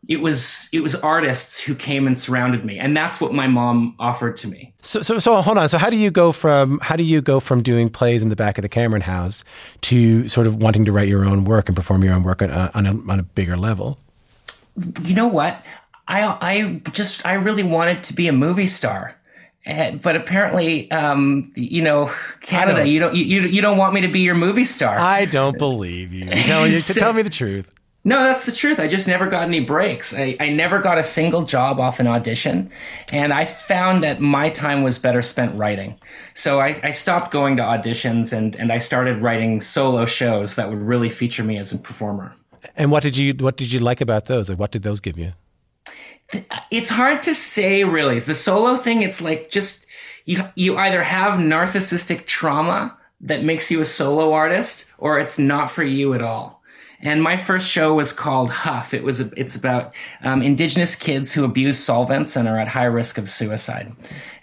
it 0.09 0.23
was 0.23 0.71
it 0.73 0.81
was 0.81 0.95
artists 0.95 1.61
who 1.61 1.75
came 1.75 2.07
and 2.07 2.17
surrounded 2.17 2.65
me. 2.65 2.79
And 2.79 2.97
that's 2.97 3.21
what 3.21 3.35
my 3.35 3.47
mom 3.47 3.95
offered 3.99 4.39
to 4.39 4.49
me. 4.49 4.73
So, 4.81 5.03
so, 5.03 5.19
so 5.19 5.43
hold 5.43 5.59
on. 5.59 5.69
So, 5.69 5.77
how 5.77 5.91
do 5.91 5.99
you 5.99 6.11
go 6.11 6.33
from 6.33 6.79
how 6.81 6.97
do 6.97 7.03
you 7.03 7.21
go 7.21 7.41
from 7.41 7.63
doing 7.63 7.91
plays 7.91 8.23
in 8.23 8.31
the 8.31 8.37
back 8.37 8.57
of 8.57 8.63
the 8.63 8.71
Cameron 8.71 9.03
House 9.03 9.45
to 9.83 10.31
sort 10.31 10.47
of 10.47 10.57
wanting 10.57 10.87
to 10.87 10.93
write 10.93 11.09
your 11.09 11.27
own 11.27 11.45
work 11.45 11.69
and 11.69 11.77
perform 11.77 12.03
your 12.03 12.15
own 12.15 12.23
work 12.23 12.41
on 12.41 12.49
on 12.49 12.87
a, 12.87 13.13
on 13.13 13.21
a 13.21 13.23
bigger 13.23 13.59
level? 13.59 13.99
You 15.03 15.15
know 15.15 15.29
what? 15.29 15.63
I 16.11 16.37
I 16.41 16.83
just 16.93 17.25
I 17.25 17.35
really 17.35 17.63
wanted 17.63 18.03
to 18.05 18.13
be 18.15 18.29
a 18.29 18.33
movie 18.33 18.67
star. 18.67 19.17
Eh, 19.67 19.93
But 20.03 20.17
apparently, 20.17 20.91
um, 20.91 21.53
you 21.55 21.83
know, 21.83 22.11
Canada, 22.41 22.79
don't- 22.79 22.89
you 22.89 22.99
don't 22.99 23.15
you, 23.15 23.43
you 23.43 23.63
don't 23.63 23.79
want 23.79 23.95
me 23.95 24.01
to 24.03 24.09
be 24.09 24.21
your 24.21 24.35
movie 24.35 24.65
star. 24.65 24.97
I 24.99 25.27
don't 25.27 25.57
believe 25.59 26.13
you. 26.13 26.27
Tell, 26.31 26.67
you, 26.67 26.81
tell 26.81 27.13
me 27.13 27.23
the 27.23 27.31
truth. 27.31 27.67
No, 28.03 28.23
that's 28.25 28.47
the 28.47 28.53
truth. 28.53 28.81
I 28.81 28.89
just 28.89 29.07
never 29.07 29.27
got 29.27 29.43
any 29.43 29.61
breaks. 29.61 30.15
I, 30.15 30.35
I 30.41 30.49
never 30.49 30.79
got 30.79 30.97
a 30.97 31.03
single 31.03 31.43
job 31.43 31.79
off 31.79 32.01
an 32.01 32.07
audition. 32.07 32.71
And 33.13 33.31
I 33.35 33.45
found 33.45 34.03
that 34.03 34.21
my 34.23 34.49
time 34.49 34.83
was 34.83 34.99
better 34.99 35.21
spent 35.21 35.55
writing. 35.55 35.99
So 36.33 36.61
I, 36.61 36.81
I 36.83 36.91
stopped 36.93 37.31
going 37.31 37.59
to 37.59 37.63
auditions 37.63 38.33
and, 38.33 38.57
and 38.57 38.73
I 38.73 38.79
started 38.79 39.21
writing 39.23 39.61
solo 39.61 40.07
shows 40.07 40.55
that 40.55 40.71
would 40.71 40.81
really 40.81 41.11
feature 41.11 41.45
me 41.45 41.59
as 41.59 41.73
a 41.73 41.79
performer. 41.79 42.33
And 42.75 42.91
what 42.91 43.03
did 43.03 43.19
you 43.19 43.35
what 43.35 43.59
did 43.59 43.71
you 43.71 43.81
like 43.81 44.01
about 44.01 44.25
those? 44.25 44.49
Like, 44.49 44.59
what 44.59 44.71
did 44.71 44.83
those 44.83 45.01
give 45.01 45.19
you? 45.19 45.33
It's 46.71 46.91
hard 46.91 47.23
to 47.23 47.35
say 47.35 47.85
really. 47.85 48.21
The 48.21 48.35
solo 48.35 48.77
thing, 48.77 49.03
it's 49.03 49.21
like 49.21 49.51
just 49.51 49.87
you 50.25 50.43
you 50.55 50.77
either 50.77 51.03
have 51.03 51.41
narcissistic 51.41 52.27
trauma 52.27 52.97
that 53.21 53.45
makes 53.45 53.71
you 53.71 53.81
a 53.81 53.85
solo 53.85 54.33
artist 54.33 54.87
or 54.99 55.19
it's 55.19 55.39
not 55.39 55.71
for 55.71 55.83
you 55.83 56.15
at 56.15 56.23
all. 56.23 56.61
And 57.03 57.23
my 57.23 57.39
first 57.39 57.71
show 57.71 57.95
was 57.95 58.13
called 58.13 58.51
Huff. 58.51 58.93
It 58.93 59.03
was 59.03 59.21
it's 59.21 59.57
about 59.57 59.95
um, 60.23 60.43
indigenous 60.43 60.95
kids 60.95 61.33
who 61.33 61.45
abuse 61.45 61.79
solvents 61.79 62.37
and 62.37 62.47
are 62.47 62.59
at 62.59 62.69
high 62.69 62.85
risk 62.85 63.17
of 63.17 63.29
suicide. 63.29 63.91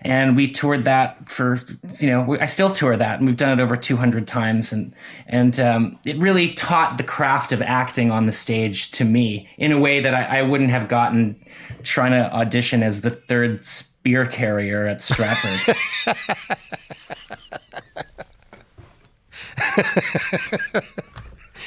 And 0.02 0.36
we 0.36 0.50
toured 0.50 0.86
that 0.86 1.30
for 1.30 1.60
you 2.00 2.10
know 2.10 2.24
we- 2.24 2.40
I 2.40 2.46
still 2.46 2.72
tour 2.72 2.98
that, 2.98 3.20
and 3.20 3.28
we've 3.28 3.38
done 3.38 3.60
it 3.60 3.62
over 3.62 3.76
200 3.76 4.28
times. 4.28 4.74
And 4.74 4.94
and 5.28 5.60
um, 5.60 6.00
it 6.04 6.18
really 6.18 6.54
taught 6.54 6.98
the 6.98 7.04
craft 7.04 7.52
of 7.52 7.62
acting 7.62 8.10
on 8.10 8.26
the 8.26 8.32
stage 8.32 8.90
to 8.92 9.06
me 9.06 9.48
in 9.60 9.72
a 9.72 9.80
way 9.80 10.00
that 10.00 10.16
I, 10.16 10.40
I 10.40 10.42
wouldn't 10.42 10.72
have 10.72 10.88
gotten 10.88 11.40
trying 11.88 12.12
to 12.12 12.32
audition 12.34 12.84
as 12.84 13.02
the 13.02 13.10
third 13.10 13.64
spear 13.66 14.26
carrier 14.26 14.88
at 14.88 15.02
Stratford. 15.02 15.76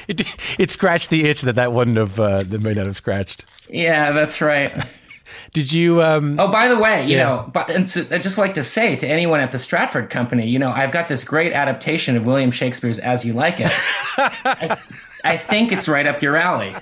It, 0.08 0.22
it 0.58 0.70
scratched 0.70 1.10
the 1.10 1.28
itch 1.28 1.42
that 1.42 1.56
that 1.56 1.72
wouldn't 1.72 1.96
have 1.96 2.18
uh, 2.18 2.42
that 2.44 2.60
may 2.60 2.74
not 2.74 2.86
have 2.86 2.96
scratched. 2.96 3.44
yeah, 3.68 4.12
that's 4.12 4.40
right. 4.40 4.72
Did 5.52 5.72
you? 5.72 6.02
Um, 6.02 6.36
Oh, 6.38 6.50
by 6.50 6.68
the 6.68 6.78
way, 6.78 7.04
you 7.06 7.16
Yeah. 7.16 7.24
know, 7.24 7.50
but 7.52 7.70
and 7.70 7.88
so, 7.88 8.02
I'd 8.14 8.22
just 8.22 8.38
like 8.38 8.54
to 8.54 8.62
say 8.62 8.96
to 8.96 9.06
anyone 9.06 9.40
at 9.40 9.52
the 9.52 9.58
Stratford 9.58 10.08
Company, 10.08 10.46
you 10.48 10.58
know, 10.58 10.70
I've 10.70 10.92
got 10.92 11.08
this 11.08 11.22
great 11.24 11.52
adaptation 11.52 12.16
of 12.16 12.24
William 12.26 12.50
Shakespeare's 12.50 12.98
As 13.00 13.24
You 13.24 13.32
Like 13.34 13.60
It. 13.60 13.70
I, 14.16 14.78
I 15.24 15.36
think 15.36 15.72
it's 15.72 15.88
right 15.88 16.06
up 16.06 16.22
your 16.22 16.36
alley. 16.36 16.74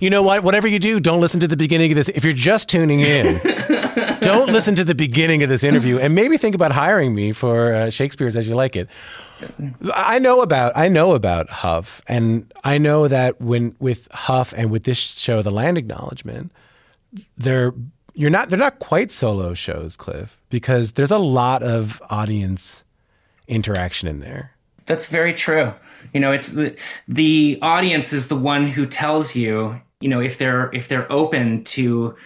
You 0.00 0.08
know 0.08 0.22
what? 0.22 0.42
Whatever 0.42 0.66
you 0.66 0.78
do, 0.78 1.00
don't 1.00 1.20
listen 1.20 1.40
to 1.40 1.48
the 1.48 1.56
beginning 1.56 1.92
of 1.92 1.96
this. 1.96 2.08
If 2.08 2.24
you're 2.24 2.32
just 2.32 2.68
tuning 2.68 3.00
in, 3.00 3.38
don't 4.20 4.50
listen 4.50 4.74
to 4.76 4.84
the 4.84 4.94
beginning 4.94 5.42
of 5.42 5.48
this 5.48 5.62
interview, 5.62 5.98
and 5.98 6.14
maybe 6.14 6.38
think 6.38 6.54
about 6.54 6.72
hiring 6.72 7.14
me 7.14 7.32
for 7.32 7.74
uh, 7.74 7.90
Shakespeare's 7.90 8.36
As 8.36 8.48
You 8.48 8.54
Like 8.54 8.76
It. 8.76 8.88
I 9.94 10.18
know 10.18 10.42
about 10.42 10.72
I 10.76 10.88
know 10.88 11.14
about 11.14 11.48
Huff, 11.50 12.00
and 12.06 12.50
I 12.64 12.78
know 12.78 13.08
that 13.08 13.40
when 13.40 13.74
with 13.78 14.08
Huff 14.12 14.54
and 14.56 14.70
with 14.70 14.84
this 14.84 14.98
show, 14.98 15.42
The 15.42 15.50
Land 15.50 15.76
Acknowledgement, 15.78 16.52
they're 17.36 17.74
you're 18.14 18.30
not 18.30 18.50
they're 18.50 18.58
not 18.58 18.78
quite 18.78 19.10
solo 19.10 19.54
shows, 19.54 19.96
Cliff, 19.96 20.40
because 20.50 20.92
there's 20.92 21.10
a 21.10 21.18
lot 21.18 21.62
of 21.62 22.02
audience 22.10 22.82
interaction 23.48 24.08
in 24.08 24.20
there. 24.20 24.52
That's 24.86 25.06
very 25.06 25.34
true. 25.34 25.72
You 26.12 26.20
know, 26.20 26.32
it's 26.32 26.50
the 26.50 26.76
the 27.08 27.58
audience 27.62 28.12
is 28.12 28.28
the 28.28 28.36
one 28.36 28.66
who 28.66 28.86
tells 28.86 29.36
you, 29.36 29.80
you 30.00 30.08
know, 30.08 30.20
if 30.20 30.38
they're 30.38 30.70
if 30.72 30.88
they're 30.88 31.10
open 31.10 31.64
to 31.64 32.16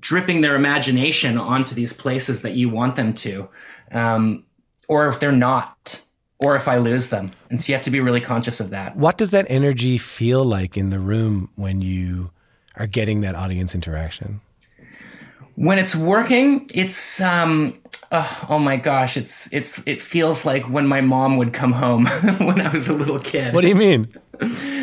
dripping 0.00 0.40
their 0.40 0.56
imagination 0.56 1.38
onto 1.38 1.74
these 1.74 1.92
places 1.92 2.42
that 2.42 2.54
you 2.54 2.68
want 2.68 2.96
them 2.96 3.14
to, 3.14 3.48
um, 3.92 4.44
or 4.88 5.08
if 5.08 5.20
they're 5.20 5.32
not, 5.32 6.00
or 6.38 6.56
if 6.56 6.68
I 6.68 6.76
lose 6.76 7.08
them. 7.08 7.32
And 7.50 7.62
so 7.62 7.72
you 7.72 7.76
have 7.76 7.84
to 7.84 7.90
be 7.90 8.00
really 8.00 8.20
conscious 8.20 8.60
of 8.60 8.70
that. 8.70 8.96
What 8.96 9.16
does 9.16 9.30
that 9.30 9.46
energy 9.48 9.98
feel 9.98 10.44
like 10.44 10.76
in 10.76 10.90
the 10.90 10.98
room 10.98 11.50
when 11.56 11.80
you 11.80 12.30
are 12.76 12.86
getting 12.86 13.22
that 13.22 13.34
audience 13.34 13.74
interaction? 13.74 14.40
When 15.56 15.78
it's 15.78 15.96
working 15.96 16.70
it's 16.74 17.20
um 17.20 17.76
uh, 18.12 18.46
oh 18.48 18.58
my 18.58 18.76
gosh 18.76 19.16
it's 19.16 19.52
it's 19.52 19.82
it 19.86 20.00
feels 20.00 20.44
like 20.44 20.68
when 20.70 20.86
my 20.86 21.00
mom 21.00 21.36
would 21.38 21.52
come 21.52 21.72
home 21.72 22.06
when 22.38 22.60
i 22.60 22.70
was 22.72 22.86
a 22.88 22.92
little 22.92 23.18
kid 23.18 23.52
What 23.54 23.62
do 23.62 23.68
you 23.68 23.74
mean? 23.74 24.08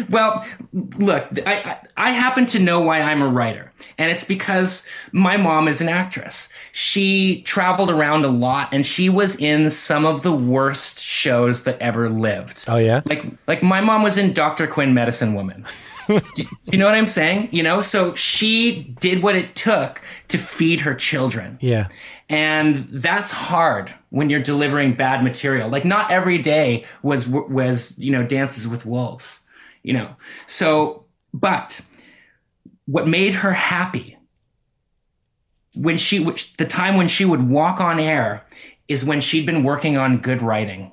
well 0.09 0.43
look 0.73 1.27
I, 1.45 1.53
I 1.61 1.77
i 1.95 2.09
happen 2.09 2.45
to 2.47 2.59
know 2.59 2.81
why 2.81 3.01
i'm 3.01 3.21
a 3.21 3.27
writer 3.27 3.71
and 3.99 4.11
it's 4.11 4.23
because 4.25 4.85
my 5.11 5.37
mom 5.37 5.67
is 5.67 5.79
an 5.79 5.89
actress 5.89 6.49
she 6.71 7.43
traveled 7.43 7.91
around 7.91 8.25
a 8.25 8.29
lot 8.29 8.69
and 8.73 8.83
she 8.85 9.09
was 9.09 9.35
in 9.39 9.69
some 9.69 10.05
of 10.07 10.23
the 10.23 10.31
worst 10.35 10.99
shows 10.99 11.63
that 11.65 11.79
ever 11.79 12.09
lived 12.09 12.65
Oh 12.67 12.77
yeah. 12.77 13.01
like 13.05 13.25
like 13.47 13.61
my 13.61 13.79
mom 13.79 14.01
was 14.01 14.17
in 14.17 14.33
Dr. 14.33 14.65
Quinn 14.67 14.93
Medicine 14.95 15.33
Woman. 15.35 15.65
Do, 16.07 16.43
you 16.71 16.77
know 16.77 16.85
what 16.85 16.95
I'm 16.95 17.05
saying? 17.05 17.49
You 17.51 17.63
know, 17.63 17.81
so 17.81 18.15
she 18.15 18.95
did 18.99 19.23
what 19.23 19.35
it 19.35 19.55
took 19.55 20.01
to 20.29 20.37
feed 20.37 20.81
her 20.81 20.93
children. 20.93 21.57
Yeah. 21.61 21.87
And 22.29 22.87
that's 22.91 23.31
hard 23.31 23.93
when 24.09 24.29
you're 24.29 24.41
delivering 24.41 24.93
bad 24.93 25.23
material. 25.23 25.69
Like 25.69 25.85
not 25.85 26.11
every 26.11 26.37
day 26.37 26.85
was 27.01 27.27
was, 27.27 27.99
you 27.99 28.11
know, 28.11 28.23
dances 28.23 28.67
with 28.67 28.85
wolves, 28.85 29.41
you 29.83 29.93
know. 29.93 30.15
So, 30.47 31.05
but 31.33 31.81
what 32.85 33.07
made 33.07 33.35
her 33.35 33.53
happy 33.53 34.17
when 35.73 35.97
she 35.97 36.19
which 36.19 36.55
the 36.57 36.65
time 36.65 36.95
when 36.95 37.07
she 37.07 37.25
would 37.25 37.49
walk 37.49 37.79
on 37.79 37.99
air 37.99 38.45
is 38.87 39.03
when 39.03 39.21
she'd 39.21 39.45
been 39.45 39.63
working 39.63 39.97
on 39.97 40.17
good 40.17 40.41
writing 40.41 40.91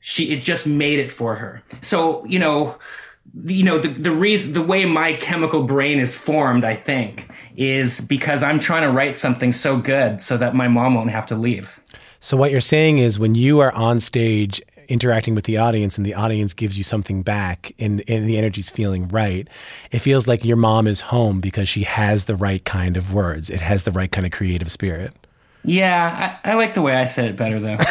she 0.00 0.32
it 0.32 0.40
just 0.40 0.66
made 0.66 0.98
it 0.98 1.10
for 1.10 1.36
her 1.36 1.62
so 1.82 2.24
you 2.24 2.38
know 2.38 2.76
you 3.42 3.64
know 3.64 3.78
the, 3.78 3.88
the 3.88 4.12
reason 4.12 4.52
the 4.52 4.62
way 4.62 4.84
my 4.84 5.14
chemical 5.14 5.64
brain 5.64 5.98
is 5.98 6.14
formed 6.14 6.64
i 6.64 6.74
think 6.74 7.28
is 7.56 8.00
because 8.02 8.42
i'm 8.42 8.58
trying 8.58 8.82
to 8.82 8.90
write 8.90 9.16
something 9.16 9.52
so 9.52 9.76
good 9.76 10.20
so 10.20 10.36
that 10.36 10.54
my 10.54 10.68
mom 10.68 10.94
won't 10.94 11.10
have 11.10 11.26
to 11.26 11.34
leave 11.34 11.80
So 12.20 12.36
what 12.36 12.50
you're 12.50 12.62
saying 12.62 12.98
is 12.98 13.18
when 13.18 13.34
you 13.34 13.60
are 13.60 13.72
on 13.72 14.00
stage 14.00 14.62
interacting 14.88 15.34
with 15.34 15.44
the 15.44 15.58
audience 15.58 15.96
and 15.96 16.06
the 16.06 16.14
audience 16.14 16.54
gives 16.54 16.76
you 16.78 16.84
something 16.84 17.22
back 17.22 17.72
and, 17.78 18.02
and 18.08 18.28
the 18.28 18.38
energy's 18.38 18.70
feeling 18.70 19.08
right, 19.08 19.48
it 19.90 19.98
feels 20.00 20.26
like 20.26 20.44
your 20.44 20.56
mom 20.56 20.86
is 20.86 21.00
home 21.00 21.40
because 21.40 21.68
she 21.68 21.82
has 21.82 22.24
the 22.24 22.36
right 22.36 22.64
kind 22.64 22.96
of 22.96 23.12
words. 23.12 23.50
It 23.50 23.60
has 23.60 23.84
the 23.84 23.92
right 23.92 24.10
kind 24.10 24.26
of 24.26 24.32
creative 24.32 24.70
spirit. 24.70 25.12
Yeah 25.64 26.38
i, 26.44 26.50
I 26.52 26.54
like 26.54 26.74
the 26.74 26.82
way 26.82 26.94
i 26.94 27.04
said 27.06 27.26
it 27.26 27.36
better 27.36 27.58
though 27.60 27.76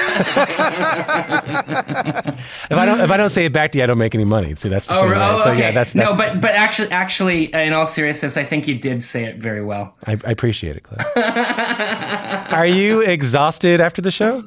If 2.69 2.77
I 2.77 2.85
don't 2.85 2.99
if 3.01 3.11
I 3.11 3.17
don't 3.17 3.29
say 3.29 3.45
it 3.45 3.53
back 3.53 3.71
to 3.73 3.77
you, 3.77 3.83
I 3.83 3.87
don't 3.87 3.97
make 3.97 4.15
any 4.15 4.25
money. 4.25 4.55
See, 4.55 4.69
that's 4.69 4.87
the 4.87 4.95
oh, 4.97 5.01
thing. 5.03 5.11
right? 5.11 5.31
oh, 5.33 5.43
So 5.43 5.51
okay. 5.51 5.59
yeah, 5.59 5.71
that's, 5.71 5.93
that's 5.93 6.09
no 6.11 6.17
but 6.17 6.41
but 6.41 6.51
actually 6.51 6.91
actually 6.91 7.53
in 7.53 7.73
all 7.73 7.85
seriousness 7.85 8.37
i 8.37 8.43
think 8.43 8.67
you 8.67 8.75
did 8.75 9.03
say 9.03 9.25
it 9.25 9.37
very 9.37 9.63
well 9.63 9.95
I, 10.05 10.13
I 10.13 10.31
appreciate 10.31 10.75
it, 10.77 10.83
Cliff. 10.83 11.01
are 12.53 12.65
you 12.65 13.01
exhausted 13.01 13.81
after 13.81 14.01
the 14.01 14.11
show? 14.11 14.43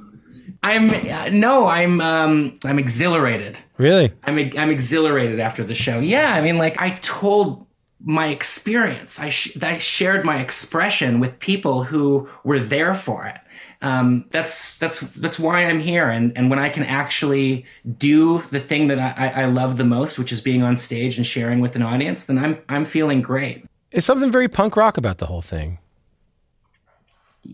i'm 0.62 0.90
uh, 0.90 1.28
no 1.32 1.66
i'm 1.66 2.00
um 2.00 2.58
i'm 2.64 2.78
exhilarated 2.78 3.58
Really? 3.78 4.12
I'm 4.24 4.38
I'm 4.56 4.70
exhilarated 4.70 5.38
after 5.38 5.62
the 5.62 5.74
show. 5.74 5.98
Yeah, 5.98 6.32
I 6.34 6.40
mean, 6.40 6.56
like 6.56 6.80
I 6.80 6.90
told 7.02 7.65
my 8.06 8.28
experience. 8.28 9.18
I, 9.18 9.30
sh- 9.30 9.60
I 9.60 9.78
shared 9.78 10.24
my 10.24 10.38
expression 10.38 11.18
with 11.18 11.40
people 11.40 11.82
who 11.82 12.28
were 12.44 12.60
there 12.60 12.94
for 12.94 13.26
it. 13.26 13.36
Um, 13.82 14.24
that's 14.30 14.78
that's 14.78 15.00
that's 15.00 15.38
why 15.38 15.64
I'm 15.64 15.80
here, 15.80 16.08
and 16.08 16.32
and 16.36 16.48
when 16.48 16.58
I 16.58 16.70
can 16.70 16.82
actually 16.82 17.66
do 17.98 18.40
the 18.50 18.60
thing 18.60 18.88
that 18.88 18.98
I, 18.98 19.42
I 19.42 19.44
love 19.46 19.76
the 19.76 19.84
most, 19.84 20.18
which 20.18 20.32
is 20.32 20.40
being 20.40 20.62
on 20.62 20.76
stage 20.76 21.18
and 21.18 21.26
sharing 21.26 21.60
with 21.60 21.76
an 21.76 21.82
audience, 21.82 22.24
then 22.24 22.38
I'm 22.38 22.58
I'm 22.70 22.84
feeling 22.86 23.20
great. 23.20 23.66
It's 23.92 24.06
something 24.06 24.32
very 24.32 24.48
punk 24.48 24.76
rock 24.76 24.96
about 24.96 25.18
the 25.18 25.26
whole 25.26 25.42
thing. 25.42 25.78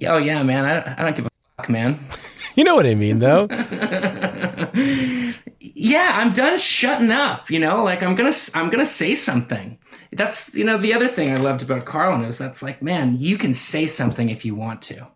Oh 0.07 0.19
yeah, 0.19 0.43
man. 0.43 0.65
I, 0.65 0.95
I 0.97 1.05
don't 1.05 1.17
give 1.17 1.27
a 1.27 1.31
fuck, 1.57 1.69
man. 1.69 2.07
you 2.55 2.63
know 2.63 2.77
what 2.77 2.87
I 2.87 2.95
mean, 2.95 3.19
though. 3.19 3.49
yeah, 5.75 6.13
I'm 6.15 6.33
done 6.33 6.59
shutting 6.59 7.11
up. 7.11 7.51
You 7.51 7.61
know, 7.61 7.85
like 7.85 8.03
I'm 8.03 8.15
gonna 8.15 8.35
I'm 8.55 8.71
gonna 8.71 8.87
say 8.87 9.15
something. 9.15 9.79
That's 10.13 10.53
you 10.55 10.65
know 10.65 10.79
the 10.79 10.95
other 10.95 11.09
thing 11.09 11.31
I 11.33 11.39
loved 11.39 11.63
about 11.63 11.85
Carlin 11.85 12.25
is 12.25 12.39
that's 12.39 12.63
like, 12.63 12.83
man, 12.83 13.17
you 13.19 13.39
can 13.39 13.55
say 13.55 13.87
something 13.87 14.29
if 14.29 14.45
you 14.45 14.55
want 14.55 14.83
to 14.83 15.09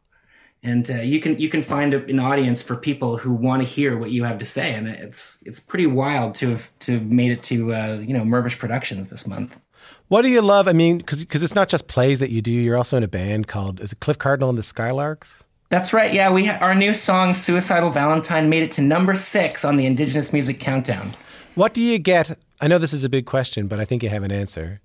and 0.66 0.90
uh, 0.90 0.94
you 0.94 1.20
can 1.20 1.38
you 1.38 1.48
can 1.48 1.62
find 1.62 1.94
an 1.94 2.18
audience 2.18 2.60
for 2.60 2.76
people 2.76 3.18
who 3.18 3.32
want 3.32 3.62
to 3.62 3.68
hear 3.68 3.96
what 3.96 4.10
you 4.10 4.24
have 4.24 4.38
to 4.38 4.44
say, 4.44 4.74
and 4.74 4.88
it's 4.88 5.42
it's 5.46 5.60
pretty 5.60 5.86
wild 5.86 6.34
to 6.36 6.50
have 6.50 6.70
to 6.80 6.94
have 6.94 7.06
made 7.06 7.30
it 7.30 7.42
to 7.44 7.72
uh, 7.72 8.02
you 8.04 8.12
know 8.12 8.22
Mirvish 8.22 8.58
Productions 8.58 9.08
this 9.08 9.26
month. 9.26 9.60
What 10.08 10.22
do 10.22 10.28
you 10.28 10.42
love? 10.42 10.66
I 10.68 10.72
mean, 10.72 10.98
because 10.98 11.42
it's 11.42 11.54
not 11.54 11.68
just 11.68 11.86
plays 11.86 12.18
that 12.18 12.30
you 12.30 12.42
do. 12.42 12.50
You're 12.50 12.76
also 12.76 12.96
in 12.96 13.02
a 13.04 13.08
band 13.08 13.46
called 13.46 13.80
is 13.80 13.92
it 13.92 14.00
Cliff 14.00 14.18
Cardinal 14.18 14.48
and 14.48 14.58
the 14.58 14.62
Skylarks? 14.62 15.42
That's 15.68 15.92
right. 15.92 16.12
Yeah, 16.12 16.30
we 16.32 16.46
ha- 16.46 16.58
our 16.60 16.74
new 16.74 16.94
song 16.94 17.34
"Suicidal 17.34 17.90
Valentine" 17.90 18.48
made 18.48 18.62
it 18.62 18.70
to 18.72 18.82
number 18.82 19.14
six 19.14 19.64
on 19.64 19.76
the 19.76 19.86
Indigenous 19.86 20.32
Music 20.32 20.60
Countdown. 20.60 21.12
What 21.54 21.74
do 21.74 21.80
you 21.80 21.98
get? 21.98 22.38
I 22.60 22.68
know 22.68 22.78
this 22.78 22.92
is 22.92 23.04
a 23.04 23.08
big 23.08 23.26
question, 23.26 23.66
but 23.66 23.80
I 23.80 23.84
think 23.84 24.02
you 24.02 24.08
have 24.08 24.22
an 24.22 24.32
answer. 24.32 24.80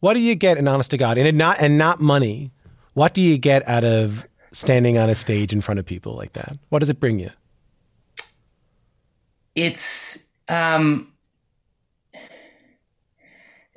What 0.00 0.14
do 0.14 0.20
you 0.20 0.34
get 0.34 0.56
in 0.56 0.66
honest 0.66 0.90
to 0.92 0.96
God, 0.96 1.18
and 1.18 1.36
not 1.36 1.58
and 1.60 1.76
not 1.76 2.00
money? 2.00 2.50
What 2.94 3.12
do 3.12 3.20
you 3.20 3.36
get 3.36 3.66
out 3.68 3.84
of 3.84 4.26
standing 4.52 4.96
on 4.96 5.10
a 5.10 5.14
stage 5.14 5.52
in 5.52 5.60
front 5.60 5.80
of 5.80 5.86
people 5.86 6.14
like 6.14 6.32
that? 6.34 6.56
What 6.68 6.78
does 6.78 6.88
it 6.88 7.00
bring 7.00 7.18
you? 7.18 7.30
It's 9.54 10.26
um 10.48 11.12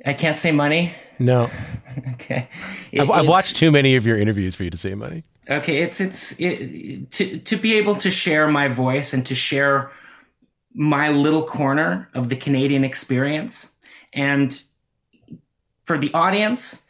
I 0.06 0.14
can't 0.14 0.36
say 0.36 0.52
money. 0.52 0.94
No. 1.18 1.50
okay. 2.14 2.48
It, 2.92 3.00
I've, 3.00 3.10
I've 3.10 3.28
watched 3.28 3.56
too 3.56 3.70
many 3.70 3.96
of 3.96 4.06
your 4.06 4.18
interviews 4.18 4.54
for 4.54 4.64
you 4.64 4.70
to 4.70 4.76
say 4.76 4.94
money. 4.94 5.24
Okay, 5.50 5.82
it's 5.82 6.00
it's 6.00 6.38
it, 6.38 7.10
to 7.12 7.38
to 7.38 7.56
be 7.56 7.74
able 7.74 7.94
to 7.96 8.10
share 8.10 8.48
my 8.48 8.68
voice 8.68 9.14
and 9.14 9.24
to 9.26 9.34
share 9.34 9.90
my 10.74 11.10
little 11.10 11.42
corner 11.42 12.08
of 12.14 12.28
the 12.28 12.36
Canadian 12.36 12.84
experience 12.84 13.74
and 14.12 14.62
for 15.86 15.96
the 15.96 16.12
audience 16.12 16.84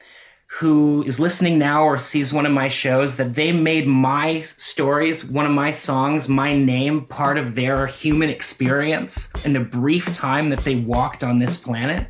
who 0.50 1.04
is 1.04 1.20
listening 1.20 1.58
now 1.58 1.84
or 1.84 1.98
sees 1.98 2.32
one 2.32 2.46
of 2.46 2.52
my 2.52 2.68
shows 2.68 3.16
that 3.16 3.34
they 3.34 3.52
made 3.52 3.86
my 3.86 4.40
stories, 4.40 5.24
one 5.24 5.46
of 5.46 5.52
my 5.52 5.70
songs, 5.70 6.28
my 6.28 6.56
name 6.56 7.04
part 7.04 7.38
of 7.38 7.54
their 7.54 7.86
human 7.86 8.30
experience 8.30 9.30
in 9.44 9.52
the 9.52 9.60
brief 9.60 10.14
time 10.14 10.48
that 10.48 10.60
they 10.60 10.74
walked 10.74 11.22
on 11.22 11.38
this 11.38 11.56
planet, 11.56 12.06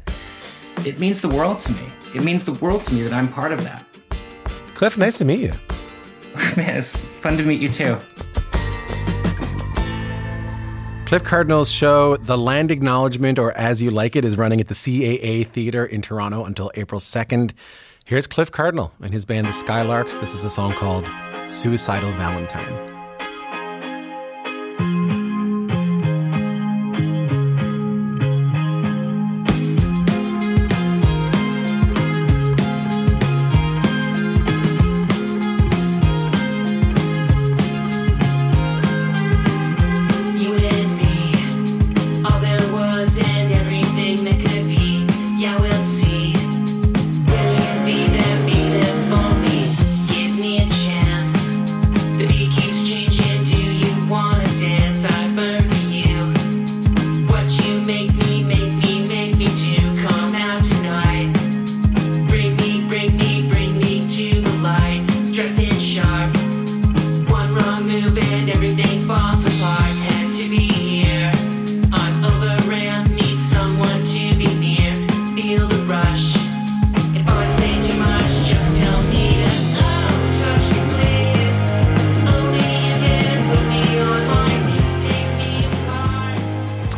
it 0.86 0.98
means 1.00 1.20
the 1.20 1.28
world 1.28 1.58
to 1.60 1.72
me. 1.72 1.82
It 2.14 2.24
means 2.24 2.44
the 2.44 2.54
world 2.54 2.82
to 2.84 2.94
me 2.94 3.02
that 3.02 3.12
I'm 3.12 3.28
part 3.28 3.52
of 3.52 3.62
that. 3.64 3.84
Cliff, 4.74 4.96
nice 4.96 5.18
to 5.18 5.24
meet 5.24 5.40
you. 5.40 5.52
Man, 6.56 6.76
it's 6.76 6.96
fun 6.96 7.36
to 7.36 7.42
meet 7.42 7.60
you 7.60 7.68
too. 7.68 7.98
Cliff 11.06 11.24
Cardinal's 11.24 11.70
show, 11.70 12.16
The 12.18 12.36
Land 12.36 12.70
Acknowledgement, 12.70 13.38
or 13.38 13.56
As 13.56 13.82
You 13.82 13.90
Like 13.90 14.14
It, 14.14 14.26
is 14.26 14.36
running 14.36 14.60
at 14.60 14.68
the 14.68 14.74
CAA 14.74 15.46
Theatre 15.46 15.86
in 15.86 16.02
Toronto 16.02 16.44
until 16.44 16.70
April 16.74 17.00
2nd. 17.00 17.52
Here's 18.04 18.26
Cliff 18.26 18.52
Cardinal 18.52 18.92
and 19.00 19.12
his 19.12 19.24
band, 19.24 19.46
the 19.46 19.52
Skylarks. 19.52 20.20
This 20.20 20.34
is 20.34 20.44
a 20.44 20.50
song 20.50 20.72
called 20.72 21.10
Suicidal 21.48 22.10
Valentine. 22.12 22.87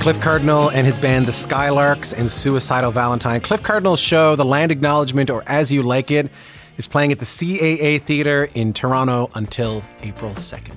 Cliff 0.01 0.19
Cardinal 0.23 0.71
and 0.71 0.87
his 0.87 0.97
band, 0.97 1.27
the 1.27 1.31
Skylarks 1.31 2.19
and 2.19 2.31
Suicidal 2.31 2.91
Valentine. 2.91 3.43
Cliff 3.43 3.63
Cardinal's 3.63 4.01
show, 4.01 4.35
The 4.35 4.47
Land 4.47 4.73
Acknowledgement, 4.73 5.29
or 5.29 5.45
As 5.47 5.71
You 5.71 5.83
Like 5.83 6.11
It, 6.11 6.31
is 6.79 6.89
playing 6.89 7.13
at 7.13 7.19
the 7.19 7.27
CAA 7.27 8.01
Theatre 8.01 8.49
in 8.55 8.73
Toronto 8.73 9.29
until 9.35 9.85
April 10.01 10.33
2nd. 10.33 10.75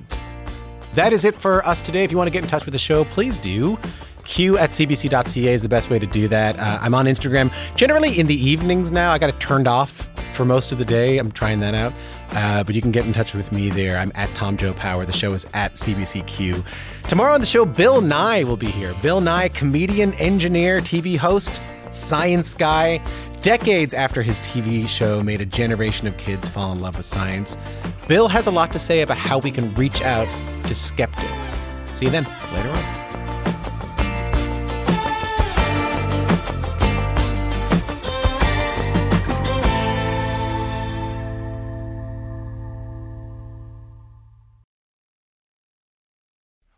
That 0.95 1.13
is 1.13 1.23
it 1.23 1.39
for 1.39 1.65
us 1.65 1.79
today. 1.79 2.03
If 2.03 2.11
you 2.11 2.17
want 2.17 2.27
to 2.27 2.31
get 2.31 2.43
in 2.43 2.49
touch 2.49 2.65
with 2.65 2.73
the 2.73 2.77
show, 2.77 3.05
please 3.05 3.37
do. 3.37 3.79
Q 4.25 4.57
at 4.57 4.71
cbc.ca 4.71 5.53
is 5.53 5.61
the 5.61 5.69
best 5.69 5.89
way 5.89 5.99
to 5.99 6.05
do 6.05 6.27
that. 6.27 6.59
Uh, 6.59 6.79
I'm 6.81 6.93
on 6.93 7.05
Instagram 7.05 7.49
generally 7.77 8.19
in 8.19 8.27
the 8.27 8.35
evenings 8.35 8.91
now. 8.91 9.13
I 9.13 9.19
got 9.19 9.29
it 9.29 9.39
turned 9.39 9.69
off 9.69 10.09
for 10.33 10.43
most 10.43 10.73
of 10.73 10.79
the 10.79 10.85
day. 10.85 11.17
I'm 11.17 11.31
trying 11.31 11.61
that 11.61 11.73
out. 11.73 11.93
Uh, 12.35 12.63
but 12.63 12.73
you 12.73 12.81
can 12.81 12.91
get 12.91 13.05
in 13.05 13.13
touch 13.13 13.33
with 13.33 13.51
me 13.51 13.69
there. 13.69 13.97
I'm 13.97 14.11
at 14.15 14.29
Tom 14.35 14.57
Joe 14.57 14.73
Power. 14.73 15.05
The 15.05 15.13
show 15.13 15.33
is 15.33 15.45
at 15.53 15.75
CBCQ. 15.75 16.65
Tomorrow 17.07 17.33
on 17.33 17.41
the 17.41 17.45
show, 17.45 17.63
Bill 17.65 18.01
Nye 18.01 18.43
will 18.43 18.57
be 18.57 18.67
here. 18.67 18.93
Bill 19.01 19.21
Nye, 19.21 19.49
comedian, 19.49 20.13
engineer, 20.15 20.79
TV 20.79 21.17
host, 21.17 21.61
science 21.91 22.53
guy. 22.53 22.99
Decades 23.41 23.93
after 23.93 24.23
his 24.23 24.39
TV 24.39 24.87
show 24.87 25.21
made 25.21 25.41
a 25.41 25.45
generation 25.45 26.07
of 26.07 26.17
kids 26.17 26.47
fall 26.47 26.71
in 26.71 26.79
love 26.79 26.97
with 26.97 27.05
science, 27.05 27.57
Bill 28.07 28.27
has 28.29 28.47
a 28.47 28.51
lot 28.51 28.71
to 28.71 28.79
say 28.79 29.01
about 29.01 29.17
how 29.17 29.37
we 29.39 29.51
can 29.51 29.73
reach 29.75 30.01
out 30.01 30.27
to 30.67 30.73
skeptics. 30.73 31.59
See 31.93 32.05
you 32.05 32.11
then, 32.11 32.25
later 32.53 32.69
on. 32.69 33.02